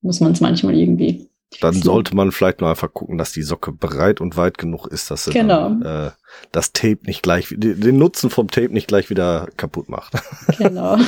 muss 0.00 0.20
man 0.20 0.32
es 0.32 0.40
manchmal 0.40 0.76
irgendwie 0.76 1.28
dann 1.60 1.74
sollte 1.74 2.14
man 2.14 2.30
vielleicht 2.30 2.60
nur 2.60 2.70
einfach 2.70 2.92
gucken, 2.92 3.16
dass 3.16 3.32
die 3.32 3.42
Socke 3.42 3.72
breit 3.72 4.20
und 4.20 4.36
weit 4.36 4.58
genug 4.58 4.86
ist, 4.86 5.10
dass 5.10 5.24
sie 5.24 5.32
genau. 5.32 5.70
dann, 5.70 5.82
äh, 5.82 6.10
das 6.52 6.72
Tape 6.72 6.98
nicht 7.04 7.22
gleich, 7.22 7.48
den 7.50 7.98
Nutzen 7.98 8.28
vom 8.28 8.50
Tape 8.50 8.68
nicht 8.68 8.86
gleich 8.86 9.08
wieder 9.08 9.48
kaputt 9.56 9.88
macht. 9.88 10.12
Genau. 10.58 10.98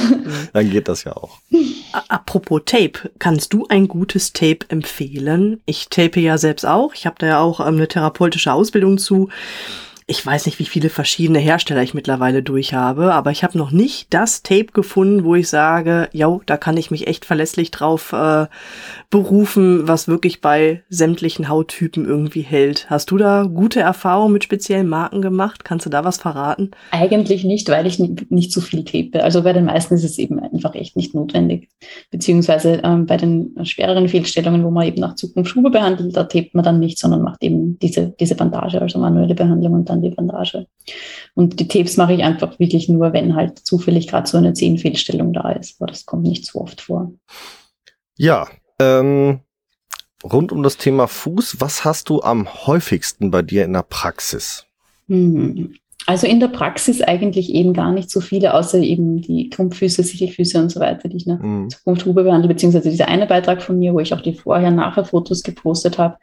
dann 0.53 0.71
geht 0.71 0.87
das 0.89 1.05
ja 1.05 1.17
auch. 1.17 1.39
Apropos 2.09 2.63
Tape, 2.65 3.11
kannst 3.19 3.53
du 3.53 3.67
ein 3.69 3.89
gutes 3.89 4.33
Tape 4.33 4.61
empfehlen? 4.69 5.61
Ich 5.67 5.89
tape 5.89 6.21
ja 6.21 6.39
selbst 6.39 6.65
auch. 6.65 6.95
Ich 6.95 7.05
habe 7.05 7.17
da 7.19 7.27
ja 7.27 7.41
auch 7.41 7.61
ähm, 7.61 7.77
eine 7.77 7.89
therapeutische 7.89 8.53
Ausbildung 8.53 8.99
zu. 8.99 9.29
Ich 10.11 10.27
weiß 10.27 10.47
nicht, 10.47 10.59
wie 10.59 10.65
viele 10.65 10.89
verschiedene 10.89 11.39
Hersteller 11.39 11.85
ich 11.85 11.95
mittlerweile 11.95 12.43
durch 12.43 12.75
habe, 12.75 13.15
aber 13.15 13.31
ich 13.31 13.45
habe 13.45 13.57
noch 13.57 13.71
nicht 13.71 14.13
das 14.13 14.43
Tape 14.43 14.73
gefunden, 14.73 15.23
wo 15.23 15.37
ich 15.37 15.49
sage, 15.49 16.09
ja, 16.13 16.37
da 16.47 16.57
kann 16.57 16.77
ich 16.77 16.91
mich 16.91 17.07
echt 17.07 17.25
verlässlich 17.25 17.71
drauf 17.71 18.13
äh, 18.13 18.47
berufen, 19.11 19.87
was 19.87 20.09
wirklich 20.09 20.41
bei 20.41 20.83
sämtlichen 20.89 21.49
Hauttypen 21.49 22.07
irgendwie 22.07 22.41
hält. 22.41 22.91
Hast 22.91 23.13
du 23.13 23.19
da 23.19 23.45
gute 23.45 23.79
Erfahrungen 23.79 24.33
mit 24.33 24.43
speziellen 24.43 24.89
Marken 24.89 25.23
gemacht? 25.23 25.65
Kannst 25.65 25.87
du 25.87 25.91
da 25.91 26.05
was 26.05 26.19
verraten? 26.19 26.73
Eigentlich 26.91 27.45
nicht, 27.45 27.69
weil 27.69 27.87
ich 27.87 28.01
nicht 28.01 28.51
so 28.51 28.61
viel 28.61 28.85
tape. 28.85 29.23
Also 29.23 29.43
bei 29.43 29.53
den 29.53 29.67
meisten 29.67 29.95
ist 29.95 30.03
es 30.03 30.19
eben 30.19 30.41
einfach 30.41 30.75
echt 30.75 30.97
nicht 30.97 31.15
notwendig. 31.15 31.69
Beziehungsweise 32.11 32.81
ähm, 32.83 33.07
bei 33.07 33.17
den 33.17 33.55
schwereren 33.63 34.09
Fehlstellungen, 34.09 34.65
wo 34.65 34.73
man 34.73 34.89
eben 34.89 35.01
nach 35.01 35.15
Zukunft 35.15 35.53
Schuhe 35.53 35.71
behandelt, 35.71 36.17
da 36.17 36.25
tapet 36.25 36.53
man 36.53 36.65
dann 36.65 36.81
nicht, 36.81 36.99
sondern 36.99 37.23
macht 37.23 37.45
eben 37.45 37.79
diese, 37.79 38.13
diese 38.19 38.35
Bandage, 38.35 38.83
also 38.83 38.99
manuelle 38.99 39.37
Behandlung 39.37 39.75
und 39.75 39.89
dann 39.89 40.00
die 40.03 40.11
Bandage. 40.11 40.67
Und 41.35 41.61
die 41.61 41.69
Tapes 41.69 41.97
mache 41.97 42.15
ich 42.15 42.23
einfach 42.23 42.59
wirklich 42.59 42.89
nur, 42.89 43.13
wenn 43.13 43.35
halt 43.35 43.59
zufällig 43.59 44.09
gerade 44.09 44.29
so 44.29 44.39
eine 44.39 44.53
Zehenfehlstellung 44.53 45.33
da 45.33 45.51
ist. 45.51 45.81
Aber 45.81 45.91
das 45.91 46.07
kommt 46.07 46.25
nicht 46.25 46.47
so 46.47 46.61
oft 46.61 46.81
vor. 46.81 47.13
Ja, 48.17 48.49
ähm, 48.79 49.41
rund 50.23 50.53
um 50.53 50.63
das 50.63 50.77
Thema 50.77 51.07
Fuß, 51.07 51.61
was 51.61 51.85
hast 51.85 52.09
du 52.09 52.23
am 52.23 52.67
häufigsten 52.67 53.31
bei 53.31 53.43
dir 53.43 53.65
in 53.65 53.73
der 53.73 53.83
Praxis? 53.83 54.67
Hm. 55.09 55.75
Also 56.11 56.27
in 56.27 56.41
der 56.41 56.49
Praxis 56.49 57.03
eigentlich 57.03 57.55
eben 57.55 57.73
gar 57.73 57.93
nicht 57.93 58.11
so 58.11 58.21
viele, 58.21 58.55
außer 58.55 58.79
eben 58.79 59.21
die 59.21 59.49
Krumpfüße, 59.49 60.03
Sichelfüße 60.03 60.59
und 60.59 60.69
so 60.69 60.81
weiter, 60.81 61.09
die 61.09 61.19
ich 61.19 61.27
nach 61.27 61.39
mhm. 61.39 61.71
Zukunft 61.71 62.05
Hube 62.05 62.25
behandle, 62.25 62.49
beziehungsweise 62.49 62.91
dieser 62.91 63.07
eine 63.07 63.29
Beitrag 63.29 63.63
von 63.63 63.79
mir, 63.79 63.95
wo 63.95 64.01
ich 64.01 64.13
auch 64.13 64.21
die 64.21 64.35
Vorher-Nachher-Fotos 64.35 65.45
gepostet 65.45 65.99
habe. 65.99 66.17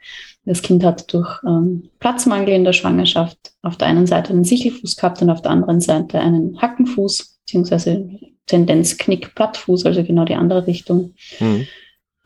Das 0.44 0.60
Kind 0.60 0.84
hat 0.84 1.10
durch 1.14 1.40
ähm, 1.42 1.88
Platzmangel 2.00 2.50
in 2.50 2.64
der 2.64 2.74
Schwangerschaft 2.74 3.38
auf 3.62 3.78
der 3.78 3.88
einen 3.88 4.06
Seite 4.06 4.34
einen 4.34 4.44
Sichelfuß 4.44 4.94
gehabt 4.96 5.22
und 5.22 5.30
auf 5.30 5.40
der 5.40 5.52
anderen 5.52 5.80
Seite 5.80 6.20
einen 6.20 6.60
Hackenfuß, 6.60 7.38
beziehungsweise 7.46 8.10
Tendenz 8.44 8.98
Knick-Plattfuß, 8.98 9.86
also 9.86 10.04
genau 10.04 10.26
die 10.26 10.34
andere 10.34 10.66
Richtung. 10.66 11.14
Mhm. 11.40 11.66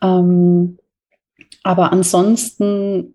Ähm, 0.01 0.79
aber 1.63 1.93
ansonsten 1.93 3.12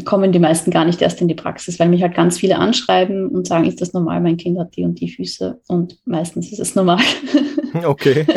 kommen 0.00 0.32
die 0.32 0.38
meisten 0.38 0.70
gar 0.70 0.86
nicht 0.86 1.02
erst 1.02 1.20
in 1.20 1.28
die 1.28 1.34
Praxis, 1.34 1.78
weil 1.78 1.88
mich 1.88 2.02
halt 2.02 2.14
ganz 2.14 2.38
viele 2.38 2.58
anschreiben 2.58 3.28
und 3.28 3.46
sagen, 3.46 3.66
ist 3.66 3.82
das 3.82 3.92
normal, 3.92 4.22
mein 4.22 4.38
Kind 4.38 4.58
hat 4.58 4.74
die 4.74 4.84
und 4.84 4.98
die 4.98 5.10
Füße 5.10 5.60
und 5.68 5.98
meistens 6.06 6.50
ist 6.50 6.60
es 6.60 6.74
normal. 6.74 6.98
Okay. 7.84 8.26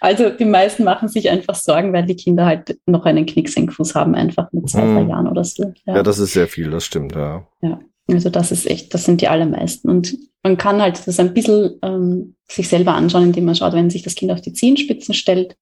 Also 0.00 0.30
die 0.30 0.44
meisten 0.44 0.82
machen 0.82 1.08
sich 1.08 1.30
einfach 1.30 1.54
Sorgen, 1.54 1.92
weil 1.92 2.04
die 2.04 2.16
Kinder 2.16 2.44
halt 2.44 2.76
noch 2.86 3.04
einen 3.04 3.24
Knicksenkfuß 3.24 3.94
haben, 3.94 4.16
einfach 4.16 4.50
mit 4.52 4.68
zwei, 4.68 4.80
drei 4.80 5.02
hm. 5.02 5.08
Jahren 5.08 5.28
oder 5.28 5.44
so. 5.44 5.72
Ja. 5.86 5.96
ja, 5.96 6.02
das 6.02 6.18
ist 6.18 6.32
sehr 6.32 6.48
viel, 6.48 6.68
das 6.70 6.84
stimmt, 6.84 7.14
ja. 7.14 7.46
Ja, 7.62 7.80
also 8.10 8.28
das 8.28 8.50
ist 8.50 8.68
echt, 8.68 8.92
das 8.92 9.04
sind 9.04 9.20
die 9.20 9.28
allermeisten. 9.28 9.88
Und 9.88 10.18
man 10.42 10.56
kann 10.56 10.82
halt 10.82 11.06
das 11.06 11.20
ein 11.20 11.32
bisschen 11.32 11.78
ähm, 11.82 12.34
sich 12.50 12.68
selber 12.68 12.94
anschauen, 12.94 13.22
indem 13.22 13.44
man 13.44 13.54
schaut, 13.54 13.74
wenn 13.74 13.90
sich 13.90 14.02
das 14.02 14.16
Kind 14.16 14.32
auf 14.32 14.40
die 14.40 14.52
Zehenspitzen 14.52 15.14
stellt, 15.14 15.56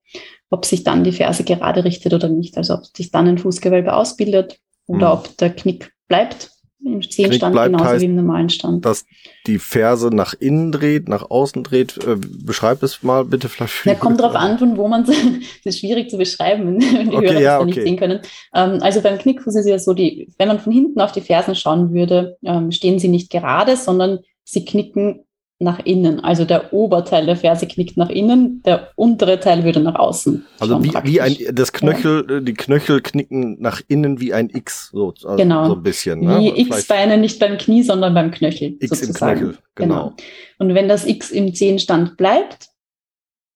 ob 0.49 0.65
sich 0.65 0.83
dann 0.83 1.05
die 1.05 1.13
Ferse 1.13 1.45
gerade 1.45 1.85
richtet 1.85 2.15
oder 2.15 2.31
nicht. 2.31 2.57
Also 2.57 2.75
ob 2.75 2.87
sich 2.97 3.11
dann 3.11 3.29
ein 3.29 3.39
Fußgewölbe 3.39 3.93
ausbildet 3.93 4.59
oder 4.91 5.15
mhm. 5.15 5.21
ob 5.21 5.37
der 5.39 5.51
Knick 5.51 5.93
bleibt 6.09 6.51
im 6.85 7.03
Zehenstand 7.03 7.55
genauso 7.55 7.85
heißt, 7.85 8.01
wie 8.01 8.07
im 8.07 8.17
normalen 8.17 8.49
Stand. 8.49 8.85
Dass 8.85 9.05
die 9.47 9.59
Ferse 9.59 10.09
nach 10.09 10.35
innen 10.39 10.73
dreht, 10.73 11.09
nach 11.09 11.31
außen 11.31 11.63
dreht. 11.63 11.99
Äh, 11.99 12.17
beschreib 12.17 12.83
es 12.83 13.03
mal 13.03 13.25
bitte 13.25 13.49
vielleicht. 13.49 13.85
Ja, 13.85 13.95
kommt 13.95 14.21
drauf 14.21 14.35
an, 14.35 14.59
von 14.59 14.77
wo 14.77 14.89
man 14.89 15.05
das 15.05 15.17
ist 15.65 15.81
schwierig 15.81 16.09
zu 16.09 16.17
beschreiben, 16.17 16.81
wenn 16.81 17.11
die 17.11 17.17
okay, 17.17 17.29
Hörer 17.29 17.41
ja, 17.41 17.59
das 17.59 17.61
okay. 17.61 17.67
nicht 17.67 17.83
sehen 17.83 17.97
können. 17.99 18.21
Ähm, 18.55 18.79
also 18.83 19.03
beim 19.03 19.19
Knickfuß 19.19 19.57
ist 19.57 19.69
ja 19.69 19.79
so, 19.79 19.93
die, 19.93 20.33
wenn 20.39 20.49
man 20.49 20.59
von 20.59 20.73
hinten 20.73 21.01
auf 21.01 21.13
die 21.13 21.21
Fersen 21.21 21.55
schauen 21.55 21.93
würde, 21.93 22.39
ähm, 22.45 22.73
stehen 22.73 22.99
sie 22.99 23.09
nicht 23.09 23.31
gerade, 23.31 23.77
sondern 23.77 24.21
sie 24.45 24.65
knicken 24.65 25.25
nach 25.63 25.79
innen. 25.85 26.21
Also 26.21 26.47
der 26.47 26.73
Oberteil 26.73 27.27
der 27.27 27.37
Ferse 27.37 27.69
knickt 27.69 27.99
nach 27.99 28.09
innen, 28.09 28.63
der 28.65 28.89
untere 28.97 29.39
Teil 29.39 29.63
würde 29.63 29.81
nach 29.81 29.95
außen. 29.95 30.47
Also 30.59 30.83
wie, 30.83 30.93
wie 31.05 31.21
ein 31.21 31.37
das 31.53 31.73
Knöchel, 31.73 32.27
ja. 32.29 32.41
die 32.41 32.55
Knöchel 32.55 33.03
knicken 33.03 33.61
nach 33.61 33.83
innen 33.87 34.21
wie 34.21 34.33
ein 34.33 34.49
X, 34.49 34.89
so, 34.91 35.13
also 35.23 35.37
genau. 35.37 35.67
so 35.67 35.75
ein 35.75 35.83
bisschen. 35.83 36.21
Ne? 36.21 36.39
Wie 36.41 36.61
X-Beine 36.63 37.19
nicht 37.19 37.39
beim 37.39 37.59
Knie, 37.59 37.83
sondern 37.83 38.15
beim 38.15 38.31
Knöchel. 38.31 38.77
X 38.81 39.01
sozusagen. 39.01 39.41
im 39.41 39.47
Knöchel, 39.47 39.63
genau. 39.75 39.95
genau. 39.95 40.15
Und 40.59 40.75
wenn 40.75 40.89
das 40.89 41.07
X 41.07 41.31
im 41.31 41.55
Zehenstand 41.55 42.17
bleibt, 42.17 42.71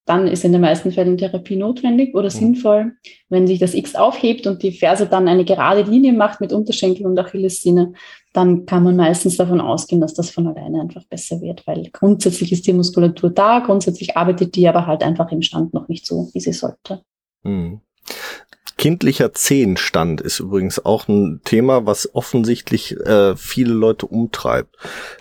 dann 0.06 0.26
ist 0.26 0.44
in 0.44 0.52
den 0.52 0.60
meisten 0.60 0.92
Fällen 0.92 1.16
Therapie 1.16 1.56
notwendig 1.56 2.14
oder 2.14 2.26
mhm. 2.26 2.38
sinnvoll. 2.38 2.92
Wenn 3.30 3.46
sich 3.46 3.58
das 3.58 3.72
X 3.72 3.94
aufhebt 3.94 4.46
und 4.46 4.62
die 4.62 4.72
Ferse 4.72 5.06
dann 5.06 5.26
eine 5.26 5.46
gerade 5.46 5.82
Linie 5.82 6.12
macht 6.12 6.42
mit 6.42 6.52
Unterschenkel 6.52 7.06
und 7.06 7.18
Achillessehne, 7.18 7.94
dann 8.34 8.66
kann 8.66 8.82
man 8.82 8.96
meistens 8.96 9.36
davon 9.36 9.60
ausgehen, 9.60 10.00
dass 10.00 10.12
das 10.12 10.28
von 10.28 10.48
alleine 10.48 10.80
einfach 10.80 11.04
besser 11.04 11.40
wird, 11.40 11.66
weil 11.68 11.88
grundsätzlich 11.92 12.50
ist 12.50 12.66
die 12.66 12.72
Muskulatur 12.72 13.30
da, 13.30 13.60
grundsätzlich 13.60 14.16
arbeitet 14.16 14.56
die 14.56 14.66
aber 14.68 14.86
halt 14.86 15.04
einfach 15.04 15.30
im 15.30 15.40
Stand 15.40 15.72
noch 15.72 15.86
nicht 15.86 16.04
so, 16.04 16.28
wie 16.32 16.40
sie 16.40 16.52
sollte. 16.52 17.02
Mhm. 17.44 17.80
Kindlicher 18.76 19.32
Zehenstand 19.34 20.20
ist 20.20 20.40
übrigens 20.40 20.84
auch 20.84 21.06
ein 21.06 21.42
Thema, 21.44 21.86
was 21.86 22.12
offensichtlich 22.12 22.96
äh, 23.06 23.36
viele 23.36 23.72
Leute 23.72 24.06
umtreibt. 24.06 24.76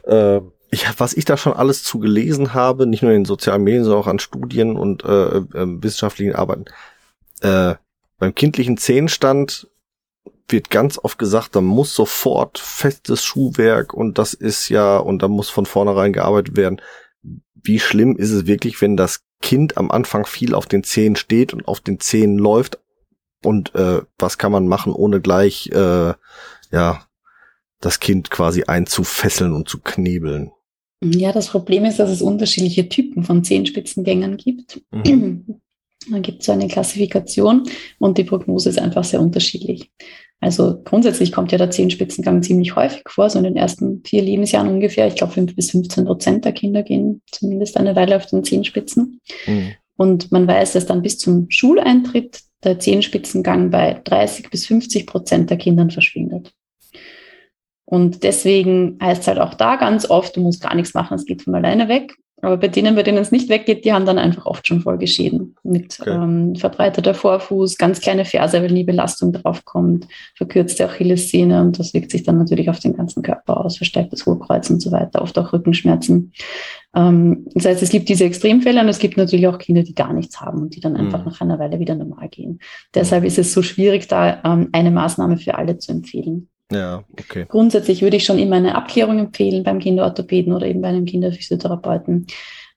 Äh, 0.06 0.40
ich, 0.72 0.88
was 0.98 1.14
ich 1.14 1.26
da 1.26 1.38
schon 1.38 1.54
alles 1.54 1.84
zu 1.84 2.00
gelesen 2.00 2.56
habe, 2.56 2.88
nicht 2.88 3.04
nur 3.04 3.12
in 3.12 3.26
sozialen 3.26 3.64
Medien, 3.64 3.84
sondern 3.84 4.02
auch 4.02 4.08
an 4.08 4.18
Studien 4.18 4.76
und 4.76 5.06
äh, 5.06 5.38
äh, 5.38 5.44
wissenschaftlichen 5.54 6.34
Arbeiten. 6.34 6.66
Äh, 7.42 7.76
beim 8.18 8.34
kindlichen 8.34 8.78
Zehenstand 8.78 9.68
wird 10.50 10.70
ganz 10.70 11.00
oft 11.02 11.18
gesagt, 11.18 11.56
da 11.56 11.62
muss 11.62 11.96
sofort 11.96 12.60
festes 12.60 13.24
Schuhwerk 13.24 13.94
und 13.94 14.18
das 14.18 14.34
ist 14.34 14.70
ja, 14.70 14.98
und 14.98 15.22
da 15.22 15.28
muss 15.28 15.50
von 15.50 15.66
vornherein 15.66 16.14
gearbeitet 16.14 16.58
werden. 16.58 16.82
Wie 17.56 17.80
schlimm 17.80 18.16
ist 18.18 18.32
es 18.32 18.46
wirklich, 18.46 18.82
wenn 18.82 18.98
das 18.98 19.24
Kind 19.42 19.78
am 19.78 19.90
Anfang 19.92 20.26
viel 20.26 20.54
auf 20.54 20.66
den 20.66 20.84
Zehen 20.84 21.16
steht 21.16 21.54
und 21.54 21.68
auf 21.68 21.80
den 21.80 22.00
Zehen 22.00 22.38
läuft? 22.38 22.80
Und 23.44 23.74
äh, 23.76 24.02
was 24.18 24.38
kann 24.38 24.52
man 24.52 24.68
machen, 24.68 24.94
ohne 24.94 25.22
gleich 25.22 25.70
äh, 25.72 26.14
ja 26.72 27.06
das 27.80 28.00
Kind 28.00 28.30
quasi 28.30 28.64
einzufesseln 28.64 29.54
und 29.54 29.68
zu 29.68 29.80
knebeln? 29.80 30.52
Ja, 31.04 31.34
das 31.34 31.50
Problem 31.50 31.84
ist, 31.86 32.00
dass 32.00 32.10
es 32.10 32.22
unterschiedliche 32.22 32.88
Typen 32.88 33.24
von 33.24 33.44
Zehenspitzengängern 33.44 34.38
gibt. 34.38 34.82
Mhm. 34.92 35.62
Dann 36.10 36.22
gibt 36.22 36.42
es 36.42 36.46
so 36.46 36.52
eine 36.52 36.68
Klassifikation 36.68 37.64
und 38.00 38.18
die 38.18 38.24
Prognose 38.24 38.70
ist 38.70 38.80
einfach 38.80 39.04
sehr 39.04 39.22
unterschiedlich. 39.22 39.92
Also 40.44 40.82
grundsätzlich 40.84 41.32
kommt 41.32 41.54
ja 41.54 41.58
der 41.58 41.72
Zehenspitzengang 41.72 42.44
ziemlich 42.44 42.76
häufig 42.76 43.04
vor, 43.08 43.30
so 43.30 43.38
in 43.38 43.46
den 43.46 43.56
ersten 43.56 44.04
vier 44.06 44.22
Lebensjahren 44.22 44.68
ungefähr. 44.68 45.08
Ich 45.08 45.16
glaube, 45.16 45.32
fünf 45.32 45.56
bis 45.56 45.72
15 45.72 46.04
Prozent 46.04 46.44
der 46.44 46.52
Kinder 46.52 46.84
gehen 46.84 47.22
zumindest 47.32 47.78
eine 47.78 47.96
Weile 47.96 48.18
auf 48.18 48.26
den 48.26 48.44
Zehenspitzen. 48.44 49.22
Mhm. 49.48 49.72
Und 49.96 50.34
man 50.34 50.46
weiß, 50.46 50.74
dass 50.74 50.86
dann 50.86 51.02
bis 51.02 51.18
zum 51.18 51.46
Schuleintritt 51.50 52.42
der 52.62 52.78
Zehenspitzengang 52.78 53.70
bei 53.70 54.02
30 54.04 54.50
bis 54.50 54.66
50 54.66 55.08
Prozent 55.08 55.50
der 55.50 55.58
Kindern 55.58 55.92
verschwindet. 55.92 56.52
Und 57.86 58.24
deswegen 58.24 58.98
heißt 59.02 59.22
es 59.22 59.28
halt 59.30 59.40
auch 59.40 59.54
da 59.54 59.78
ganz 59.78 60.10
oft, 60.10 60.36
du 60.36 60.42
musst 60.42 60.62
gar 60.62 60.76
nichts 60.76 60.94
machen, 60.94 61.16
es 61.16 61.26
geht 61.26 61.44
von 61.44 61.56
alleine 61.56 61.88
weg. 61.88 62.18
Aber 62.44 62.58
bei 62.58 62.68
denen, 62.68 62.96
bei 62.96 63.04
denen 63.04 63.20
es 63.20 63.32
nicht 63.32 63.48
weggeht, 63.48 63.86
die 63.86 63.94
haben 63.94 64.06
dann 64.06 64.20
einfach 64.20 64.46
oft 64.46 64.68
schon 64.68 64.82
Folgeschäden 64.82 65.56
mit 65.64 65.98
okay. 66.02 66.10
ähm, 66.10 66.56
verbreiteter 66.58 67.14
Vorfuß, 67.14 67.78
ganz 67.78 68.02
kleine 68.02 68.26
Ferse, 68.26 68.62
weil 68.62 68.70
nie 68.70 68.84
Belastung 68.84 69.32
draufkommt, 69.32 70.10
verkürzte 70.36 70.86
Achillessehne 70.86 71.62
und 71.62 71.80
das 71.80 71.94
wirkt 71.94 72.12
sich 72.12 72.24
dann 72.24 72.38
natürlich 72.38 72.70
auf 72.70 72.80
den 72.80 72.98
ganzen 72.98 73.24
Körper 73.24 73.64
aus, 73.64 73.78
verstärktes 73.78 74.26
Hohlkreuz 74.26 74.70
und 74.70 74.82
so 74.82 74.92
weiter, 74.92 75.22
oft 75.22 75.40
auch 75.40 75.54
Rückenschmerzen. 75.54 76.34
Ähm, 76.94 77.48
das 77.54 77.64
heißt, 77.64 77.82
es 77.82 77.90
gibt 77.90 78.10
diese 78.10 78.26
Extremfälle 78.26 78.82
und 78.82 78.90
es 78.90 79.00
gibt 79.00 79.16
natürlich 79.16 79.48
auch 79.48 79.58
Kinder, 79.58 79.84
die 79.84 79.96
gar 79.96 80.12
nichts 80.12 80.42
haben 80.42 80.64
und 80.64 80.76
die 80.76 80.82
dann 80.82 80.98
einfach 80.98 81.20
mhm. 81.20 81.32
nach 81.32 81.40
einer 81.40 81.60
Weile 81.60 81.80
wieder 81.80 81.96
normal 81.96 82.28
gehen. 82.28 82.60
Deshalb 82.94 83.24
ist 83.24 83.40
es 83.40 83.54
so 83.54 83.62
schwierig, 83.62 84.10
da 84.10 84.42
ähm, 84.44 84.68
eine 84.74 84.92
Maßnahme 84.92 85.38
für 85.38 85.56
alle 85.56 85.78
zu 85.78 85.94
empfehlen. 85.94 86.50
Ja, 86.72 87.04
okay. 87.20 87.46
Grundsätzlich 87.48 88.02
würde 88.02 88.18
ich 88.18 88.26
schon 88.26 88.40
immer 88.40 88.56
eine 88.56 88.76
Abklärung 88.76 89.20
empfehlen 89.20 89.64
beim 89.64 89.80
Kinderorthopäden 89.80 90.54
oder 90.54 90.66
eben 90.68 90.82
bei 90.82 90.88
einem 90.88 91.06
Kinderphysiotherapeuten, 91.06 92.28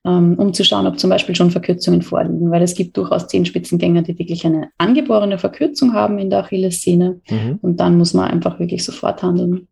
ähm, 0.05 0.35
um 0.37 0.53
zu 0.53 0.63
schauen, 0.63 0.87
ob 0.87 0.99
zum 0.99 1.09
Beispiel 1.09 1.35
schon 1.35 1.51
Verkürzungen 1.51 2.01
vorliegen, 2.01 2.51
weil 2.51 2.61
es 2.61 2.75
gibt 2.75 2.97
durchaus 2.97 3.27
Zehenspitzengänger, 3.27 4.03
die 4.03 4.19
wirklich 4.19 4.45
eine 4.45 4.69
angeborene 4.77 5.37
Verkürzung 5.37 5.93
haben 5.93 6.19
in 6.19 6.29
der 6.29 6.39
Achillessehne 6.39 7.21
mhm. 7.29 7.59
und 7.61 7.79
dann 7.79 7.97
muss 7.97 8.13
man 8.13 8.29
einfach 8.29 8.59
wirklich 8.59 8.83
sofort 8.83 9.23
handeln. 9.23 9.67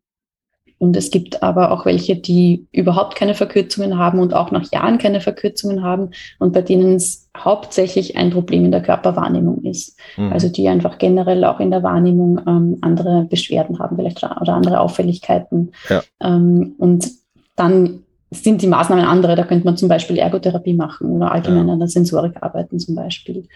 Und 0.78 0.98
es 0.98 1.10
gibt 1.10 1.42
aber 1.42 1.72
auch 1.72 1.86
welche, 1.86 2.18
die 2.18 2.68
überhaupt 2.72 3.16
keine 3.16 3.34
Verkürzungen 3.34 3.98
haben 3.98 4.20
und 4.20 4.34
auch 4.34 4.52
nach 4.52 4.70
Jahren 4.72 4.98
keine 4.98 5.22
Verkürzungen 5.22 5.84
haben 5.84 6.12
und 6.40 6.54
bei 6.54 6.62
denen 6.62 6.96
es 6.96 7.30
hauptsächlich 7.38 8.18
ein 8.18 8.32
Problem 8.32 8.66
in 8.66 8.72
der 8.72 8.82
Körperwahrnehmung 8.82 9.64
ist. 9.64 9.98
Mhm. 10.18 10.34
Also 10.34 10.50
die 10.50 10.68
einfach 10.68 10.98
generell 10.98 11.46
auch 11.46 11.60
in 11.60 11.72
der 11.72 11.84
Wahrnehmung 11.84 12.42
ähm, 12.46 12.78
andere 12.82 13.26
Beschwerden 13.30 13.80
haben 13.80 13.96
vielleicht 13.96 14.24
oder 14.24 14.54
andere 14.54 14.80
Auffälligkeiten. 14.80 15.72
Ja. 15.90 16.04
Ähm, 16.22 16.76
und 16.78 17.10
dann 17.56 18.04
sind 18.32 18.62
die 18.62 18.68
Maßnahmen 18.68 19.06
andere. 19.06 19.36
Da 19.36 19.44
könnte 19.44 19.66
man 19.66 19.78
zum 19.78 19.88
Beispiel 19.88 20.18
Ergotherapie 20.18 20.74
machen 20.74 21.12
oder 21.12 21.32
allgemein 21.32 21.68
ja. 21.68 21.74
an 21.74 21.80
der 21.80 21.88
Sensorik 21.88 22.36
arbeiten 22.42 22.80
zum 22.80 22.96
Beispiel. 22.96 23.48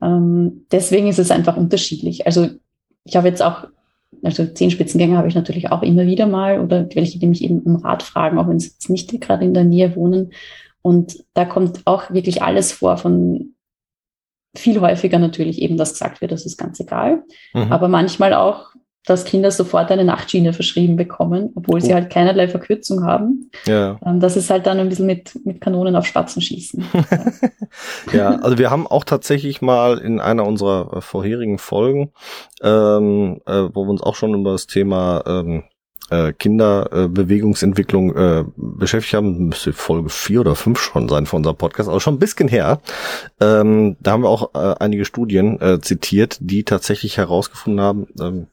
Ähm, 0.00 0.64
deswegen 0.72 1.08
ist 1.08 1.18
es 1.18 1.30
einfach 1.30 1.56
unterschiedlich. 1.56 2.26
Also 2.26 2.48
ich 3.04 3.16
habe 3.16 3.28
jetzt 3.28 3.42
auch 3.42 3.66
also 4.22 4.46
Zehenspitzengänge 4.46 5.16
habe 5.16 5.28
ich 5.28 5.34
natürlich 5.34 5.70
auch 5.70 5.82
immer 5.82 6.06
wieder 6.06 6.26
mal 6.26 6.60
oder 6.60 6.88
welche, 6.94 7.18
die 7.18 7.26
mich 7.26 7.42
eben 7.42 7.60
um 7.60 7.76
Rat 7.76 8.02
fragen, 8.02 8.38
auch 8.38 8.48
wenn 8.48 8.60
sie 8.60 8.68
jetzt 8.68 8.88
nicht 8.88 9.20
gerade 9.20 9.44
in 9.44 9.54
der 9.54 9.64
Nähe 9.64 9.96
wohnen. 9.96 10.32
Und 10.80 11.24
da 11.34 11.44
kommt 11.44 11.82
auch 11.84 12.10
wirklich 12.10 12.42
alles 12.42 12.72
vor 12.72 12.96
von 12.96 13.54
viel 14.54 14.80
häufiger 14.80 15.18
natürlich 15.18 15.62
eben, 15.62 15.76
dass 15.76 15.92
gesagt 15.92 16.20
wird, 16.20 16.32
das 16.32 16.44
ist 16.44 16.58
ganz 16.58 16.78
egal. 16.78 17.22
Mhm. 17.54 17.72
Aber 17.72 17.88
manchmal 17.88 18.34
auch 18.34 18.71
dass 19.04 19.24
Kinder 19.24 19.50
sofort 19.50 19.90
eine 19.90 20.04
Nachtschiene 20.04 20.52
verschrieben 20.52 20.96
bekommen, 20.96 21.50
obwohl 21.56 21.76
oh. 21.76 21.80
sie 21.80 21.94
halt 21.94 22.10
keinerlei 22.10 22.48
Verkürzung 22.48 23.04
haben. 23.04 23.50
Ja. 23.66 23.98
Ähm, 24.04 24.20
das 24.20 24.36
ist 24.36 24.50
halt 24.50 24.66
dann 24.66 24.78
ein 24.78 24.88
bisschen 24.88 25.06
mit, 25.06 25.38
mit 25.44 25.60
Kanonen 25.60 25.96
auf 25.96 26.06
Spatzen 26.06 26.40
schießen. 26.40 26.84
ja, 28.12 28.36
also 28.36 28.58
wir 28.58 28.70
haben 28.70 28.86
auch 28.86 29.04
tatsächlich 29.04 29.60
mal 29.60 29.98
in 29.98 30.20
einer 30.20 30.46
unserer 30.46 30.96
äh, 30.96 31.00
vorherigen 31.00 31.58
Folgen, 31.58 32.12
ähm, 32.62 33.40
äh, 33.46 33.68
wo 33.72 33.84
wir 33.84 33.90
uns 33.90 34.02
auch 34.02 34.14
schon 34.14 34.34
über 34.34 34.52
das 34.52 34.66
Thema 34.66 35.24
ähm, 35.26 35.64
äh, 36.10 36.32
Kinderbewegungsentwicklung 36.32 38.14
äh, 38.14 38.40
äh, 38.40 38.44
beschäftigt 38.56 39.14
haben, 39.14 39.48
müsste 39.48 39.72
Folge 39.72 40.10
vier 40.10 40.40
oder 40.40 40.54
fünf 40.54 40.80
schon 40.80 41.08
sein 41.08 41.26
von 41.26 41.38
unserem 41.38 41.56
Podcast, 41.56 41.88
also 41.88 42.00
schon 42.00 42.14
ein 42.14 42.20
bisschen 42.20 42.48
her. 42.48 42.80
Ähm, 43.40 43.96
da 44.00 44.12
haben 44.12 44.22
wir 44.22 44.28
auch 44.28 44.54
äh, 44.54 44.74
einige 44.78 45.04
Studien 45.04 45.60
äh, 45.60 45.80
zitiert, 45.80 46.38
die 46.40 46.64
tatsächlich 46.64 47.16
herausgefunden 47.16 47.80
haben, 47.80 48.06
ähm, 48.20 48.46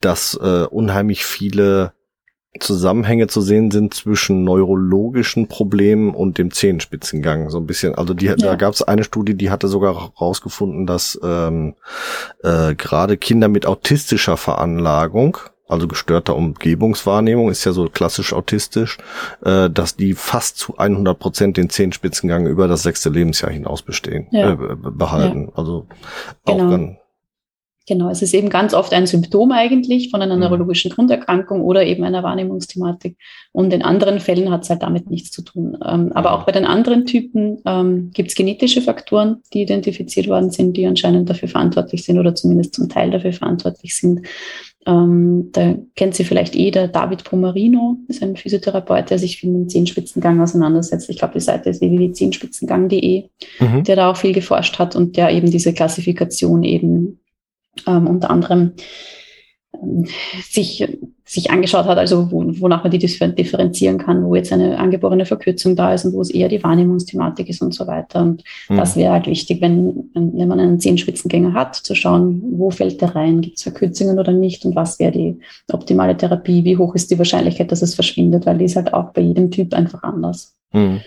dass 0.00 0.38
äh, 0.40 0.64
unheimlich 0.64 1.24
viele 1.24 1.92
Zusammenhänge 2.58 3.28
zu 3.28 3.40
sehen 3.40 3.70
sind 3.70 3.94
zwischen 3.94 4.42
neurologischen 4.42 5.46
Problemen 5.46 6.14
und 6.14 6.36
dem 6.36 6.50
Zehenspitzengang. 6.50 7.48
So 7.48 7.58
ein 7.58 7.66
bisschen, 7.66 7.94
also 7.94 8.12
die, 8.12 8.26
ja. 8.26 8.34
da 8.34 8.56
gab 8.56 8.74
es 8.74 8.82
eine 8.82 9.04
Studie, 9.04 9.34
die 9.34 9.50
hatte 9.50 9.68
sogar 9.68 9.94
herausgefunden, 9.94 10.84
dass 10.84 11.18
ähm, 11.22 11.74
äh, 12.42 12.74
gerade 12.74 13.16
Kinder 13.16 13.46
mit 13.46 13.66
autistischer 13.66 14.36
Veranlagung, 14.36 15.38
also 15.68 15.86
gestörter 15.86 16.34
Umgebungswahrnehmung, 16.34 17.50
ist 17.50 17.64
ja 17.64 17.70
so 17.70 17.88
klassisch 17.88 18.32
autistisch, 18.32 18.98
äh, 19.44 19.70
dass 19.70 19.94
die 19.94 20.14
fast 20.14 20.58
zu 20.58 20.76
100 20.76 21.16
Prozent 21.16 21.56
den 21.56 21.70
Zehenspitzengang 21.70 22.48
über 22.48 22.66
das 22.66 22.82
sechste 22.82 23.10
Lebensjahr 23.10 23.52
hinaus 23.52 23.82
bestehen, 23.82 24.26
ja. 24.32 24.54
äh, 24.54 24.56
behalten. 24.56 25.46
Ja. 25.50 25.52
Also 25.54 25.86
auch 26.46 26.56
genau. 26.56 26.70
dann 26.70 26.99
Genau, 27.90 28.08
es 28.08 28.22
ist 28.22 28.34
eben 28.34 28.50
ganz 28.50 28.72
oft 28.72 28.92
ein 28.92 29.08
Symptom 29.08 29.50
eigentlich 29.50 30.12
von 30.12 30.22
einer 30.22 30.36
mhm. 30.36 30.42
neurologischen 30.42 30.92
Grunderkrankung 30.92 31.60
oder 31.60 31.84
eben 31.84 32.04
einer 32.04 32.22
Wahrnehmungsthematik. 32.22 33.16
Und 33.50 33.72
in 33.72 33.82
anderen 33.82 34.20
Fällen 34.20 34.52
hat 34.52 34.62
es 34.62 34.70
halt 34.70 34.84
damit 34.84 35.10
nichts 35.10 35.32
zu 35.32 35.42
tun. 35.42 35.76
Ähm, 35.84 36.12
aber 36.12 36.34
auch 36.34 36.44
bei 36.44 36.52
den 36.52 36.66
anderen 36.66 37.04
Typen 37.04 37.60
ähm, 37.66 38.12
gibt 38.14 38.28
es 38.28 38.36
genetische 38.36 38.80
Faktoren, 38.80 39.38
die 39.52 39.62
identifiziert 39.62 40.28
worden 40.28 40.52
sind, 40.52 40.76
die 40.76 40.86
anscheinend 40.86 41.28
dafür 41.28 41.48
verantwortlich 41.48 42.04
sind 42.04 42.16
oder 42.20 42.32
zumindest 42.36 42.76
zum 42.76 42.88
Teil 42.88 43.10
dafür 43.10 43.32
verantwortlich 43.32 43.96
sind. 43.96 44.24
Ähm, 44.86 45.50
da 45.52 45.74
kennt 45.96 46.14
sie 46.14 46.24
vielleicht 46.24 46.54
eh, 46.54 46.70
der 46.70 46.88
David 46.88 47.24
Pomarino 47.24 47.98
ist 48.06 48.22
ein 48.22 48.36
Physiotherapeut, 48.36 49.10
der 49.10 49.18
sich 49.18 49.36
viel 49.36 49.50
mit 49.50 49.62
dem 49.62 49.68
Zehenspitzengang 49.68 50.40
auseinandersetzt. 50.40 51.10
Ich 51.10 51.18
glaube, 51.18 51.34
die 51.34 51.40
Seite 51.40 51.70
ist 51.70 51.80
www.zehenspitzengang.de, 51.80 53.24
mhm. 53.58 53.84
der 53.84 53.96
da 53.96 54.10
auch 54.10 54.16
viel 54.16 54.32
geforscht 54.32 54.78
hat 54.78 54.94
und 54.94 55.16
der 55.16 55.30
eben 55.32 55.50
diese 55.50 55.74
Klassifikation 55.74 56.62
eben 56.62 57.19
ähm, 57.86 58.06
unter 58.06 58.30
anderem 58.30 58.72
ähm, 59.80 60.06
sich, 60.42 60.86
sich 61.24 61.50
angeschaut 61.50 61.86
hat, 61.86 61.98
also 61.98 62.30
wo, 62.32 62.42
wonach 62.60 62.82
man 62.82 62.90
die 62.90 62.98
differenzieren 62.98 63.98
kann, 63.98 64.24
wo 64.24 64.34
jetzt 64.34 64.52
eine 64.52 64.78
angeborene 64.78 65.26
Verkürzung 65.26 65.76
da 65.76 65.94
ist 65.94 66.04
und 66.04 66.12
wo 66.12 66.20
es 66.20 66.30
eher 66.30 66.48
die 66.48 66.62
Wahrnehmungsthematik 66.62 67.48
ist 67.48 67.62
und 67.62 67.72
so 67.72 67.86
weiter. 67.86 68.22
Und 68.22 68.42
mhm. 68.68 68.76
das 68.76 68.96
wäre 68.96 69.12
halt 69.12 69.26
wichtig, 69.26 69.60
wenn, 69.60 70.10
wenn 70.14 70.48
man 70.48 70.58
einen 70.58 70.80
Zehenspitzengänger 70.80 71.54
hat, 71.54 71.76
zu 71.76 71.94
schauen, 71.94 72.42
wo 72.52 72.70
fällt 72.70 73.00
der 73.00 73.14
rein, 73.14 73.40
gibt 73.40 73.58
es 73.58 73.62
Verkürzungen 73.62 74.18
oder 74.18 74.32
nicht 74.32 74.64
und 74.64 74.74
was 74.74 74.98
wäre 74.98 75.12
die 75.12 75.38
optimale 75.72 76.16
Therapie, 76.16 76.64
wie 76.64 76.76
hoch 76.76 76.94
ist 76.94 77.10
die 77.10 77.18
Wahrscheinlichkeit, 77.18 77.70
dass 77.70 77.82
es 77.82 77.94
verschwindet, 77.94 78.46
weil 78.46 78.58
die 78.58 78.64
ist 78.64 78.76
halt 78.76 78.92
auch 78.92 79.12
bei 79.12 79.22
jedem 79.22 79.50
Typ 79.50 79.72
einfach 79.72 80.02
anders. 80.02 80.56
Mhm. 80.72 81.00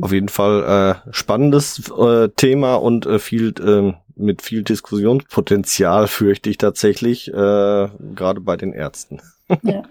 Auf 0.00 0.12
jeden 0.12 0.28
Fall 0.28 1.00
äh, 1.06 1.12
spannendes 1.12 1.90
äh, 1.90 2.28
Thema 2.36 2.74
und 2.74 3.06
äh, 3.06 3.18
viel 3.18 3.54
äh, 3.60 3.94
mit 4.16 4.42
viel 4.42 4.62
Diskussionspotenzial 4.62 6.08
fürchte 6.08 6.50
ich 6.50 6.58
tatsächlich, 6.58 7.28
äh, 7.28 7.32
gerade 7.32 8.40
bei 8.40 8.56
den 8.56 8.72
Ärzten. 8.72 9.20
Ja. 9.62 9.84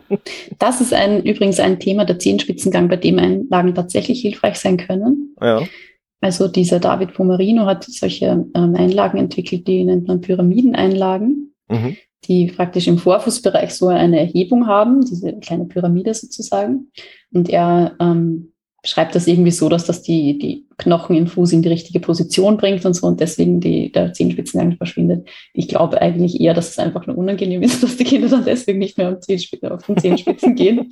Das 0.60 0.82
ist 0.82 0.94
ein, 0.94 1.24
übrigens 1.24 1.60
ein 1.60 1.80
Thema 1.80 2.06
der 2.06 2.20
Zehenspitzengang, 2.20 2.90
bei 2.90 2.98
dem 2.98 3.20
Einlagen 3.20 3.74
tatsächlich 3.74 4.22
hilfreich 4.22 4.58
sein 4.58 4.78
können. 4.78 5.36
Ja. 5.42 5.62
Also 6.22 6.48
dieser 6.48 6.80
David 6.80 7.14
Pomerino 7.14 7.66
hat 7.66 7.84
solche 7.84 8.46
ähm, 8.54 8.76
Einlagen 8.76 9.18
entwickelt, 9.18 9.68
die 9.68 9.84
nennt 9.84 10.08
man 10.08 10.22
Pyramideneinlagen, 10.22 11.54
mhm. 11.70 11.98
die 12.26 12.48
praktisch 12.48 12.88
im 12.88 12.98
Vorfußbereich 12.98 13.72
so 13.72 13.88
eine 13.88 14.20
Erhebung 14.20 14.68
haben, 14.68 15.06
diese 15.06 15.38
kleine 15.40 15.66
Pyramide 15.66 16.14
sozusagen. 16.14 16.92
Und 17.32 17.50
er 17.50 17.96
ähm, 18.00 18.54
schreibt 18.86 19.16
das 19.16 19.28
irgendwie 19.28 19.52
so, 19.52 19.68
dass 19.68 19.86
das 19.86 20.02
die, 20.02 20.38
die 20.38 20.66
Knochen 20.78 21.16
im 21.16 21.28
Fuß 21.28 21.52
in 21.54 21.62
die 21.62 21.70
richtige 21.70 22.00
Position 22.00 22.58
bringt 22.58 22.86
und 22.86 22.94
so 22.94 23.08
und 23.08 23.20
deswegen 23.20 23.60
die, 23.60 23.92
der 23.92 24.14
Zehenspitzengang 24.14 24.78
verschwindet. 24.78 25.28
Ich 25.54 25.68
glaube 25.68 26.02
eigentlich 26.02 26.40
eher, 26.40 26.54
dass 26.54 26.70
es 26.70 26.80
einfach 26.80 27.08
nur 27.08 27.18
unangenehm 27.18 27.62
ist, 27.64 27.84
dass 27.84 27.98
die 27.98 28.04
Kinder 28.04 28.30
dann 28.30 28.46
deswegen 28.46 28.80
nicht 28.80 28.98
mehr 28.98 29.18
auf 29.72 29.86
den 29.86 29.98
Zehenspitzen 29.98 30.56
gehen. 30.56 30.92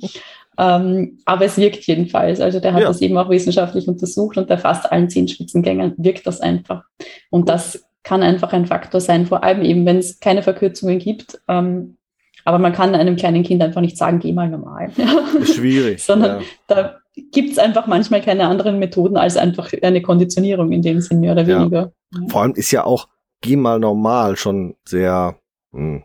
Ähm, 0.58 1.18
aber 1.24 1.46
es 1.46 1.56
wirkt 1.56 1.86
jedenfalls. 1.86 2.40
Also 2.40 2.60
der 2.60 2.74
hat 2.74 2.82
ja. 2.82 2.88
das 2.88 3.00
eben 3.00 3.16
auch 3.16 3.30
wissenschaftlich 3.30 3.88
untersucht 3.88 4.36
und 4.36 4.48
bei 4.48 4.58
fast 4.58 4.90
allen 4.90 5.08
Zehenspitzengängern 5.08 5.94
wirkt 5.96 6.26
das 6.26 6.40
einfach. 6.40 6.84
Und 7.30 7.48
das 7.48 7.84
kann 8.02 8.22
einfach 8.22 8.52
ein 8.52 8.66
Faktor 8.66 9.00
sein, 9.00 9.26
vor 9.26 9.42
allem 9.42 9.62
eben, 9.62 9.86
wenn 9.86 9.98
es 9.98 10.20
keine 10.20 10.42
Verkürzungen 10.42 10.98
gibt. 10.98 11.40
Ähm, 11.48 11.96
aber 12.44 12.58
man 12.58 12.72
kann 12.72 12.94
einem 12.94 13.16
kleinen 13.16 13.42
Kind 13.42 13.62
einfach 13.62 13.80
nicht 13.80 13.96
sagen, 13.96 14.18
geh 14.18 14.32
mal 14.32 14.50
normal. 14.50 14.90
Schwierig. 15.44 16.02
Sondern 16.02 16.40
ja. 16.40 16.46
da 16.66 17.00
gibt 17.14 17.52
es 17.52 17.58
einfach 17.58 17.86
manchmal 17.86 18.22
keine 18.22 18.48
anderen 18.48 18.78
Methoden 18.78 19.16
als 19.16 19.36
einfach 19.36 19.72
eine 19.82 20.02
Konditionierung 20.02 20.72
in 20.72 20.82
dem 20.82 21.00
Sinn, 21.00 21.20
mehr 21.20 21.32
oder 21.32 21.46
weniger. 21.46 21.92
Ja. 22.12 22.20
Vor 22.28 22.42
allem 22.42 22.54
ist 22.54 22.70
ja 22.70 22.84
auch, 22.84 23.08
geh 23.40 23.56
mal 23.56 23.78
normal 23.78 24.36
schon 24.36 24.74
sehr 24.84 25.36
mh, 25.72 25.80
hm, 25.80 26.02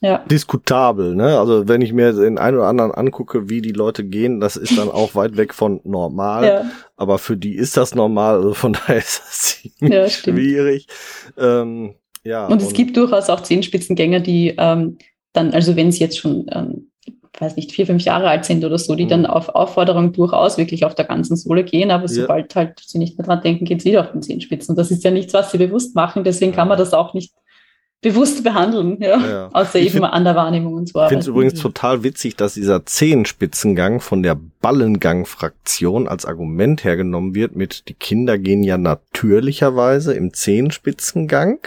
ja. 0.00 0.24
diskutabel. 0.30 1.14
Ne? 1.14 1.38
Also 1.38 1.68
wenn 1.68 1.82
ich 1.82 1.92
mir 1.92 2.12
den 2.12 2.38
einen 2.38 2.56
oder 2.58 2.66
anderen 2.66 2.92
angucke, 2.92 3.48
wie 3.48 3.60
die 3.60 3.72
Leute 3.72 4.04
gehen, 4.04 4.40
das 4.40 4.56
ist 4.56 4.78
dann 4.78 4.90
auch 4.90 5.14
weit 5.14 5.36
weg 5.36 5.52
von 5.52 5.80
normal. 5.84 6.46
Ja. 6.46 6.70
Aber 6.96 7.18
für 7.18 7.36
die 7.36 7.54
ist 7.54 7.76
das 7.76 7.94
normal, 7.94 8.36
also 8.36 8.54
von 8.54 8.72
daher 8.86 8.98
ist 8.98 9.20
das 9.20 9.40
ziemlich 9.40 9.94
ja, 9.94 10.08
schwierig. 10.08 10.86
Ähm, 11.36 11.94
ja, 12.24 12.46
und 12.46 12.60
es 12.62 12.68
und 12.68 12.74
gibt 12.74 12.96
durchaus 12.96 13.28
auch 13.28 13.42
Zehenspitzengänger, 13.42 14.20
die 14.20 14.54
ähm, 14.58 14.98
dann, 15.32 15.52
also 15.52 15.76
wenn 15.76 15.92
sie 15.92 16.00
jetzt 16.00 16.18
schon 16.18 16.46
ähm, 16.52 16.87
weiß 17.40 17.56
nicht, 17.56 17.72
vier, 17.72 17.86
fünf 17.86 18.02
Jahre 18.02 18.28
alt 18.28 18.44
sind 18.44 18.64
oder 18.64 18.78
so, 18.78 18.94
die 18.94 19.04
mhm. 19.04 19.08
dann 19.08 19.26
auf 19.26 19.48
Aufforderung 19.50 20.12
durchaus 20.12 20.58
wirklich 20.58 20.84
auf 20.84 20.94
der 20.94 21.04
ganzen 21.04 21.36
Sohle 21.36 21.64
gehen, 21.64 21.90
aber 21.90 22.06
ja. 22.06 22.08
sobald 22.08 22.54
halt 22.54 22.80
sie 22.84 22.98
nicht 22.98 23.18
mehr 23.18 23.26
dran 23.26 23.42
denken, 23.42 23.64
geht 23.64 23.80
es 23.80 23.84
wieder 23.84 24.00
auf 24.00 24.12
den 24.12 24.22
Zehenspitzen. 24.22 24.76
Das 24.76 24.90
ist 24.90 25.04
ja 25.04 25.10
nichts, 25.10 25.34
was 25.34 25.50
sie 25.50 25.58
bewusst 25.58 25.94
machen, 25.94 26.24
deswegen 26.24 26.52
kann 26.52 26.68
man 26.68 26.78
das 26.78 26.94
auch 26.94 27.14
nicht 27.14 27.32
bewusst 28.00 28.44
behandeln, 28.44 28.98
ja. 29.00 29.18
ja. 29.18 29.48
Außer 29.52 29.80
eben 29.80 29.90
find, 29.90 30.04
an 30.04 30.24
der 30.24 30.36
Wahrnehmung 30.36 30.74
und 30.74 30.88
so. 30.88 31.02
Ich 31.02 31.08
finde 31.08 31.22
es 31.22 31.26
übrigens 31.26 31.60
total 31.60 32.04
witzig, 32.04 32.36
dass 32.36 32.54
dieser 32.54 32.86
Zehenspitzengang 32.86 34.00
von 34.00 34.22
der 34.22 34.38
Ballengang-Fraktion 34.60 36.06
als 36.06 36.24
Argument 36.24 36.84
hergenommen 36.84 37.34
wird 37.34 37.56
mit, 37.56 37.88
die 37.88 37.94
Kinder 37.94 38.38
gehen 38.38 38.62
ja 38.62 38.78
natürlicherweise 38.78 40.14
im 40.14 40.32
Zehenspitzengang. 40.32 41.58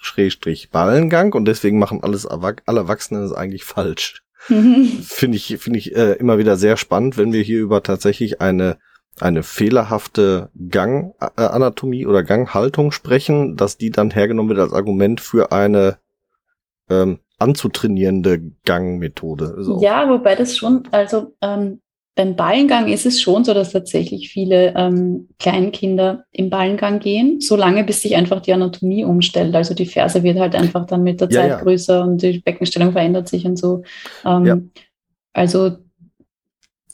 Schrägstrich 0.00 0.70
Ballengang 0.70 1.32
und 1.32 1.46
deswegen 1.46 1.78
machen 1.78 2.02
alles 2.02 2.26
alle 2.26 2.60
Erwachsenen 2.66 3.22
es 3.22 3.32
eigentlich 3.32 3.64
falsch. 3.64 4.23
Finde 4.46 5.36
ich, 5.36 5.56
finde 5.58 5.78
ich 5.78 5.94
äh, 5.94 6.12
immer 6.12 6.38
wieder 6.38 6.56
sehr 6.56 6.76
spannend, 6.76 7.16
wenn 7.16 7.32
wir 7.32 7.42
hier 7.42 7.60
über 7.60 7.82
tatsächlich 7.82 8.40
eine 8.40 8.78
eine 9.20 9.42
fehlerhafte 9.42 10.50
Ganganatomie 10.70 12.06
oder 12.06 12.22
Ganghaltung 12.22 12.90
sprechen, 12.90 13.56
dass 13.56 13.78
die 13.78 13.90
dann 13.90 14.10
hergenommen 14.10 14.50
wird 14.50 14.60
als 14.60 14.72
Argument 14.72 15.20
für 15.20 15.52
eine 15.52 15.98
ähm, 16.90 17.20
anzutrainierende 17.38 18.52
Gangmethode. 18.64 19.56
Ja, 19.80 20.08
wobei 20.08 20.34
das 20.34 20.56
schon, 20.56 20.88
also 20.90 21.34
ähm, 21.42 21.80
beim 22.16 22.36
Ballengang 22.36 22.86
ist 22.88 23.06
es 23.06 23.20
schon 23.20 23.44
so, 23.44 23.54
dass 23.54 23.72
tatsächlich 23.72 24.30
viele 24.30 24.72
ähm, 24.76 25.28
Kleinkinder 25.40 26.24
im 26.30 26.48
Ballengang 26.48 27.00
gehen, 27.00 27.40
solange 27.40 27.82
bis 27.82 28.02
sich 28.02 28.14
einfach 28.14 28.40
die 28.40 28.52
Anatomie 28.52 29.04
umstellt. 29.04 29.54
Also 29.54 29.74
die 29.74 29.86
Ferse 29.86 30.22
wird 30.22 30.38
halt 30.38 30.54
einfach 30.54 30.86
dann 30.86 31.02
mit 31.02 31.20
der 31.20 31.28
ja, 31.30 31.40
Zeit 31.40 31.50
ja. 31.50 31.60
größer 31.60 32.02
und 32.02 32.22
die 32.22 32.38
Beckenstellung 32.38 32.92
verändert 32.92 33.28
sich 33.28 33.44
und 33.44 33.58
so. 33.58 33.82
Ähm, 34.24 34.46
ja. 34.46 34.58
Also 35.32 35.78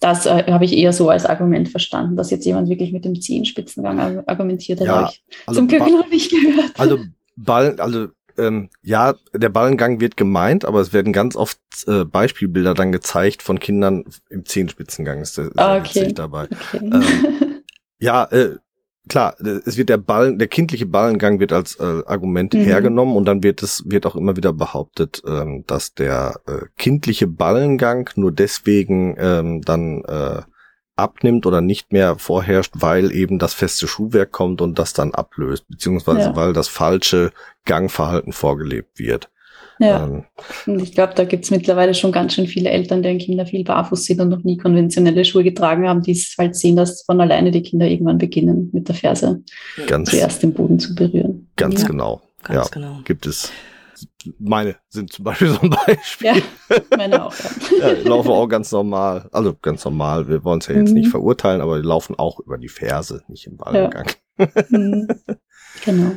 das 0.00 0.24
äh, 0.24 0.44
habe 0.50 0.64
ich 0.64 0.76
eher 0.76 0.94
so 0.94 1.10
als 1.10 1.26
Argument 1.26 1.68
verstanden, 1.68 2.16
dass 2.16 2.30
jetzt 2.30 2.46
jemand 2.46 2.70
wirklich 2.70 2.90
mit 2.90 3.04
dem 3.04 3.20
Zehenspitzengang 3.20 4.26
argumentiert 4.26 4.80
hat. 4.80 4.86
Ja, 4.86 5.10
ich 5.12 5.22
also 5.46 5.60
zum 5.60 5.68
Glück 5.68 5.80
noch 5.80 6.08
nicht 6.08 6.30
gehört. 6.30 6.72
Also 6.78 6.98
Ball, 7.36 7.78
also 7.78 8.08
ähm, 8.40 8.70
ja, 8.82 9.14
der 9.32 9.48
Ballengang 9.48 10.00
wird 10.00 10.16
gemeint, 10.16 10.64
aber 10.64 10.80
es 10.80 10.92
werden 10.92 11.12
ganz 11.12 11.36
oft 11.36 11.58
äh, 11.86 12.04
Beispielbilder 12.04 12.74
dann 12.74 12.92
gezeigt 12.92 13.42
von 13.42 13.60
Kindern 13.60 14.04
im 14.28 14.44
Zehenspitzengang. 14.44 15.20
Ist, 15.20 15.38
ist 15.38 15.58
ah, 15.58 15.78
okay. 15.78 16.12
dabei. 16.12 16.44
Okay. 16.44 16.80
Ähm, 16.82 17.62
ja, 17.98 18.24
äh, 18.24 18.56
klar, 19.08 19.36
es 19.40 19.76
wird 19.76 19.88
der 19.88 19.98
Ballen, 19.98 20.38
der 20.38 20.48
kindliche 20.48 20.86
Ballengang 20.86 21.40
wird 21.40 21.52
als 21.52 21.76
äh, 21.76 22.02
Argument 22.06 22.54
mhm. 22.54 22.60
hergenommen 22.60 23.16
und 23.16 23.26
dann 23.26 23.42
wird 23.42 23.62
es 23.62 23.84
wird 23.86 24.06
auch 24.06 24.16
immer 24.16 24.36
wieder 24.36 24.52
behauptet, 24.52 25.22
ähm, 25.26 25.64
dass 25.66 25.94
der 25.94 26.40
äh, 26.46 26.66
kindliche 26.76 27.26
Ballengang 27.26 28.10
nur 28.16 28.32
deswegen 28.32 29.16
ähm, 29.18 29.62
dann 29.62 30.02
äh, 30.04 30.42
abnimmt 31.00 31.46
oder 31.46 31.60
nicht 31.60 31.92
mehr 31.92 32.18
vorherrscht, 32.18 32.72
weil 32.76 33.12
eben 33.12 33.38
das 33.38 33.54
feste 33.54 33.88
Schuhwerk 33.88 34.32
kommt 34.32 34.60
und 34.60 34.78
das 34.78 34.92
dann 34.92 35.14
ablöst, 35.14 35.66
beziehungsweise 35.68 36.20
ja. 36.20 36.36
weil 36.36 36.52
das 36.52 36.68
falsche 36.68 37.32
Gangverhalten 37.64 38.32
vorgelebt 38.32 38.98
wird. 38.98 39.30
Ja. 39.80 40.04
Ähm, 40.04 40.24
und 40.66 40.82
ich 40.82 40.92
glaube, 40.92 41.14
da 41.16 41.24
gibt 41.24 41.44
es 41.44 41.50
mittlerweile 41.50 41.94
schon 41.94 42.12
ganz 42.12 42.34
schön 42.34 42.46
viele 42.46 42.68
Eltern, 42.68 43.02
deren 43.02 43.18
Kinder 43.18 43.46
viel 43.46 43.64
barfuß 43.64 44.04
sind 44.04 44.20
und 44.20 44.28
noch 44.28 44.44
nie 44.44 44.58
konventionelle 44.58 45.24
Schuhe 45.24 45.42
getragen 45.42 45.88
haben, 45.88 46.02
die 46.02 46.14
halt 46.38 46.54
sehen, 46.54 46.76
dass 46.76 47.02
von 47.02 47.20
alleine 47.20 47.50
die 47.50 47.62
Kinder 47.62 47.86
irgendwann 47.86 48.18
beginnen, 48.18 48.68
mit 48.72 48.88
der 48.88 48.94
Ferse 48.94 49.42
ganz, 49.86 50.10
zuerst 50.10 50.42
den 50.42 50.52
Boden 50.52 50.78
zu 50.78 50.94
berühren. 50.94 51.48
Ganz 51.56 51.82
ja. 51.82 51.88
genau. 51.88 52.20
Ganz 52.42 52.68
ja, 52.68 52.70
genau. 52.70 52.98
Gibt 53.04 53.26
es. 53.26 53.50
Meine 54.38 54.76
sind 54.88 55.12
zum 55.12 55.24
Beispiel 55.24 55.48
so 55.48 55.60
ein 55.60 55.70
Beispiel. 55.70 56.26
Ja, 56.28 56.78
meine 56.96 57.24
auch. 57.24 57.34
Ja. 57.78 57.92
ja, 57.92 58.08
laufen 58.08 58.30
auch 58.30 58.48
ganz 58.48 58.72
normal. 58.72 59.28
Also 59.32 59.56
ganz 59.60 59.84
normal. 59.84 60.28
Wir 60.28 60.44
wollen 60.44 60.60
es 60.60 60.66
ja 60.66 60.74
jetzt 60.74 60.90
mhm. 60.90 60.94
nicht 60.94 61.10
verurteilen, 61.10 61.60
aber 61.60 61.80
die 61.80 61.86
laufen 61.86 62.18
auch 62.18 62.40
über 62.40 62.58
die 62.58 62.68
Ferse, 62.68 63.22
nicht 63.28 63.46
im 63.46 63.56
Ballengang. 63.56 64.06
Ja. 64.38 64.46
Mhm. 64.70 65.08
Genau 65.84 66.12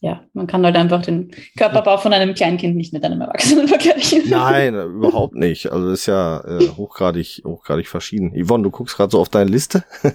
ja, 0.00 0.20
man 0.32 0.46
kann 0.46 0.64
halt 0.64 0.76
einfach 0.76 1.02
den 1.02 1.32
Körperbau 1.56 1.98
von 1.98 2.12
einem 2.12 2.32
Kleinkind 2.32 2.76
nicht 2.76 2.92
mit 2.92 3.04
einem 3.04 3.20
Erwachsenen 3.20 3.66
vergleichen. 3.68 4.22
Nein, 4.28 4.74
überhaupt 4.74 5.34
nicht. 5.34 5.72
Also 5.72 5.90
das 5.90 6.00
ist 6.00 6.06
ja 6.06 6.40
äh, 6.44 6.68
hochgradig, 6.76 7.42
hochgradig 7.44 7.88
verschieden. 7.88 8.32
Yvonne, 8.32 8.62
du 8.62 8.70
guckst 8.70 8.96
gerade 8.96 9.10
so 9.10 9.20
auf 9.20 9.28
deine 9.28 9.50
Liste. 9.50 9.82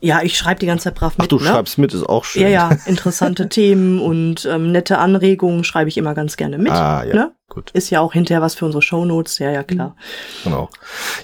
ja, 0.00 0.22
ich 0.22 0.36
schreibe 0.36 0.58
die 0.58 0.66
ganze 0.66 0.84
Zeit 0.84 0.96
brav 0.96 1.18
mit. 1.18 1.26
Ach, 1.26 1.28
du 1.28 1.38
ne? 1.38 1.44
schreibst 1.44 1.78
mit, 1.78 1.94
ist 1.94 2.02
auch 2.02 2.24
schön. 2.24 2.42
Ja, 2.42 2.48
ja, 2.48 2.70
interessante 2.86 3.48
Themen 3.48 4.00
und 4.00 4.44
ähm, 4.44 4.72
nette 4.72 4.98
Anregungen 4.98 5.62
schreibe 5.62 5.88
ich 5.88 5.98
immer 5.98 6.14
ganz 6.14 6.36
gerne 6.36 6.58
mit. 6.58 6.72
Ah, 6.72 7.04
ja. 7.06 7.14
Ne? 7.14 7.32
Gut. 7.48 7.70
Ist 7.70 7.90
ja 7.90 8.00
auch 8.00 8.12
hinterher 8.12 8.42
was 8.42 8.56
für 8.56 8.64
unsere 8.64 8.82
Shownotes, 8.82 9.38
ja, 9.38 9.52
ja, 9.52 9.62
klar. 9.62 9.94
Genau. 10.42 10.68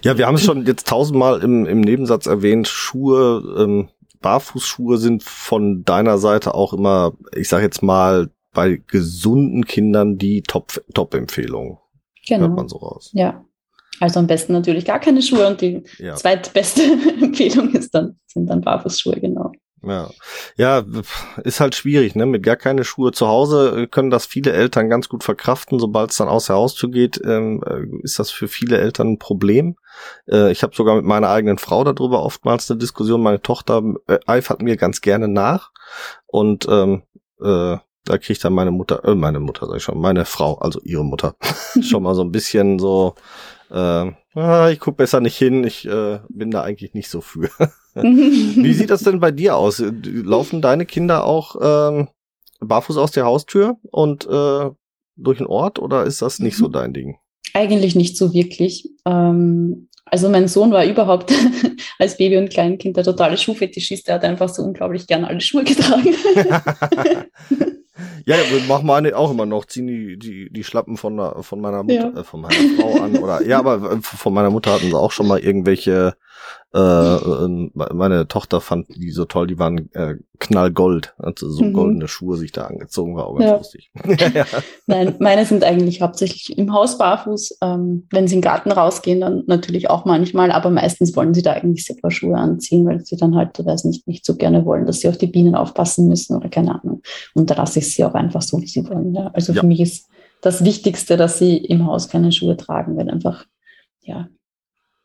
Ja, 0.05 0.17
wir 0.19 0.29
haben 0.29 0.37
es 0.37 0.45
schon 0.45 0.67
jetzt 0.67 0.87
tausendmal 0.87 1.43
im, 1.43 1.67
im 1.67 1.81
Nebensatz 1.81 2.27
erwähnt, 2.27 2.69
Schuhe, 2.69 3.43
ähm, 3.59 3.89
Barfußschuhe 4.23 4.99
sind 4.99 5.23
von 5.23 5.85
deiner 5.85 6.19
Seite 6.19 6.55
auch 6.55 6.73
immer, 6.73 7.13
ich 7.35 7.49
sag 7.49 7.63
jetzt 7.63 7.83
mal, 7.83 8.31
bei 8.53 8.83
gesunden 8.87 9.65
Kindern 9.65 10.19
die 10.19 10.43
Top-Empfehlung. 10.43 11.79
genau. 12.27 12.47
Hört 12.47 12.57
man 12.57 12.69
so 12.69 12.79
raus. 12.79 13.11
Ja. 13.15 13.45
Also 14.01 14.19
am 14.19 14.27
besten 14.27 14.53
natürlich 14.53 14.85
gar 14.85 14.99
keine 14.99 15.23
Schuhe 15.23 15.47
und 15.47 15.61
die 15.61 15.83
ja. 15.99 16.15
zweitbeste 16.17 16.83
Empfehlung 17.23 17.73
ist 17.73 17.95
dann, 17.95 18.19
sind 18.27 18.47
dann 18.49 18.61
Barfußschuhe, 18.61 19.21
genau. 19.21 19.53
Ja. 19.85 20.11
ja, 20.57 20.85
ist 21.43 21.61
halt 21.61 21.75
schwierig, 21.75 22.15
ne? 22.15 22.25
Mit 22.25 22.45
gar 22.45 22.57
keine 22.57 22.85
Schuhe 22.85 23.11
zu 23.11 23.27
Hause 23.27 23.89
können 23.91 24.11
das 24.11 24.27
viele 24.27 24.53
Eltern 24.53 24.89
ganz 24.89 25.09
gut 25.09 25.25
verkraften. 25.25 25.81
Sobald 25.81 26.13
es 26.13 26.19
dann 26.19 26.29
aus 26.29 26.47
der 26.47 26.57
Haustür 26.57 26.91
geht, 26.91 27.21
ähm, 27.25 27.63
äh, 27.67 28.05
ist 28.05 28.19
das 28.19 28.31
für 28.31 28.47
viele 28.47 28.79
Eltern 28.79 29.15
ein 29.15 29.19
Problem. 29.19 29.77
Äh, 30.29 30.53
ich 30.53 30.63
habe 30.63 30.75
sogar 30.75 30.97
mit 30.97 31.05
meiner 31.05 31.29
eigenen 31.29 31.59
Frau 31.59 31.85
darüber 31.85 32.23
oftmals 32.23 32.71
eine 32.71 32.79
Diskussion. 32.79 33.23
Meine 33.23 33.43
Tochter 33.43 33.83
äh, 34.09 34.19
eifert 34.27 34.63
mir 34.63 34.77
ganz 34.77 35.01
gerne 35.01 35.29
nach 35.29 35.71
und 36.27 36.67
ähm, 36.69 37.03
äh, 37.41 37.79
da 38.05 38.19
kriegt 38.19 38.45
dann 38.45 38.53
meine 38.53 38.71
Mutter, 38.71 39.05
äh, 39.05 39.15
meine 39.15 39.41
Mutter 39.41 39.67
sag 39.67 39.77
ich 39.77 39.83
schon, 39.83 40.01
meine 40.01 40.25
Frau, 40.25 40.59
also 40.59 40.81
ihre 40.83 41.05
Mutter, 41.05 41.37
schon 41.83 42.03
mal 42.03 42.15
so 42.15 42.23
ein 42.23 42.33
bisschen 42.33 42.79
so, 42.79 43.15
äh, 43.71 44.13
ah, 44.35 44.71
ich 44.71 44.81
guck 44.81 44.97
besser 44.97 45.21
nicht 45.21 45.37
hin, 45.37 45.65
ich 45.65 45.87
äh, 45.87 46.21
bin 46.29 46.51
da 46.51 46.63
eigentlich 46.63 46.95
nicht 46.95 47.09
so 47.09 47.21
für. 47.21 47.49
Wie 47.95 48.73
sieht 48.73 48.91
das 48.91 49.03
denn 49.03 49.21
bei 49.21 49.31
dir 49.31 49.57
aus? 49.57 49.83
Laufen 50.03 50.63
deine 50.63 50.87
Kinder 50.87 51.25
auch 51.25 51.57
ähm, 51.61 52.09
barfuß 52.61 52.97
aus 52.97 53.11
der 53.11 53.25
Haustür 53.25 53.77
und 53.91 54.27
äh, 54.27 54.71
durch 55.17 55.39
den 55.39 55.47
Ort 55.47 55.79
oder 55.79 56.05
ist 56.05 56.23
das 56.23 56.39
nicht 56.39 56.57
so 56.57 56.69
mhm. 56.69 56.73
dein 56.73 56.93
Ding? 56.95 57.17
Eigentlich 57.55 57.95
nicht 57.95 58.17
so 58.17 58.33
wirklich. 58.33 58.89
Ähm, 59.05 59.89
also 60.13 60.29
mein 60.29 60.47
Sohn 60.47 60.73
war 60.73 60.85
überhaupt 60.85 61.33
als 61.99 62.19
Baby 62.19 62.37
und 62.37 62.51
Kleinkind 62.51 62.97
der 62.97 63.05
totale 63.05 63.39
Schuhfetischist. 63.39 64.09
Der 64.09 64.17
hat 64.17 64.25
einfach 64.25 64.49
so 64.49 64.63
unglaublich 64.63 65.07
gern 65.07 65.25
alle 65.25 65.41
Schuhe 65.41 65.65
getragen. 65.65 66.15
ja, 68.27 68.37
wir 68.37 68.61
machen 68.69 68.87
meine 68.87 69.17
auch 69.17 69.31
immer 69.31 69.47
noch, 69.47 69.65
ziehen 69.65 69.87
die, 69.87 70.19
die, 70.19 70.53
die 70.53 70.65
Schlappen 70.65 70.97
von, 70.99 71.17
der, 71.17 71.43
von 71.43 71.61
meiner 71.61 71.83
Mutter, 71.83 72.13
ja. 72.15 72.21
äh, 72.21 72.25
von 72.25 72.43
meiner 72.43 72.55
Frau 72.79 73.01
an. 73.03 73.17
Oder 73.17 73.43
ja, 73.47 73.59
aber 73.59 73.93
äh, 73.93 74.03
von 74.03 74.35
meiner 74.35 74.51
Mutter 74.51 74.73
hatten 74.73 74.91
sie 74.91 74.99
auch 74.99 75.13
schon 75.13 75.29
mal 75.29 75.39
irgendwelche 75.39 76.15
äh, 76.75 77.19
meine 77.75 78.29
Tochter 78.29 78.63
fand 78.63 78.89
die 78.97 79.11
so 79.11 79.27
toll, 79.27 79.47
die 79.47 79.59
waren 79.59 79.93
äh, 79.93 80.17
knallgold, 80.39 81.15
also 81.19 81.51
so 81.51 81.65
mhm. 81.65 81.73
goldene 81.75 82.09
Schuhe 82.09 82.39
sich 82.39 82.51
da 82.51 82.63
angezogen, 82.63 83.15
war 83.15 83.27
auch 83.27 83.37
ganz 83.37 83.51
ja. 83.51 83.57
lustig. 83.57 83.91
ja. 84.35 84.47
Nein, 84.87 85.15
meine 85.19 85.45
sind 85.45 85.65
eigentlich 85.65 86.01
hauptsächlich 86.01 86.57
im 86.57 86.73
Haus 86.73 86.97
barfuß. 86.97 87.59
Ähm, 87.61 88.07
wenn 88.11 88.27
sie 88.27 88.37
in 88.37 88.41
den 88.41 88.45
Garten 88.45 88.73
rausgehen, 88.73 89.21
dann 89.21 89.45
natürlich 89.47 89.91
auch 89.91 90.07
manchmal, 90.07 90.51
aber 90.51 90.71
meistens 90.71 91.15
wollen 91.15 91.35
sie 91.35 91.43
da 91.43 91.53
eigentlich 91.53 91.85
selber 91.85 92.11
Schuhe 92.11 92.37
anziehen, 92.37 92.87
weil 92.87 93.05
sie 93.05 93.17
dann 93.17 93.37
halt, 93.37 93.63
weiß 93.63 93.85
nicht, 93.85 94.07
nicht 94.09 94.25
so 94.25 94.37
gerne 94.37 94.65
wollen, 94.65 94.87
dass 94.87 95.01
sie 95.01 95.09
auf 95.09 95.19
die 95.19 95.27
Bienen 95.27 95.55
aufpassen 95.55 96.09
müssen 96.09 96.37
oder 96.37 96.49
keine 96.49 96.81
Ahnung. 96.81 97.03
Und 97.35 97.51
da 97.51 97.55
lasse 97.55 97.81
ich 97.81 97.95
sie 97.95 98.05
auch 98.05 98.15
einfach 98.15 98.43
so, 98.43 98.59
wie 98.61 98.67
sie 98.67 98.89
wollen. 98.89 99.15
Ja. 99.15 99.31
Also 99.35 99.53
für 99.53 99.67
mich 99.67 99.81
ist 99.81 100.09
das 100.41 100.65
Wichtigste, 100.65 101.19
dass 101.19 101.39
sie 101.39 101.59
im 101.59 101.87
Haus 101.87 102.09
keine 102.09 102.33
Schuhe 102.33 102.57
tragen, 102.57 102.97
weil 102.97 103.11
einfach, 103.11 103.45
ja, 104.01 104.29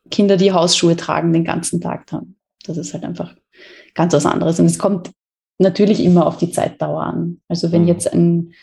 Kinder, 0.09 0.37
die 0.37 0.51
Hausschuhe 0.51 0.95
tragen, 0.95 1.33
den 1.33 1.43
ganzen 1.43 1.81
Tag 1.81 2.11
haben. 2.11 2.35
Das 2.65 2.77
ist 2.77 2.93
halt 2.93 3.03
einfach 3.03 3.35
ganz 3.93 4.13
was 4.13 4.25
anderes. 4.25 4.59
Und 4.59 4.65
es 4.65 4.79
kommt 4.79 5.11
natürlich 5.59 6.03
immer 6.03 6.25
auf 6.25 6.37
die 6.37 6.51
Zeitdauer 6.51 7.03
an. 7.03 7.41
Also 7.47 7.71
wenn 7.71 7.83
mhm. 7.83 7.87
jetzt 7.87 8.13
ein, 8.13 8.53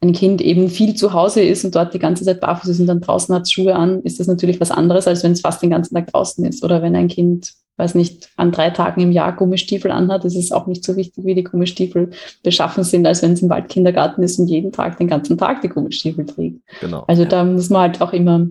ein 0.00 0.12
Kind 0.12 0.40
eben 0.40 0.68
viel 0.68 0.94
zu 0.94 1.12
Hause 1.12 1.42
ist 1.42 1.64
und 1.64 1.74
dort 1.74 1.94
die 1.94 1.98
ganze 1.98 2.24
Zeit 2.24 2.40
barfuß 2.40 2.70
ist 2.70 2.80
und 2.80 2.86
dann 2.86 3.00
draußen 3.00 3.34
hat 3.34 3.50
Schuhe 3.50 3.74
an, 3.74 4.02
ist 4.02 4.20
das 4.20 4.26
natürlich 4.26 4.60
was 4.60 4.70
anderes, 4.70 5.06
als 5.06 5.24
wenn 5.24 5.32
es 5.32 5.40
fast 5.40 5.62
den 5.62 5.70
ganzen 5.70 5.94
Tag 5.94 6.06
draußen 6.08 6.44
ist. 6.44 6.62
Oder 6.62 6.82
wenn 6.82 6.94
ein 6.94 7.08
Kind, 7.08 7.54
weiß 7.76 7.94
nicht, 7.94 8.30
an 8.36 8.52
drei 8.52 8.70
Tagen 8.70 9.00
im 9.00 9.12
Jahr 9.12 9.34
Gummistiefel 9.34 9.90
anhat, 9.90 10.24
ist 10.24 10.36
es 10.36 10.52
auch 10.52 10.66
nicht 10.66 10.84
so 10.84 10.96
wichtig, 10.96 11.24
wie 11.24 11.34
die 11.34 11.44
Gummistiefel 11.44 12.10
beschaffen 12.42 12.84
sind, 12.84 13.06
als 13.06 13.22
wenn 13.22 13.32
es 13.32 13.42
im 13.42 13.48
Waldkindergarten 13.48 14.22
ist 14.22 14.38
und 14.38 14.48
jeden 14.48 14.72
Tag, 14.72 14.98
den 14.98 15.08
ganzen 15.08 15.38
Tag 15.38 15.62
die 15.62 15.68
Gummistiefel 15.68 16.26
trägt. 16.26 16.60
Genau. 16.80 17.04
Also 17.08 17.24
da 17.24 17.44
muss 17.44 17.70
man 17.70 17.82
halt 17.82 18.00
auch 18.00 18.12
immer, 18.12 18.46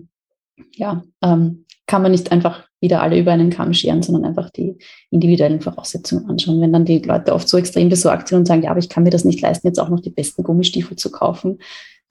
ja, 0.74 1.02
ähm, 1.22 1.64
kann 1.86 2.02
man 2.02 2.10
nicht 2.10 2.32
einfach 2.32 2.64
wieder 2.80 3.02
alle 3.02 3.18
über 3.18 3.32
einen 3.32 3.50
Kamm 3.50 3.72
scheren, 3.72 4.02
sondern 4.02 4.24
einfach 4.24 4.50
die 4.50 4.76
individuellen 5.10 5.60
Voraussetzungen 5.60 6.28
anschauen. 6.28 6.60
Wenn 6.60 6.72
dann 6.72 6.84
die 6.84 6.98
Leute 6.98 7.32
oft 7.32 7.48
so 7.48 7.56
extrem 7.56 7.88
besorgt 7.88 8.28
sind 8.28 8.38
und 8.38 8.46
sagen, 8.46 8.62
ja, 8.62 8.70
aber 8.70 8.80
ich 8.80 8.88
kann 8.88 9.04
mir 9.04 9.10
das 9.10 9.24
nicht 9.24 9.40
leisten, 9.40 9.66
jetzt 9.66 9.78
auch 9.78 9.88
noch 9.88 10.00
die 10.00 10.10
besten 10.10 10.42
Gummistiefel 10.42 10.96
zu 10.96 11.10
kaufen, 11.10 11.58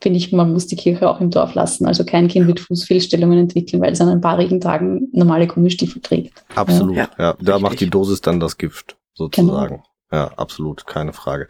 finde 0.02 0.18
ich, 0.18 0.32
man 0.32 0.52
muss 0.52 0.68
die 0.68 0.76
Kirche 0.76 1.10
auch 1.10 1.22
im 1.22 1.30
Dorf 1.30 1.54
lassen. 1.54 1.86
Also 1.86 2.06
kein 2.06 2.28
Kind 2.28 2.48
wird 2.48 2.60
Fußfehlstellungen 2.60 3.40
entwickeln, 3.40 3.82
weil 3.82 3.94
es 3.94 4.02
an 4.02 4.10
ein 4.10 4.22
paar 4.22 4.38
Regentagen 4.38 5.10
normale 5.14 5.48
Gummistiefel 5.48 6.02
trägt. 6.02 6.44
Absolut, 6.56 6.96
ja. 6.96 7.10
ja. 7.18 7.36
Da 7.40 7.60
macht 7.60 7.80
die 7.80 7.90
Dosis 7.90 8.22
dann 8.22 8.40
das 8.40 8.58
Gift, 8.58 8.98
sozusagen. 9.14 9.76
Genau. 9.78 9.84
Ja, 10.12 10.32
absolut, 10.38 10.86
keine 10.86 11.14
Frage. 11.14 11.48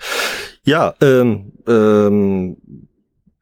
Ja, 0.64 0.96
ähm, 1.02 1.54
ähm, 1.68 2.58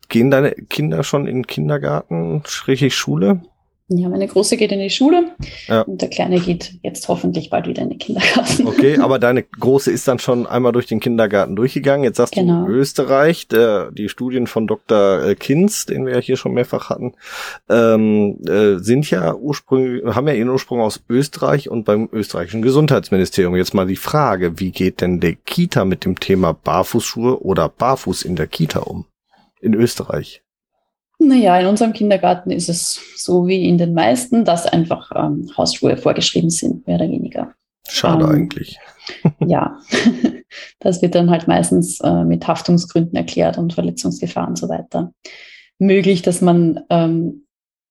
gehen 0.09 0.31
deine 0.31 0.51
Kinder 0.51 1.03
schon 1.03 1.27
in 1.27 1.37
den 1.37 1.47
Kindergarten, 1.47 2.43
schräg 2.45 2.91
Schule? 2.91 3.41
Ja, 3.89 4.07
meine 4.07 4.27
Große 4.27 4.55
geht 4.55 4.71
in 4.71 4.79
die 4.79 4.89
Schule 4.89 5.31
ja. 5.67 5.81
und 5.81 6.01
der 6.01 6.09
Kleine 6.09 6.39
geht 6.39 6.79
jetzt 6.83 7.09
hoffentlich 7.09 7.49
bald 7.49 7.67
wieder 7.67 7.81
in 7.81 7.89
den 7.89 7.99
Kindergarten. 7.99 8.65
Okay, 8.65 8.97
aber 8.99 9.19
deine 9.19 9.43
Große 9.43 9.91
ist 9.91 10.07
dann 10.07 10.19
schon 10.19 10.47
einmal 10.47 10.71
durch 10.71 10.85
den 10.85 11.01
Kindergarten 11.01 11.57
durchgegangen. 11.57 12.05
Jetzt 12.05 12.15
sagst 12.15 12.33
genau. 12.33 12.65
du 12.65 12.71
Österreich, 12.71 13.49
der, 13.49 13.91
die 13.91 14.07
Studien 14.07 14.47
von 14.47 14.67
Dr. 14.67 15.25
Äh, 15.25 15.35
Kinz, 15.35 15.85
den 15.85 16.05
wir 16.05 16.13
ja 16.13 16.19
hier 16.19 16.37
schon 16.37 16.53
mehrfach 16.53 16.89
hatten, 16.89 17.13
ähm, 17.69 18.39
äh, 18.47 18.77
sind 18.77 19.09
ja 19.09 19.35
ursprünglich, 19.35 20.05
haben 20.15 20.29
ja 20.29 20.33
ihren 20.33 20.49
Ursprung 20.49 20.79
aus 20.79 21.03
Österreich 21.09 21.69
und 21.69 21.83
beim 21.83 22.07
österreichischen 22.13 22.61
Gesundheitsministerium. 22.61 23.57
Jetzt 23.57 23.73
mal 23.73 23.85
die 23.85 23.97
Frage, 23.97 24.61
wie 24.61 24.71
geht 24.71 25.01
denn 25.01 25.19
der 25.19 25.35
Kita 25.35 25.83
mit 25.83 26.05
dem 26.05 26.19
Thema 26.21 26.53
Barfußschuhe 26.53 27.43
oder 27.43 27.67
Barfuß 27.67 28.23
in 28.23 28.37
der 28.37 28.47
Kita 28.47 28.79
um? 28.79 29.05
In 29.59 29.73
Österreich? 29.73 30.41
Naja, 31.27 31.59
in 31.59 31.67
unserem 31.67 31.93
Kindergarten 31.93 32.51
ist 32.51 32.69
es 32.69 32.99
so 33.15 33.47
wie 33.47 33.67
in 33.67 33.77
den 33.77 33.93
meisten, 33.93 34.45
dass 34.45 34.65
einfach 34.65 35.11
ähm, 35.15 35.49
Hausschuhe 35.57 35.97
vorgeschrieben 35.97 36.49
sind, 36.49 36.85
mehr 36.85 36.97
oder 36.97 37.09
weniger. 37.09 37.53
Schade 37.87 38.25
ähm, 38.25 38.31
eigentlich. 38.31 38.77
ja, 39.39 39.79
das 40.79 41.01
wird 41.01 41.15
dann 41.15 41.29
halt 41.29 41.47
meistens 41.47 41.99
äh, 42.01 42.23
mit 42.23 42.47
Haftungsgründen 42.47 43.15
erklärt 43.15 43.57
und 43.57 43.73
Verletzungsgefahr 43.73 44.47
und 44.47 44.57
so 44.57 44.69
weiter. 44.69 45.11
Möglich, 45.79 46.21
dass 46.21 46.41
man 46.41 46.79
ähm, 46.89 47.45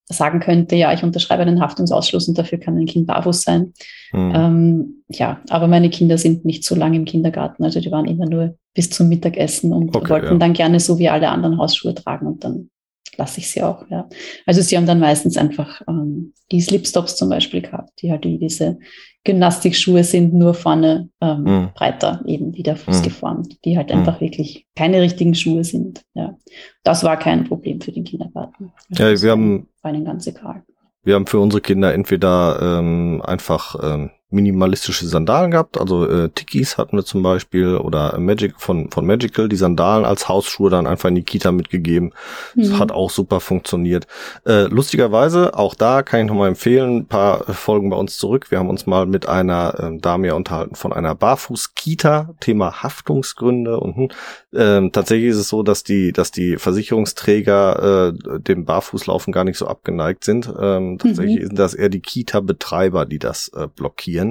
sagen 0.08 0.40
könnte, 0.40 0.76
ja, 0.76 0.92
ich 0.92 1.02
unterschreibe 1.02 1.42
einen 1.42 1.60
Haftungsausschluss 1.60 2.28
und 2.28 2.38
dafür 2.38 2.58
kann 2.58 2.78
ein 2.78 2.86
Kind 2.86 3.06
barfuß 3.06 3.42
sein. 3.42 3.72
Hm. 4.10 4.32
Ähm, 4.34 5.04
ja, 5.08 5.40
aber 5.50 5.68
meine 5.68 5.90
Kinder 5.90 6.18
sind 6.18 6.44
nicht 6.44 6.64
so 6.64 6.74
lange 6.74 6.96
im 6.96 7.04
Kindergarten, 7.04 7.64
also 7.64 7.80
die 7.80 7.90
waren 7.90 8.06
immer 8.06 8.26
nur 8.26 8.56
bis 8.74 8.90
zum 8.90 9.08
Mittagessen 9.08 9.72
und 9.72 9.94
okay, 9.94 10.08
wollten 10.08 10.26
ja. 10.26 10.38
dann 10.38 10.52
gerne 10.54 10.80
so 10.80 10.98
wie 10.98 11.08
alle 11.08 11.28
anderen 11.28 11.58
Hausschuhe 11.58 11.94
tragen 11.94 12.26
und 12.26 12.44
dann 12.44 12.70
lasse 13.16 13.40
ich 13.40 13.50
sie 13.50 13.62
auch, 13.62 13.84
ja. 13.90 14.08
Also 14.46 14.62
sie 14.62 14.76
haben 14.76 14.86
dann 14.86 15.00
meistens 15.00 15.36
einfach 15.36 15.82
ähm, 15.88 16.32
die 16.50 16.60
Slipstops 16.60 17.16
zum 17.16 17.28
Beispiel 17.28 17.62
gehabt, 17.62 17.90
die 18.00 18.10
halt 18.10 18.24
wie 18.24 18.38
diese 18.38 18.78
Gymnastikschuhe 19.24 20.02
sind, 20.02 20.34
nur 20.34 20.54
vorne 20.54 21.08
ähm, 21.20 21.42
mhm. 21.44 21.68
breiter, 21.74 22.22
eben 22.26 22.54
wie 22.54 22.62
der 22.62 22.76
Fuß 22.76 23.00
mhm. 23.00 23.04
geformt, 23.04 23.64
die 23.64 23.76
halt 23.76 23.90
mhm. 23.90 23.98
einfach 24.00 24.20
wirklich 24.20 24.66
keine 24.74 25.00
richtigen 25.00 25.34
Schuhe 25.34 25.64
sind. 25.64 26.02
Ja. 26.14 26.36
Das 26.82 27.04
war 27.04 27.18
kein 27.18 27.44
Problem 27.44 27.80
für 27.80 27.92
den 27.92 28.04
Kindergarten. 28.04 28.72
Also 28.90 29.02
ja, 29.02 29.22
wir 29.22 29.30
haben, 29.30 29.68
war 29.82 29.94
ihnen 29.94 30.04
ganz 30.04 30.26
egal. 30.26 30.64
Wir 31.04 31.14
haben 31.14 31.26
für 31.26 31.40
unsere 31.40 31.60
Kinder 31.60 31.94
entweder 31.94 32.78
ähm, 32.78 33.22
einfach 33.24 33.76
ähm, 33.82 34.10
minimalistische 34.32 35.06
Sandalen 35.06 35.50
gehabt, 35.50 35.78
also 35.78 36.08
äh, 36.08 36.28
Tikis 36.30 36.78
hatten 36.78 36.96
wir 36.96 37.04
zum 37.04 37.22
Beispiel 37.22 37.76
oder 37.76 38.18
Magic 38.18 38.54
von 38.58 38.90
von 38.90 39.06
Magical, 39.06 39.48
die 39.48 39.56
Sandalen 39.56 40.04
als 40.04 40.28
Hausschuhe 40.28 40.70
dann 40.70 40.86
einfach 40.86 41.08
in 41.08 41.16
die 41.16 41.22
Kita 41.22 41.52
mitgegeben. 41.52 42.12
Mhm. 42.54 42.62
Das 42.62 42.78
hat 42.78 42.92
auch 42.92 43.10
super 43.10 43.40
funktioniert. 43.40 44.06
Äh, 44.46 44.64
lustigerweise, 44.64 45.54
auch 45.56 45.74
da 45.74 46.02
kann 46.02 46.20
ich 46.20 46.26
nochmal 46.26 46.48
empfehlen, 46.48 46.98
ein 46.98 47.06
paar 47.06 47.44
Folgen 47.52 47.90
bei 47.90 47.96
uns 47.96 48.16
zurück. 48.16 48.50
Wir 48.50 48.58
haben 48.58 48.70
uns 48.70 48.86
mal 48.86 49.06
mit 49.06 49.28
einer 49.28 49.78
äh, 49.78 49.98
Dame 49.98 50.28
ja 50.28 50.34
unterhalten 50.34 50.74
von 50.74 50.92
einer 50.92 51.14
Barfuß-Kita, 51.14 52.30
Thema 52.40 52.82
Haftungsgründe 52.82 53.78
und 53.78 54.14
äh, 54.52 54.88
tatsächlich 54.90 55.30
ist 55.30 55.38
es 55.38 55.48
so, 55.48 55.62
dass 55.62 55.84
die, 55.84 56.12
dass 56.12 56.30
die 56.30 56.56
Versicherungsträger 56.56 58.12
äh, 58.14 58.38
dem 58.38 58.64
Barfußlaufen 58.64 59.32
gar 59.32 59.44
nicht 59.44 59.58
so 59.58 59.66
abgeneigt 59.66 60.24
sind. 60.24 60.52
Ähm, 60.60 60.98
tatsächlich 60.98 61.40
mhm. 61.40 61.46
sind 61.48 61.58
das 61.58 61.74
eher 61.74 61.88
die 61.88 62.00
Kita-Betreiber, 62.00 63.06
die 63.06 63.18
das 63.18 63.48
äh, 63.48 63.68
blockieren 63.74 64.21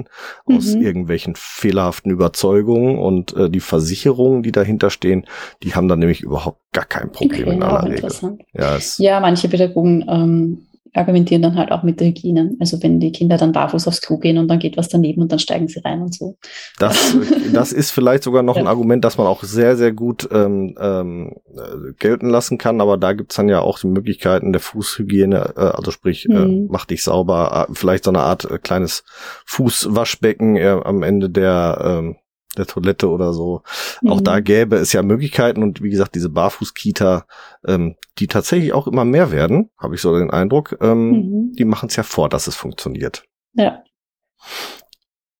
aus 0.44 0.74
mhm. 0.74 0.82
irgendwelchen 0.82 1.34
fehlerhaften 1.36 2.10
Überzeugungen 2.10 2.98
und 2.98 3.36
äh, 3.36 3.50
die 3.50 3.60
Versicherungen, 3.60 4.42
die 4.42 4.52
dahinter 4.52 4.90
stehen, 4.90 5.26
die 5.62 5.74
haben 5.74 5.88
dann 5.88 5.98
nämlich 5.98 6.22
überhaupt 6.22 6.60
gar 6.72 6.84
kein 6.84 7.10
Problem 7.12 7.48
okay, 7.48 7.54
in 7.56 7.62
aller 7.62 7.90
Regel. 7.90 8.38
Ja, 8.54 8.78
ja, 8.98 9.20
manche 9.20 9.48
Pädagogen 9.48 10.04
ähm, 10.08 10.66
argumentieren 10.94 11.42
dann 11.42 11.56
halt 11.56 11.72
auch 11.72 11.82
mit 11.82 12.00
der 12.00 12.08
Hygiene. 12.08 12.54
Also 12.60 12.82
wenn 12.82 13.00
die 13.00 13.12
Kinder 13.12 13.38
dann 13.38 13.52
barfuß 13.52 13.88
aufs 13.88 14.02
Klo 14.02 14.18
gehen 14.18 14.36
und 14.36 14.48
dann 14.48 14.58
geht 14.58 14.76
was 14.76 14.88
daneben 14.88 15.22
und 15.22 15.32
dann 15.32 15.38
steigen 15.38 15.68
sie 15.68 15.80
rein 15.80 16.02
und 16.02 16.14
so. 16.14 16.36
Das, 16.78 17.16
das 17.52 17.72
ist 17.72 17.90
vielleicht 17.90 18.22
sogar 18.22 18.42
noch 18.42 18.56
ja. 18.56 18.62
ein 18.62 18.68
Argument, 18.68 19.04
das 19.04 19.16
man 19.16 19.26
auch 19.26 19.42
sehr, 19.42 19.76
sehr 19.76 19.92
gut 19.92 20.28
ähm, 20.30 20.76
ähm, 20.78 21.36
äh, 21.56 21.92
gelten 21.98 22.28
lassen 22.28 22.58
kann, 22.58 22.80
aber 22.80 22.98
da 22.98 23.14
gibt's 23.14 23.36
dann 23.36 23.48
ja 23.48 23.60
auch 23.60 23.78
die 23.78 23.86
Möglichkeiten 23.86 24.52
der 24.52 24.60
Fußhygiene, 24.60 25.54
äh, 25.56 25.60
also 25.60 25.90
sprich, 25.90 26.28
äh, 26.28 26.34
mhm. 26.34 26.64
äh, 26.64 26.68
mach 26.70 26.84
dich 26.84 27.02
sauber, 27.02 27.68
äh, 27.68 27.72
vielleicht 27.74 28.04
so 28.04 28.10
eine 28.10 28.20
Art 28.20 28.44
äh, 28.50 28.58
kleines 28.58 29.04
Fußwaschbecken 29.46 30.56
äh, 30.56 30.80
am 30.84 31.02
Ende 31.02 31.30
der 31.30 31.78
ähm, 31.82 32.16
der 32.56 32.66
Toilette 32.66 33.08
oder 33.08 33.32
so. 33.32 33.62
Mhm. 34.00 34.12
Auch 34.12 34.20
da 34.20 34.40
gäbe 34.40 34.76
es 34.76 34.92
ja 34.92 35.02
Möglichkeiten 35.02 35.62
und 35.62 35.82
wie 35.82 35.90
gesagt, 35.90 36.14
diese 36.14 36.28
Barfuß-Kita, 36.28 37.26
ähm, 37.66 37.96
die 38.18 38.26
tatsächlich 38.26 38.72
auch 38.72 38.86
immer 38.86 39.04
mehr 39.04 39.30
werden, 39.30 39.70
habe 39.78 39.94
ich 39.94 40.00
so 40.00 40.16
den 40.16 40.30
Eindruck, 40.30 40.76
ähm, 40.80 41.10
mhm. 41.10 41.52
die 41.52 41.64
machen 41.64 41.88
es 41.88 41.96
ja 41.96 42.02
vor, 42.02 42.28
dass 42.28 42.46
es 42.46 42.56
funktioniert. 42.56 43.24
Ja. 43.54 43.82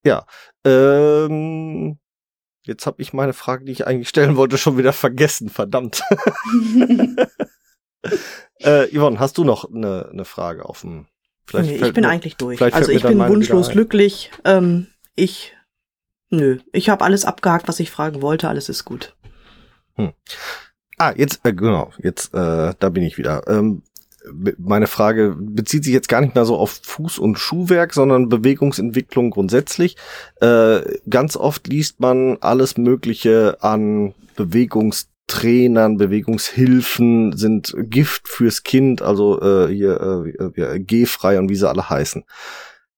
Ja. 0.04 0.26
Ähm, 0.64 1.98
jetzt 2.62 2.86
habe 2.86 3.02
ich 3.02 3.12
meine 3.12 3.32
Frage, 3.32 3.64
die 3.64 3.72
ich 3.72 3.86
eigentlich 3.86 4.08
stellen 4.08 4.36
wollte, 4.36 4.58
schon 4.58 4.78
wieder 4.78 4.92
vergessen. 4.92 5.48
Verdammt. 5.48 6.02
äh, 8.60 8.86
Yvonne, 8.96 9.18
hast 9.18 9.38
du 9.38 9.44
noch 9.44 9.70
eine, 9.70 10.08
eine 10.10 10.24
Frage 10.24 10.64
auf 10.64 10.80
dem? 10.80 11.06
Vielleicht 11.44 11.70
nee, 11.70 11.86
ich 11.86 11.92
bin 11.92 12.04
mir, 12.04 12.10
eigentlich 12.10 12.36
durch. 12.36 12.62
Also 12.62 12.92
ich 12.92 13.02
bin 13.02 13.18
wunschlos 13.18 13.70
glücklich. 13.70 14.30
Ähm, 14.44 14.86
ich 15.16 15.54
Nö, 16.32 16.60
ich 16.72 16.88
habe 16.88 17.04
alles 17.04 17.26
abgehakt, 17.26 17.68
was 17.68 17.78
ich 17.78 17.90
fragen 17.90 18.22
wollte. 18.22 18.48
Alles 18.48 18.70
ist 18.70 18.86
gut. 18.86 19.14
Hm. 19.96 20.12
Ah, 20.96 21.12
jetzt, 21.14 21.40
äh, 21.44 21.52
genau, 21.52 21.90
jetzt, 21.98 22.32
äh, 22.32 22.72
da 22.78 22.88
bin 22.88 23.02
ich 23.02 23.18
wieder. 23.18 23.46
Ähm, 23.48 23.82
meine 24.56 24.86
Frage 24.86 25.36
bezieht 25.38 25.84
sich 25.84 25.92
jetzt 25.92 26.08
gar 26.08 26.22
nicht 26.22 26.34
mehr 26.34 26.46
so 26.46 26.56
auf 26.56 26.80
Fuß- 26.86 27.20
und 27.20 27.38
Schuhwerk, 27.38 27.92
sondern 27.92 28.30
Bewegungsentwicklung 28.30 29.30
grundsätzlich. 29.30 29.96
Äh, 30.40 30.80
ganz 31.10 31.36
oft 31.36 31.66
liest 31.66 32.00
man 32.00 32.38
alles 32.40 32.78
Mögliche 32.78 33.58
an 33.60 34.14
Bewegungstrainern, 34.34 35.98
Bewegungshilfen 35.98 37.36
sind 37.36 37.74
Gift 37.76 38.26
fürs 38.26 38.62
Kind, 38.62 39.02
also 39.02 39.38
äh, 39.42 39.68
hier 39.68 40.32
äh, 40.56 40.80
G-frei 40.80 41.38
und 41.38 41.50
wie 41.50 41.56
sie 41.56 41.68
alle 41.68 41.90
heißen. 41.90 42.24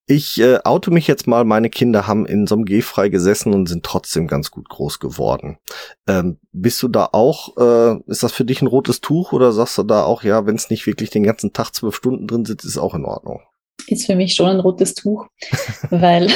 Ich 0.07 0.39
äh, 0.39 0.59
auto 0.65 0.91
mich 0.91 1.07
jetzt 1.07 1.27
mal, 1.27 1.45
meine 1.45 1.71
Kinder 1.71 2.07
haben 2.07 2.27
in 2.27 2.47
so 2.47 2.55
einem 2.55 2.67
G-frei 2.67 3.09
gesessen 3.09 3.55
und 3.55 3.67
sind 3.67 3.85
trotzdem 3.85 4.27
ganz 4.27 4.51
gut 4.51 4.69
groß 4.69 4.99
geworden. 4.99 5.57
Ähm, 6.07 6.39
bist 6.53 6.83
du 6.83 6.89
da 6.89 7.09
auch, 7.13 7.57
äh, 7.57 7.99
ist 8.07 8.23
das 8.23 8.33
für 8.33 8.45
dich 8.45 8.61
ein 8.61 8.67
rotes 8.67 9.01
Tuch 9.01 9.33
oder 9.33 9.53
sagst 9.53 9.79
du 9.79 9.83
da 9.83 10.05
auch, 10.05 10.23
ja, 10.23 10.45
wenn 10.47 10.57
es 10.57 10.69
nicht 10.69 10.87
wirklich 10.87 11.09
den 11.09 11.23
ganzen 11.23 11.55
Tag 11.55 11.71
zwölf 11.75 11.97
Stunden 11.97 12.27
drin 12.27 12.45
sitzt, 12.45 12.67
ist 12.67 12.77
auch 12.77 12.95
in 12.95 13.07
Ordnung? 13.07 13.41
Ist 13.87 14.05
für 14.05 14.15
mich 14.15 14.35
schon 14.35 14.49
ein 14.49 14.61
rotes 14.61 14.95
Tuch, 14.95 15.27
weil, 15.91 16.31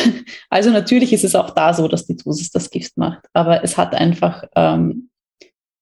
also 0.48 0.70
natürlich 0.70 1.12
ist 1.12 1.24
es 1.24 1.34
auch 1.34 1.50
da 1.50 1.74
so, 1.74 1.88
dass 1.88 2.06
die 2.06 2.16
Dosis 2.16 2.50
das 2.50 2.70
Gift 2.70 2.96
macht, 2.96 3.26
aber 3.34 3.62
es 3.62 3.76
hat 3.76 3.94
einfach 3.94 4.44
ähm, 4.56 5.10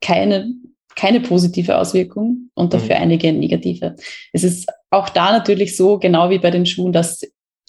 keine 0.00 0.52
keine 0.96 1.20
positive 1.20 1.76
Auswirkung 1.76 2.48
und 2.54 2.72
dafür 2.72 2.96
mhm. 2.96 3.02
einige 3.02 3.32
negative. 3.32 3.96
Es 4.32 4.42
ist 4.42 4.66
auch 4.90 5.10
da 5.10 5.30
natürlich 5.30 5.76
so, 5.76 5.98
genau 5.98 6.30
wie 6.30 6.38
bei 6.38 6.50
den 6.50 6.64
Schuhen, 6.64 6.92
dass 6.92 7.20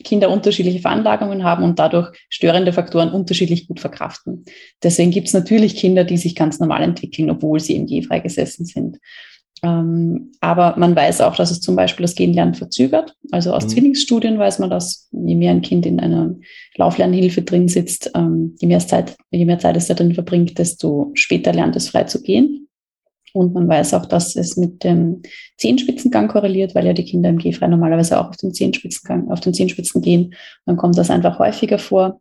Kinder 0.03 0.29
unterschiedliche 0.29 0.79
Veranlagungen 0.79 1.43
haben 1.43 1.63
und 1.63 1.79
dadurch 1.79 2.11
störende 2.29 2.71
Faktoren 2.71 3.11
unterschiedlich 3.11 3.67
gut 3.67 3.79
verkraften. 3.79 4.45
Deswegen 4.83 5.11
gibt 5.11 5.27
es 5.27 5.33
natürlich 5.33 5.75
Kinder, 5.75 6.03
die 6.03 6.17
sich 6.17 6.35
ganz 6.35 6.59
normal 6.59 6.83
entwickeln, 6.83 7.29
obwohl 7.29 7.59
sie 7.59 7.75
im 7.75 7.87
G 7.87 8.03
freigesessen 8.03 8.65
sind. 8.65 8.97
Ähm, 9.63 10.33
aber 10.39 10.75
man 10.77 10.95
weiß 10.95 11.21
auch, 11.21 11.35
dass 11.35 11.49
es 11.49 11.61
zum 11.61 11.75
Beispiel 11.75 12.03
das 12.03 12.15
Genlernen 12.15 12.53
verzögert. 12.53 13.15
Also 13.31 13.53
aus 13.53 13.65
mhm. 13.65 13.69
Zwillingsstudien 13.69 14.37
weiß 14.37 14.59
man, 14.59 14.69
dass 14.69 15.09
je 15.11 15.35
mehr 15.35 15.51
ein 15.51 15.61
Kind 15.61 15.85
in 15.85 15.99
einer 15.99 16.35
Lauflernhilfe 16.75 17.41
drin 17.41 17.67
sitzt, 17.67 18.11
ähm, 18.15 18.55
je, 18.59 18.67
mehr 18.67 18.79
Zeit, 18.79 19.17
je 19.31 19.45
mehr 19.45 19.59
Zeit 19.59 19.77
es 19.77 19.87
da 19.87 19.95
drin 19.95 20.13
verbringt, 20.13 20.59
desto 20.59 21.11
später 21.15 21.53
lernt 21.53 21.75
es 21.75 21.89
frei 21.89 22.03
zu 22.03 22.21
gehen. 22.21 22.66
Und 23.37 23.53
man 23.53 23.67
weiß 23.67 23.93
auch, 23.93 24.07
dass 24.07 24.35
es 24.35 24.57
mit 24.57 24.83
dem 24.83 25.21
Zehenspitzengang 25.57 26.27
korreliert, 26.27 26.73
weil 26.73 26.87
ja 26.87 26.93
die 26.93 27.05
Kinder 27.05 27.29
im 27.29 27.37
Gehfrei 27.37 27.67
normalerweise 27.67 28.19
auch 28.19 28.29
auf 28.29 28.37
den 28.37 28.53
Zehenspitzengang, 28.53 29.29
auf 29.29 29.39
den 29.41 29.53
Zehenspitzen 29.53 30.01
gehen. 30.01 30.33
Dann 30.65 30.75
kommt 30.75 30.97
das 30.97 31.11
einfach 31.11 31.37
häufiger 31.37 31.77
vor. 31.77 32.19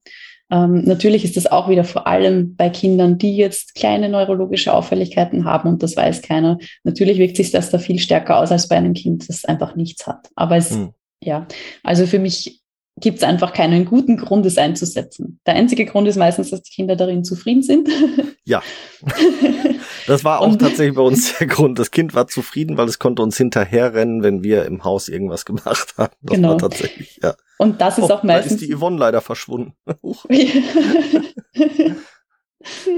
Ähm, 0.50 0.84
natürlich 0.84 1.24
ist 1.24 1.36
das 1.36 1.46
auch 1.46 1.70
wieder 1.70 1.84
vor 1.84 2.06
allem 2.06 2.54
bei 2.54 2.68
Kindern, 2.68 3.16
die 3.16 3.34
jetzt 3.34 3.74
kleine 3.74 4.10
neurologische 4.10 4.74
Auffälligkeiten 4.74 5.46
haben 5.46 5.70
und 5.70 5.82
das 5.82 5.96
weiß 5.96 6.20
keiner. 6.20 6.58
Natürlich 6.84 7.18
wirkt 7.18 7.38
sich 7.38 7.50
das 7.50 7.70
da 7.70 7.78
viel 7.78 7.98
stärker 7.98 8.38
aus 8.38 8.52
als 8.52 8.68
bei 8.68 8.76
einem 8.76 8.92
Kind, 8.92 9.28
das 9.28 9.46
einfach 9.46 9.74
nichts 9.74 10.06
hat. 10.06 10.28
Aber 10.36 10.56
es, 10.56 10.72
hm. 10.72 10.90
ja, 11.22 11.46
also 11.82 12.06
für 12.06 12.18
mich 12.18 12.60
gibt 13.00 13.18
es 13.18 13.24
einfach 13.24 13.52
keinen 13.54 13.86
guten 13.86 14.18
Grund, 14.18 14.46
es 14.46 14.58
einzusetzen. 14.58 15.40
Der 15.46 15.54
einzige 15.54 15.84
Grund 15.86 16.08
ist 16.08 16.16
meistens, 16.16 16.50
dass 16.50 16.62
die 16.62 16.74
Kinder 16.74 16.96
darin 16.96 17.24
zufrieden 17.24 17.62
sind. 17.62 17.88
Ja. 18.44 18.62
Das 20.06 20.24
war 20.24 20.40
auch 20.40 20.48
und, 20.48 20.58
tatsächlich 20.60 20.94
bei 20.94 21.02
uns 21.02 21.38
der 21.38 21.46
Grund. 21.46 21.78
Das 21.78 21.90
Kind 21.90 22.14
war 22.14 22.26
zufrieden, 22.28 22.76
weil 22.76 22.88
es 22.88 22.98
konnte 22.98 23.22
uns 23.22 23.36
hinterherrennen, 23.36 24.22
wenn 24.22 24.42
wir 24.42 24.64
im 24.64 24.84
Haus 24.84 25.08
irgendwas 25.08 25.44
gemacht 25.44 25.94
haben. 25.96 26.14
Das 26.22 26.36
genau. 26.36 26.50
war 26.50 26.58
tatsächlich, 26.58 27.20
ja. 27.22 27.34
Und 27.58 27.80
das 27.80 27.98
ist 27.98 28.10
oh, 28.10 28.14
auch 28.14 28.22
meistens. 28.22 28.52
Da 28.52 28.54
ist 28.56 28.68
die 28.68 28.74
Yvonne 28.74 28.98
leider 28.98 29.20
verschwunden. 29.20 29.74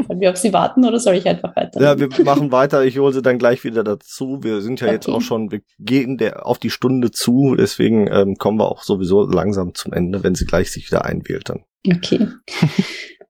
Sollen 0.06 0.20
wir 0.20 0.30
auf 0.30 0.36
sie 0.36 0.52
warten 0.52 0.84
oder 0.84 0.98
soll 0.98 1.14
ich 1.14 1.26
einfach 1.26 1.54
weiter? 1.54 1.80
Ja, 1.80 1.98
wir 1.98 2.08
machen 2.24 2.52
weiter. 2.52 2.84
Ich 2.84 2.98
hole 2.98 3.12
sie 3.12 3.22
dann 3.22 3.38
gleich 3.38 3.64
wieder 3.64 3.84
dazu. 3.84 4.38
Wir 4.42 4.60
sind 4.60 4.80
ja 4.80 4.86
okay. 4.86 4.94
jetzt 4.94 5.08
auch 5.08 5.20
schon, 5.20 5.50
wir 5.50 5.60
gehen 5.78 6.16
der, 6.16 6.46
auf 6.46 6.58
die 6.58 6.70
Stunde 6.70 7.10
zu. 7.10 7.54
Deswegen 7.56 8.06
ähm, 8.10 8.36
kommen 8.36 8.58
wir 8.58 8.70
auch 8.70 8.82
sowieso 8.82 9.26
langsam 9.26 9.74
zum 9.74 9.92
Ende, 9.92 10.22
wenn 10.22 10.34
sie 10.34 10.46
gleich 10.46 10.70
sich 10.70 10.86
wieder 10.86 11.04
einwählt 11.04 11.48
dann. 11.48 11.64
Okay. 11.86 12.28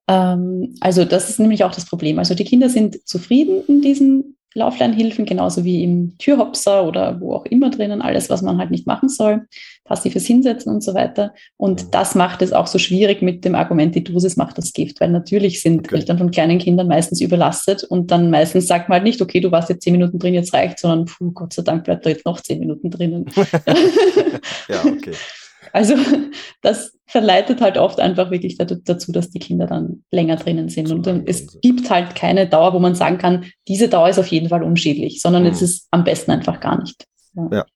Ähm, 0.09 0.74
also 0.80 1.04
das 1.04 1.28
ist 1.28 1.38
nämlich 1.38 1.64
auch 1.64 1.74
das 1.74 1.86
Problem. 1.86 2.18
Also 2.18 2.34
die 2.34 2.44
Kinder 2.44 2.68
sind 2.68 3.06
zufrieden 3.06 3.62
in 3.68 3.82
diesen 3.82 4.36
Lauflernhilfen, 4.54 5.26
genauso 5.26 5.64
wie 5.64 5.84
im 5.84 6.16
Türhopser 6.18 6.86
oder 6.86 7.20
wo 7.20 7.34
auch 7.34 7.44
immer 7.44 7.70
drinnen, 7.70 8.00
alles, 8.00 8.30
was 8.30 8.40
man 8.40 8.56
halt 8.56 8.70
nicht 8.70 8.86
machen 8.86 9.11
soll, 9.11 9.46
passives 9.84 10.26
Hinsetzen 10.26 10.72
und 10.72 10.82
so 10.82 10.94
weiter. 10.94 11.34
Und 11.59 11.84
mhm. 11.84 11.90
das 11.90 12.14
macht 12.14 12.40
es 12.40 12.54
auch 12.54 12.66
so 12.66 12.78
schwierig 12.78 13.20
mit 13.20 13.44
dem 13.44 13.54
Argument, 13.54 13.94
die 13.94 14.02
Dosis 14.02 14.36
macht 14.36 14.56
das 14.56 14.72
Gift, 14.72 15.00
weil 15.00 15.11
natürlich 15.11 15.61
sind 15.61 15.86
okay. 15.86 15.96
Eltern 15.96 16.18
von 16.18 16.30
kleinen 16.30 16.59
Kindern 16.59 16.88
meistens 16.88 17.20
überlastet 17.20 17.84
und 17.84 18.11
dann 18.11 18.30
meistens 18.30 18.66
sagt 18.66 18.88
man 18.88 18.96
halt 18.96 19.04
nicht, 19.04 19.20
okay, 19.20 19.40
du 19.40 19.52
warst 19.52 19.68
jetzt 19.68 19.82
zehn 19.82 19.92
Minuten 19.92 20.18
drin, 20.18 20.34
jetzt 20.34 20.54
reicht, 20.54 20.78
sondern 20.78 21.04
puh, 21.04 21.30
Gott 21.32 21.52
sei 21.52 21.62
Dank 21.62 21.84
bleibt 21.84 22.06
da 22.06 22.11
jetzt 22.11 22.24
noch 22.24 22.40
zehn 22.40 22.59
Minuten 22.59 22.90
drinnen. 22.90 23.26
ja, 24.68 24.84
okay. 24.84 25.12
Also 25.72 25.94
das 26.62 26.98
verleitet 27.06 27.60
halt 27.60 27.78
oft 27.78 28.00
einfach 28.00 28.30
wirklich 28.30 28.58
dazu, 28.58 29.12
dass 29.12 29.30
die 29.30 29.38
Kinder 29.38 29.66
dann 29.66 30.04
länger 30.10 30.36
drinnen 30.36 30.68
sind. 30.68 30.90
Und 30.90 31.06
es 31.26 31.58
gibt 31.60 31.90
halt 31.90 32.14
keine 32.14 32.46
Dauer, 32.46 32.74
wo 32.74 32.78
man 32.78 32.94
sagen 32.94 33.18
kann, 33.18 33.46
diese 33.66 33.88
Dauer 33.88 34.10
ist 34.10 34.18
auf 34.18 34.26
jeden 34.26 34.50
Fall 34.50 34.62
unschädlich, 34.62 35.22
sondern 35.22 35.44
mhm. 35.44 35.50
es 35.50 35.62
ist 35.62 35.88
am 35.90 36.04
besten 36.04 36.32
einfach 36.32 36.60
gar 36.60 36.80
nicht. 36.80 37.06
Ja. 37.34 37.48
ja. 37.52 37.66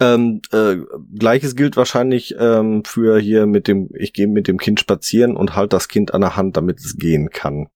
Ähm, 0.00 0.40
äh, 0.52 0.76
Gleiches 1.14 1.56
gilt 1.56 1.76
wahrscheinlich 1.76 2.34
ähm, 2.38 2.84
für 2.84 3.18
hier 3.18 3.46
mit 3.46 3.68
dem, 3.68 3.90
ich 3.94 4.12
gehe 4.12 4.26
mit 4.26 4.48
dem 4.48 4.58
Kind 4.58 4.80
spazieren 4.80 5.36
und 5.36 5.56
halt 5.56 5.72
das 5.72 5.88
Kind 5.88 6.14
an 6.14 6.22
der 6.22 6.36
Hand, 6.36 6.56
damit 6.56 6.78
es 6.78 6.96
gehen 6.96 7.30
kann. 7.30 7.68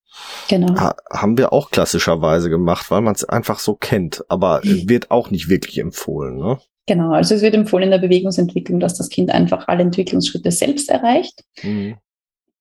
Genau. 0.48 0.74
Ha 0.76 0.96
haben 1.10 1.36
wir 1.36 1.52
auch 1.52 1.70
klassischerweise 1.70 2.48
gemacht, 2.48 2.90
weil 2.90 3.02
man 3.02 3.14
es 3.14 3.24
einfach 3.24 3.58
so 3.58 3.74
kennt, 3.74 4.24
aber 4.28 4.60
wird 4.64 5.10
auch 5.10 5.30
nicht 5.30 5.48
wirklich 5.48 5.78
empfohlen, 5.78 6.36
ne? 6.36 6.58
Genau, 6.86 7.12
also 7.12 7.34
es 7.34 7.42
wird 7.42 7.54
empfohlen 7.54 7.84
in 7.84 7.90
der 7.90 7.98
Bewegungsentwicklung, 7.98 8.78
dass 8.78 8.94
das 8.94 9.08
Kind 9.08 9.30
einfach 9.30 9.66
alle 9.66 9.82
Entwicklungsschritte 9.82 10.52
selbst 10.52 10.88
erreicht. 10.88 11.42
Mhm. 11.62 11.96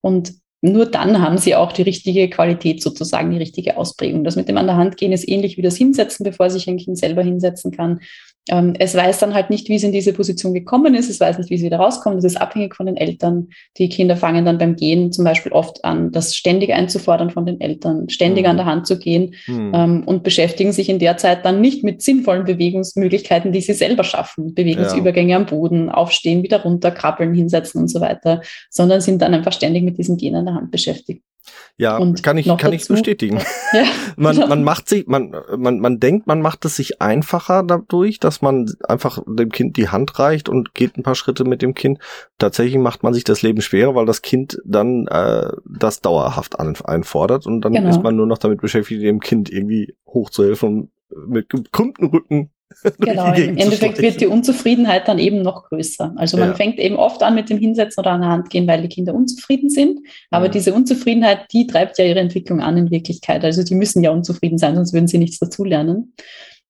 Und 0.02 0.34
nur 0.62 0.88
dann 0.88 1.22
haben 1.22 1.38
sie 1.38 1.56
auch 1.56 1.72
die 1.72 1.84
richtige 1.84 2.28
Qualität 2.30 2.82
sozusagen, 2.82 3.30
die 3.30 3.38
richtige 3.38 3.78
Ausprägung. 3.78 4.24
Das 4.24 4.36
mit 4.36 4.50
dem 4.50 4.58
an 4.58 4.66
der 4.66 4.78
Hand 4.78 4.98
gehen 4.98 5.12
ist 5.12 5.28
ähnlich 5.28 5.58
wie 5.58 5.62
das 5.62 5.78
Hinsetzen, 5.78 6.24
bevor 6.24 6.50
sich 6.50 6.68
ein 6.68 6.78
Kind 6.78 6.98
selber 6.98 7.22
hinsetzen 7.22 7.72
kann. 7.72 8.02
Ähm, 8.50 8.74
es 8.78 8.94
weiß 8.94 9.20
dann 9.20 9.34
halt 9.34 9.50
nicht, 9.50 9.70
wie 9.70 9.76
es 9.76 9.84
in 9.84 9.92
diese 9.92 10.14
Position 10.14 10.54
gekommen 10.54 10.94
ist. 10.94 11.10
Es 11.10 11.20
weiß 11.20 11.38
nicht, 11.38 11.50
wie 11.50 11.56
es 11.56 11.64
wieder 11.64 11.78
rauskommt. 11.78 12.18
Das 12.18 12.24
ist 12.24 12.36
abhängig 12.36 12.76
von 12.76 12.86
den 12.86 12.96
Eltern. 12.96 13.50
Die 13.78 13.90
Kinder 13.90 14.16
fangen 14.16 14.46
dann 14.46 14.58
beim 14.58 14.76
Gehen 14.76 15.12
zum 15.12 15.26
Beispiel 15.26 15.52
oft 15.52 15.84
an, 15.84 16.12
das 16.12 16.36
ständig 16.36 16.72
einzufordern 16.72 17.32
von 17.32 17.46
den 17.46 17.60
Eltern, 17.60 18.08
ständig 18.10 18.44
mhm. 18.44 18.52
an 18.52 18.58
der 18.58 18.66
Hand 18.66 18.88
zu 18.88 19.00
gehen 19.00 19.36
mhm. 19.48 19.72
ähm, 19.74 20.04
und 20.06 20.24
beschäftigen 20.24 20.72
sich 20.72 20.90
in 20.90 21.00
der 21.00 21.18
Zeit 21.18 21.44
dann 21.44 21.60
nicht 21.60 21.84
mit 21.84 22.02
sinnvollen 22.02 22.46
Bewegungsmöglichkeiten, 22.46 23.52
die 23.52 23.62
sie 23.62 23.74
selber 23.74 24.04
schaffen. 24.04 24.54
Bewegungsübergänge 24.54 25.32
ja. 25.32 25.38
am 25.38 25.48
Boden, 25.48 25.90
aufstehen, 25.90 26.44
wieder 26.44 26.62
runter, 26.62 26.92
krabbeln, 26.92 27.34
hinsetzen 27.34 27.82
und 27.82 27.88
so 27.88 28.00
weiter, 28.00 28.42
sondern 28.70 29.02
sind 29.02 29.22
dann 29.22 29.34
einfach 29.34 29.54
ständig 29.54 29.84
mit 29.84 29.98
diesem 29.98 30.18
Gehen 30.18 30.36
an 30.36 30.46
der 30.46 30.56
Hand 30.56 30.72
beschäftigt. 30.72 31.24
Ja, 31.78 31.98
und 31.98 32.24
kann 32.24 32.38
ich, 32.38 32.46
kann 32.58 32.72
ich 32.74 32.88
bestätigen. 32.88 33.40
Ja, 33.74 33.84
man, 34.16 34.38
man 34.38 34.64
macht 34.64 34.88
sich, 34.88 35.08
man, 35.08 35.36
man, 35.58 35.80
man 35.80 36.00
denkt, 36.00 36.28
man 36.28 36.40
macht 36.40 36.64
es 36.64 36.78
sich 36.78 37.02
einfacher 37.02 37.64
dadurch, 37.64 38.20
dass 38.20 38.42
man 38.42 38.72
einfach 38.88 39.22
dem 39.28 39.52
Kind 39.52 39.76
die 39.76 39.90
Hand 39.90 40.18
reicht 40.18 40.48
und 40.48 40.74
geht 40.74 40.98
ein 40.98 41.04
paar 41.04 41.16
Schritte 41.16 41.44
mit 41.44 41.62
dem 41.62 41.74
Kind. 41.74 42.00
Tatsächlich 42.38 42.78
macht 42.78 43.04
man 43.04 43.14
sich 43.14 43.26
das 43.26 43.42
Leben 43.42 43.62
schwerer, 43.62 43.96
weil 43.96 44.06
das 44.06 44.22
Kind 44.22 44.62
dann 44.64 45.08
äh, 45.08 45.50
das 45.66 46.00
dauerhaft 46.00 46.60
an, 46.60 46.78
einfordert 46.86 47.48
und 47.48 47.62
dann 47.62 47.74
genau. 47.74 47.90
ist 47.90 48.02
man 48.02 48.16
nur 48.16 48.28
noch 48.28 48.38
damit 48.38 48.62
beschäftigt, 48.62 49.02
dem 49.02 49.20
Kind 49.20 49.50
irgendwie 49.50 49.96
hochzuhelfen 50.08 50.70
und 50.70 50.90
mit 51.28 51.50
gekrümmten 51.50 52.08
Rücken 52.08 52.52
Genau, 53.00 53.34
im 53.34 53.58
Endeffekt 53.58 54.02
wird 54.02 54.22
die 54.22 54.28
Unzufriedenheit 54.28 55.08
dann 55.08 55.20
eben 55.20 55.42
noch 55.42 55.70
größer. 55.70 56.14
Also 56.16 56.38
man 56.38 56.50
ja. 56.50 56.56
fängt 56.56 56.80
eben 56.80 56.96
oft 56.96 57.24
an 57.24 57.36
mit 57.36 57.50
dem 57.50 57.58
Hinsetzen 57.58 58.02
oder 58.02 58.12
an 58.12 58.22
der 58.22 58.30
Hand 58.30 58.50
gehen, 58.50 58.68
weil 58.68 58.82
die 58.82 58.90
Kinder 58.90 59.14
unzufrieden 59.14 59.70
sind. 59.70 60.00
Aber 60.30 60.46
ja. 60.46 60.52
diese 60.52 60.74
Unzufriedenheit, 60.74 61.48
die 61.52 61.68
treibt 61.68 61.98
ja 61.98 62.06
ihre 62.06 62.20
Entwicklung 62.20 62.62
an 62.62 62.78
in 62.78 62.92
Wirklichkeit. 62.92 63.44
Also 63.44 63.64
die 63.64 63.76
müssen 63.76 64.04
ja 64.04 64.12
unzufrieden 64.12 64.58
sein, 64.58 64.76
sonst 64.76 64.94
würden 64.94 65.08
sie 65.08 65.18
nichts 65.18 65.40
dazulernen. 65.40 66.14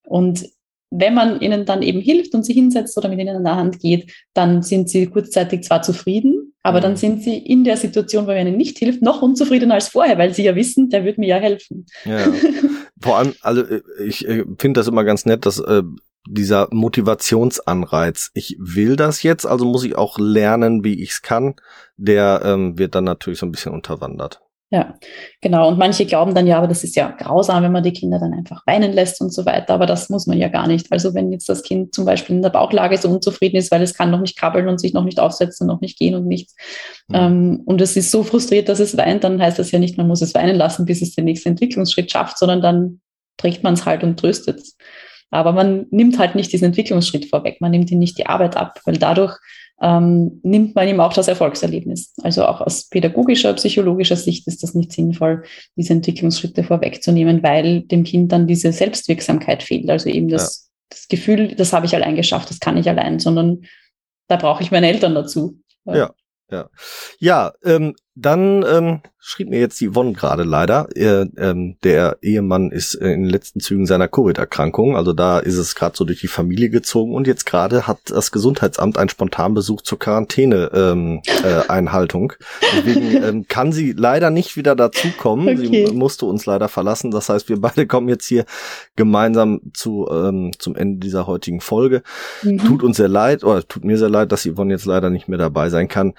Und 0.04 0.46
wenn 0.92 1.14
man 1.14 1.42
ihnen 1.42 1.66
dann 1.66 1.82
eben 1.82 2.00
hilft 2.00 2.34
und 2.36 2.46
sie 2.46 2.54
hinsetzt 2.54 2.98
oder 2.98 3.10
mit 3.10 3.20
ihnen 3.20 3.36
an 3.36 3.44
der 3.44 3.56
Hand 3.56 3.80
geht, 3.80 4.12
dann 4.34 4.62
sind 4.62 4.90
sie 4.90 5.08
kurzzeitig 5.08 5.64
zwar 5.64 5.82
zufrieden, 5.82 6.45
aber 6.66 6.82
dann 6.82 6.96
sind 6.96 7.22
sie 7.22 7.38
in 7.38 7.64
der 7.64 7.78
Situation, 7.78 8.26
wo 8.26 8.32
man 8.32 8.48
ihnen 8.48 8.58
nicht 8.58 8.80
hilft, 8.80 9.04
noch 9.04 9.22
unzufriedener 9.22 9.76
als 9.76 9.90
vorher, 9.90 10.18
weil 10.18 10.34
sie 10.34 10.44
ja 10.44 10.56
wissen, 10.56 10.90
der 10.90 11.06
wird 11.06 11.20
mir 11.20 11.28
ja 11.28 11.38
helfen. 11.38 11.86
Ja. 12.06 12.18
Vor 13.02 13.20
allem, 13.20 13.36
also 13.42 13.64
ich 14.04 14.28
äh, 14.28 14.44
finde 14.58 14.80
das 14.80 14.88
immer 14.88 15.04
ganz 15.04 15.28
nett, 15.28 15.46
dass 15.46 15.60
äh, 15.60 15.84
dieser 16.28 16.68
Motivationsanreiz, 16.72 18.32
ich 18.34 18.58
will 18.60 18.96
das 18.96 19.22
jetzt, 19.22 19.46
also 19.46 19.64
muss 19.64 19.84
ich 19.84 19.96
auch 19.96 20.18
lernen, 20.18 20.84
wie 20.84 21.04
ich 21.04 21.12
es 21.12 21.22
kann, 21.22 21.54
der 21.98 22.42
ähm, 22.44 22.80
wird 22.80 22.96
dann 22.96 23.04
natürlich 23.04 23.38
so 23.38 23.46
ein 23.46 23.52
bisschen 23.52 23.72
unterwandert. 23.72 24.42
Ja, 24.72 24.96
genau. 25.42 25.68
Und 25.68 25.78
manche 25.78 26.06
glauben 26.06 26.34
dann, 26.34 26.48
ja, 26.48 26.58
aber 26.58 26.68
das 26.68 26.84
ist 26.84 26.96
ja 26.96 27.12
grausam, 27.12 27.64
wenn 27.64 27.72
man 27.72 27.84
die 27.84 27.94
Kinder 27.94 28.20
dann 28.20 28.34
einfach 28.34 28.66
weinen 28.66 28.94
lässt 28.94 29.22
und 29.22 29.32
so 29.32 29.46
weiter. 29.46 29.76
Aber 29.76 29.86
das 29.86 30.10
muss 30.10 30.26
man 30.26 30.40
ja 30.40 30.48
gar 30.48 30.66
nicht. 30.66 30.92
Also 30.92 31.14
wenn 31.14 31.32
jetzt 31.32 31.48
das 31.48 31.62
Kind 31.62 31.94
zum 31.94 32.04
Beispiel 32.04 32.36
in 32.36 32.42
der 32.42 32.50
Bauchlage 32.50 32.98
so 32.98 33.08
unzufrieden 33.08 33.58
ist, 33.58 33.72
weil 33.72 33.84
es 33.84 33.94
kann 33.94 34.10
noch 34.10 34.22
nicht 34.22 34.38
krabbeln 34.38 34.68
und 34.68 34.80
sich 34.80 34.94
noch 34.94 35.04
nicht 35.04 35.20
aufsetzen, 35.20 35.68
noch 35.68 35.82
nicht 35.82 36.00
gehen 36.00 36.16
und 36.16 36.26
nichts. 36.26 36.56
Mhm. 37.08 37.16
Ähm, 37.16 37.62
und 37.66 37.80
es 37.80 37.96
ist 37.96 38.10
so 38.10 38.24
frustriert, 38.24 38.68
dass 38.68 38.80
es 38.80 38.98
weint, 38.98 39.24
dann 39.24 39.40
heißt 39.40 39.60
das 39.60 39.72
ja 39.72 39.78
nicht, 39.78 39.98
man 39.98 40.08
muss 40.08 40.24
es 40.24 40.34
weinen 40.34 40.56
lassen, 40.56 40.86
bis 40.86 41.02
es 41.02 41.14
den 41.14 41.26
nächsten 41.26 41.50
Entwicklungsschritt 41.50 42.12
schafft, 42.12 42.40
sondern 42.40 42.62
dann 42.62 43.02
trägt 43.38 43.64
man 43.64 43.76
es 43.76 43.86
halt 43.86 44.04
und 44.04 44.20
tröstet 44.20 44.60
es. 44.60 44.78
Aber 45.30 45.52
man 45.52 45.86
nimmt 45.92 46.18
halt 46.18 46.36
nicht 46.36 46.52
diesen 46.52 46.66
Entwicklungsschritt 46.66 47.30
vorweg. 47.30 47.62
Man 47.62 47.72
nimmt 47.72 47.92
ihm 47.92 48.00
nicht 48.00 48.18
die 48.18 48.26
Arbeit 48.26 48.58
ab, 48.58 48.80
weil 48.86 48.98
dadurch 48.98 49.38
ähm, 49.82 50.40
nimmt 50.44 50.76
man 50.76 50.88
ihm 50.88 51.00
auch 51.00 51.14
das 51.14 51.28
Erfolgserlebnis. 51.28 52.14
Also 52.24 52.46
auch 52.46 52.62
aus 52.62 52.88
pädagogischer, 52.88 53.54
psychologischer 53.54 54.16
Sicht 54.16 54.48
ist 54.48 54.64
das 54.64 54.74
nicht 54.74 54.92
sinnvoll, 54.92 55.44
diese 55.76 55.94
Entwicklungsschritte 55.94 56.64
vorwegzunehmen, 56.64 57.44
weil 57.44 57.82
dem 57.82 58.04
Kind 58.04 58.32
dann 58.32 58.48
diese 58.48 58.72
Selbstwirksamkeit 58.72 59.64
fehlt. 59.64 59.90
Also 59.90 60.10
eben 60.10 60.30
das, 60.30 60.70
ja. 60.70 60.96
das 60.98 61.08
Gefühl, 61.08 61.56
das 61.56 61.74
habe 61.74 61.86
ich 61.86 61.96
allein 61.96 62.16
geschafft, 62.16 62.50
das 62.50 62.60
kann 62.60 62.78
ich 62.78 62.88
allein, 62.88 63.20
sondern 63.20 63.66
da 64.28 64.38
brauche 64.38 64.64
ich 64.64 64.72
meine 64.72 64.88
Eltern 64.88 65.14
dazu. 65.14 65.60
Ja, 65.86 66.12
ja. 66.50 66.70
Ja, 67.20 67.54
ähm, 67.64 67.96
dann 68.18 68.64
ähm, 68.68 69.02
schrieb 69.20 69.50
mir 69.50 69.60
jetzt 69.60 69.82
die 69.82 69.90
Yvonne 69.90 70.14
gerade 70.14 70.44
leider. 70.44 70.88
Er, 70.96 71.28
ähm, 71.38 71.76
der 71.84 72.18
Ehemann 72.22 72.72
ist 72.72 72.94
in 72.94 73.08
den 73.08 73.26
letzten 73.26 73.60
Zügen 73.60 73.86
seiner 73.86 74.08
Covid-Erkrankung. 74.08 74.96
Also 74.96 75.12
da 75.12 75.40
ist 75.40 75.58
es 75.58 75.76
gerade 75.76 75.98
so 75.98 76.06
durch 76.06 76.22
die 76.22 76.30
Familie 76.30 76.70
gezogen. 76.70 77.14
Und 77.14 77.28
jetzt 77.28 77.46
gerade 77.46 77.88
hat 77.88 77.98
das 78.06 78.32
Gesundheitsamt 78.32 78.98
einen 78.98 79.10
Spontanbesuch 79.10 79.82
zur 79.82 80.00
Quarantäne-Einhaltung. 80.00 82.32
Ähm, 82.32 82.38
äh, 82.40 82.46
Deswegen 82.78 83.24
ähm, 83.24 83.48
kann 83.50 83.74
sie 83.74 83.92
leider 83.92 84.30
nicht 84.30 84.56
wieder 84.56 84.78
dazukommen. 84.78 85.50
Okay. 85.50 85.88
Sie 85.88 85.94
musste 85.94 86.26
uns 86.26 86.46
leider 86.46 86.70
verlassen. 86.70 87.12
Das 87.12 87.28
heißt, 87.28 87.50
wir 87.50 87.60
beide 87.60 87.86
kommen 87.86 88.08
jetzt 88.08 88.28
hier 88.28 88.46
gemeinsam 88.96 89.60
zu 89.74 90.08
ähm, 90.10 90.54
zum 90.58 90.78
Ende 90.78 91.00
dieser 91.00 91.28
heutigen 91.28 91.60
Folge. 91.60 92.02
Mhm. 92.44 92.60
Tut 92.60 92.82
uns 92.82 92.96
sehr 92.96 93.10
leid, 93.10 93.44
oder 93.44 93.68
tut 93.68 93.84
mir 93.84 93.98
sehr 93.98 94.10
leid, 94.10 94.32
dass 94.32 94.48
Yvonne 94.48 94.72
jetzt 94.72 94.86
leider 94.86 95.10
nicht 95.10 95.28
mehr 95.28 95.38
dabei 95.38 95.70
sein 95.70 95.90
kann 95.90 96.14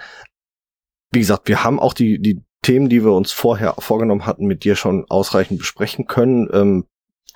wie 1.11 1.19
gesagt, 1.19 1.47
wir 1.47 1.63
haben 1.63 1.79
auch 1.79 1.93
die, 1.93 2.19
die 2.19 2.41
Themen, 2.61 2.89
die 2.89 3.03
wir 3.03 3.13
uns 3.13 3.31
vorher 3.31 3.75
vorgenommen 3.79 4.25
hatten, 4.25 4.45
mit 4.45 4.63
dir 4.63 4.75
schon 4.75 5.05
ausreichend 5.09 5.59
besprechen 5.59 6.05
können. 6.07 6.49
Ähm, 6.51 6.85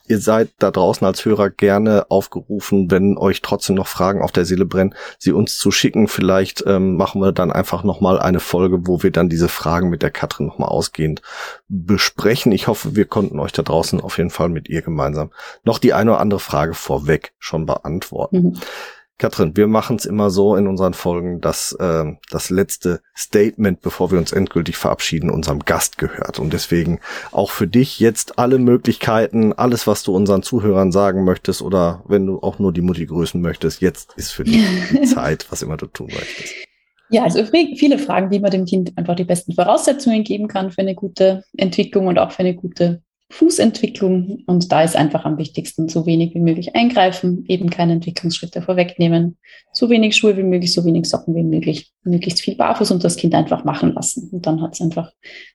ihr 0.08 0.20
seid 0.20 0.50
da 0.60 0.72
draußen 0.72 1.08
als 1.08 1.24
Hörer 1.24 1.50
gerne 1.50 2.08
aufgerufen, 2.10 2.92
wenn 2.92 3.18
euch 3.18 3.42
trotzdem 3.42 3.78
noch 3.78 3.88
Fragen 3.88 4.22
auf 4.22 4.34
der 4.34 4.44
Seele 4.44 4.66
brennen, 4.66 4.94
sie 5.18 5.32
uns 5.32 5.58
zu 5.58 5.72
schicken. 5.72 6.10
Vielleicht 6.10 6.64
ähm, 6.68 6.98
machen 6.98 7.22
wir 7.22 7.32
dann 7.32 7.52
einfach 7.52 7.84
nochmal 7.84 8.20
eine 8.20 8.42
Folge, 8.42 8.88
wo 8.88 9.04
wir 9.04 9.12
dann 9.12 9.30
diese 9.30 9.48
Fragen 9.48 9.90
mit 9.90 10.02
der 10.02 10.12
Katrin 10.12 10.48
nochmal 10.48 10.70
ausgehend 10.70 11.22
besprechen. 11.70 12.52
Ich 12.52 12.68
hoffe, 12.68 12.96
wir 12.96 13.06
konnten 13.06 13.40
euch 13.40 13.54
da 13.54 13.62
draußen 13.62 14.02
auf 14.02 14.18
jeden 14.18 14.32
Fall 14.32 14.50
mit 14.50 14.68
ihr 14.68 14.82
gemeinsam 14.82 15.32
noch 15.64 15.80
die 15.80 15.94
eine 15.94 16.12
oder 16.12 16.20
andere 16.20 16.40
Frage 16.42 16.74
vorweg 16.74 17.34
schon 17.40 17.66
beantworten. 17.66 18.38
Mhm. 18.38 18.58
Katrin, 19.22 19.56
wir 19.56 19.68
machen 19.68 19.98
es 19.98 20.06
immer 20.06 20.32
so 20.32 20.56
in 20.56 20.66
unseren 20.66 20.96
Folgen, 20.96 21.42
dass 21.42 21.74
äh, 21.74 22.06
das 22.32 22.50
letzte 22.50 23.02
Statement, 23.16 23.80
bevor 23.82 24.10
wir 24.10 24.18
uns 24.18 24.32
endgültig 24.32 24.78
verabschieden, 24.78 25.30
unserem 25.30 25.60
Gast 25.60 26.00
gehört. 26.00 26.40
Und 26.40 26.54
deswegen 26.54 27.00
auch 27.32 27.52
für 27.52 27.68
dich 27.68 28.00
jetzt 28.00 28.40
alle 28.40 28.58
Möglichkeiten, 28.58 29.54
alles, 29.54 29.86
was 29.86 30.02
du 30.02 30.16
unseren 30.16 30.42
Zuhörern 30.42 30.92
sagen 30.92 31.24
möchtest 31.24 31.62
oder 31.62 32.04
wenn 32.08 32.26
du 32.26 32.40
auch 32.40 32.58
nur 32.58 32.74
die 32.74 32.82
Mutti 32.82 33.06
grüßen 33.06 33.40
möchtest, 33.40 33.80
jetzt 33.80 34.12
ist 34.16 34.32
für 34.32 34.44
dich 34.44 34.60
die 34.92 35.02
Zeit, 35.04 35.46
was 35.52 35.62
immer 35.62 35.78
du 35.78 35.86
tun 35.86 36.08
möchtest. 36.08 36.56
Ja, 37.12 37.24
also 37.24 37.46
viele 37.46 38.00
Fragen, 38.00 38.32
wie 38.32 38.40
man 38.40 38.50
dem 38.50 38.66
Kind 38.66 38.98
einfach 38.98 39.16
die 39.16 39.24
besten 39.24 39.54
Voraussetzungen 39.54 40.24
geben 40.24 40.48
kann 40.48 40.72
für 40.72 40.82
eine 40.82 40.96
gute 40.96 41.44
Entwicklung 41.56 42.08
und 42.08 42.18
auch 42.18 42.32
für 42.32 42.40
eine 42.40 42.56
gute 42.56 43.04
Fußentwicklung. 43.32 44.44
Und 44.46 44.72
da 44.72 44.84
ist 44.84 44.96
einfach 44.96 45.26
am 45.26 45.38
wichtigsten, 45.38 45.90
so 45.90 46.06
wenig 46.06 46.36
wie 46.36 46.40
möglich 46.40 46.76
eingreifen, 46.76 47.46
eben 47.48 47.70
keine 47.70 47.94
Entwicklungsschritte 47.94 48.62
vorwegnehmen, 48.62 49.38
so 49.72 49.90
wenig 49.90 50.16
Schuhe 50.16 50.38
wie 50.38 50.44
möglich, 50.44 50.74
so 50.74 50.86
wenig 50.86 51.10
Socken 51.10 51.36
wie 51.36 51.44
möglich, 51.44 51.92
möglichst 52.04 52.42
viel 52.42 52.56
barfuß 52.56 52.92
und 52.92 53.04
das 53.04 53.16
Kind 53.16 53.34
einfach 53.34 53.64
machen 53.64 53.94
lassen. 53.94 54.30
Und 54.32 54.46
dann 54.46 54.62
hat 54.62 54.74
es 54.74 54.82
einfach 54.82 55.12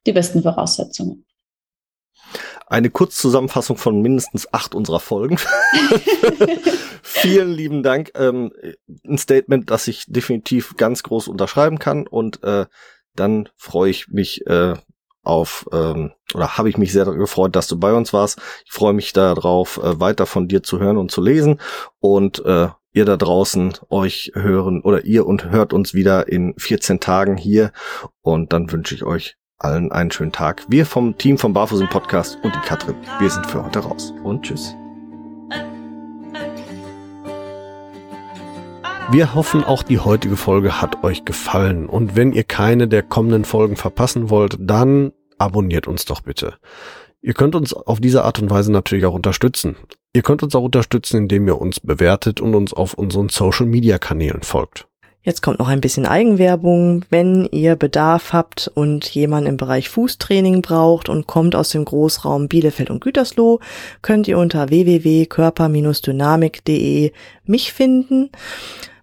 die 0.07 0.13
besten 0.13 0.43
Voraussetzungen. 0.43 1.25
Eine 2.67 2.91
Kurzzusammenfassung 2.91 3.77
von 3.77 4.03
mindestens 4.03 4.53
acht 4.53 4.75
unserer 4.75 4.99
Folgen. 4.99 5.39
Vielen 7.03 7.53
lieben 7.53 7.85
Dank. 7.85 8.11
Ähm, 8.17 8.53
ein 9.07 9.19
Statement, 9.19 9.71
das 9.71 9.87
ich 9.87 10.05
definitiv 10.09 10.77
ganz 10.77 11.05
groß 11.05 11.29
unterschreiben 11.29 11.79
kann 11.79 12.09
und 12.09 12.43
äh, 12.43 12.67
dann 13.15 13.49
freue 13.57 13.91
ich 13.91 14.09
mich 14.09 14.47
äh, 14.47 14.75
auf, 15.27 15.67
ähm, 15.73 16.13
oder 16.35 16.57
habe 16.57 16.69
ich 16.69 16.79
mich 16.79 16.93
sehr 16.93 17.05
gefreut, 17.05 17.57
dass 17.57 17.69
du 17.69 17.79
bei 17.79 17.93
uns 17.93 18.13
warst. 18.13 18.39
Ich 18.65 18.73
freue 18.73 18.93
mich 18.93 19.13
darauf, 19.13 19.79
äh, 19.79 20.01
weiter 20.01 20.27
von 20.27 20.49
dir 20.49 20.63
zu 20.63 20.79
hören 20.79 20.97
und 20.97 21.11
zu 21.11 21.21
lesen. 21.21 21.61
Und 22.01 22.45
äh, 22.45 22.69
ihr 22.93 23.05
da 23.05 23.17
draußen 23.17 23.75
euch 23.91 24.33
hören 24.35 24.81
oder 24.81 25.05
ihr 25.05 25.27
und 25.27 25.51
hört 25.51 25.73
uns 25.73 25.93
wieder 25.93 26.29
in 26.29 26.55
14 26.57 27.01
Tagen 27.01 27.37
hier. 27.37 27.73
Und 28.23 28.53
dann 28.53 28.73
wünsche 28.73 28.95
ich 28.95 29.05
euch 29.05 29.37
allen 29.59 29.93
einen 29.93 30.11
schönen 30.11 30.33
Tag. 30.33 30.65
Wir 30.69 30.87
vom 30.87 31.17
Team 31.19 31.39
vom 31.39 31.53
Barfußen 31.53 31.89
Podcast 31.89 32.39
und 32.43 32.55
die 32.55 32.61
Katrin, 32.61 32.97
wir 33.19 33.31
sind 33.31 33.47
für 33.47 33.65
heute 33.65 33.81
raus. 33.81 34.13
Und 34.23 34.43
tschüss. 34.43 34.75
Wir 39.09 39.35
hoffen, 39.35 39.63
auch 39.63 39.85
die 39.85 40.01
heutige 40.01 40.37
Folge 40.37 40.83
hat 40.83 41.05
euch 41.05 41.25
gefallen. 41.25 41.87
Und 41.87 42.17
wenn 42.17 42.33
ihr 42.33 42.43
keine 42.43 42.89
der 42.89 43.05
kommenden 43.05 43.45
Folgen 43.45 43.77
verpassen 43.77 44.31
wollt, 44.31 44.57
dann 44.59 45.13
abonniert 45.39 45.87
uns 45.87 46.05
doch 46.05 46.21
bitte. 46.21 46.55
Ihr 47.23 47.35
könnt 47.35 47.55
uns 47.55 47.75
auf 47.75 48.01
diese 48.01 48.25
Art 48.25 48.41
und 48.41 48.51
Weise 48.51 48.71
natürlich 48.71 49.07
auch 49.07 49.15
unterstützen. 49.15 49.77
Ihr 50.13 50.23
könnt 50.23 50.43
uns 50.43 50.55
auch 50.55 50.63
unterstützen, 50.63 51.19
indem 51.19 51.47
ihr 51.49 51.61
uns 51.61 51.81
bewertet 51.81 52.41
und 52.41 52.55
uns 52.55 52.73
auf 52.73 52.95
unseren 52.95 53.29
Social 53.29 53.67
Media 53.67 53.99
Kanälen 53.99 54.43
folgt. 54.43 54.87
Jetzt 55.27 55.43
kommt 55.43 55.59
noch 55.59 55.67
ein 55.67 55.81
bisschen 55.81 56.07
Eigenwerbung. 56.07 57.05
Wenn 57.11 57.49
ihr 57.51 57.75
Bedarf 57.75 58.33
habt 58.33 58.71
und 58.73 59.09
jemand 59.09 59.49
im 59.49 59.57
Bereich 59.57 59.89
Fußtraining 59.89 60.63
braucht 60.63 61.09
und 61.09 61.27
kommt 61.27 61.57
aus 61.57 61.71
dem 61.71 61.85
Großraum 61.85 62.47
Bielefeld 62.47 62.91
und 62.91 63.01
Gütersloh, 63.01 63.59
könnt 64.03 64.29
ihr 64.29 64.39
unter 64.39 64.69
www.körper-dynamik.de 64.69 67.11
mich 67.45 67.73
finden. 67.73 68.31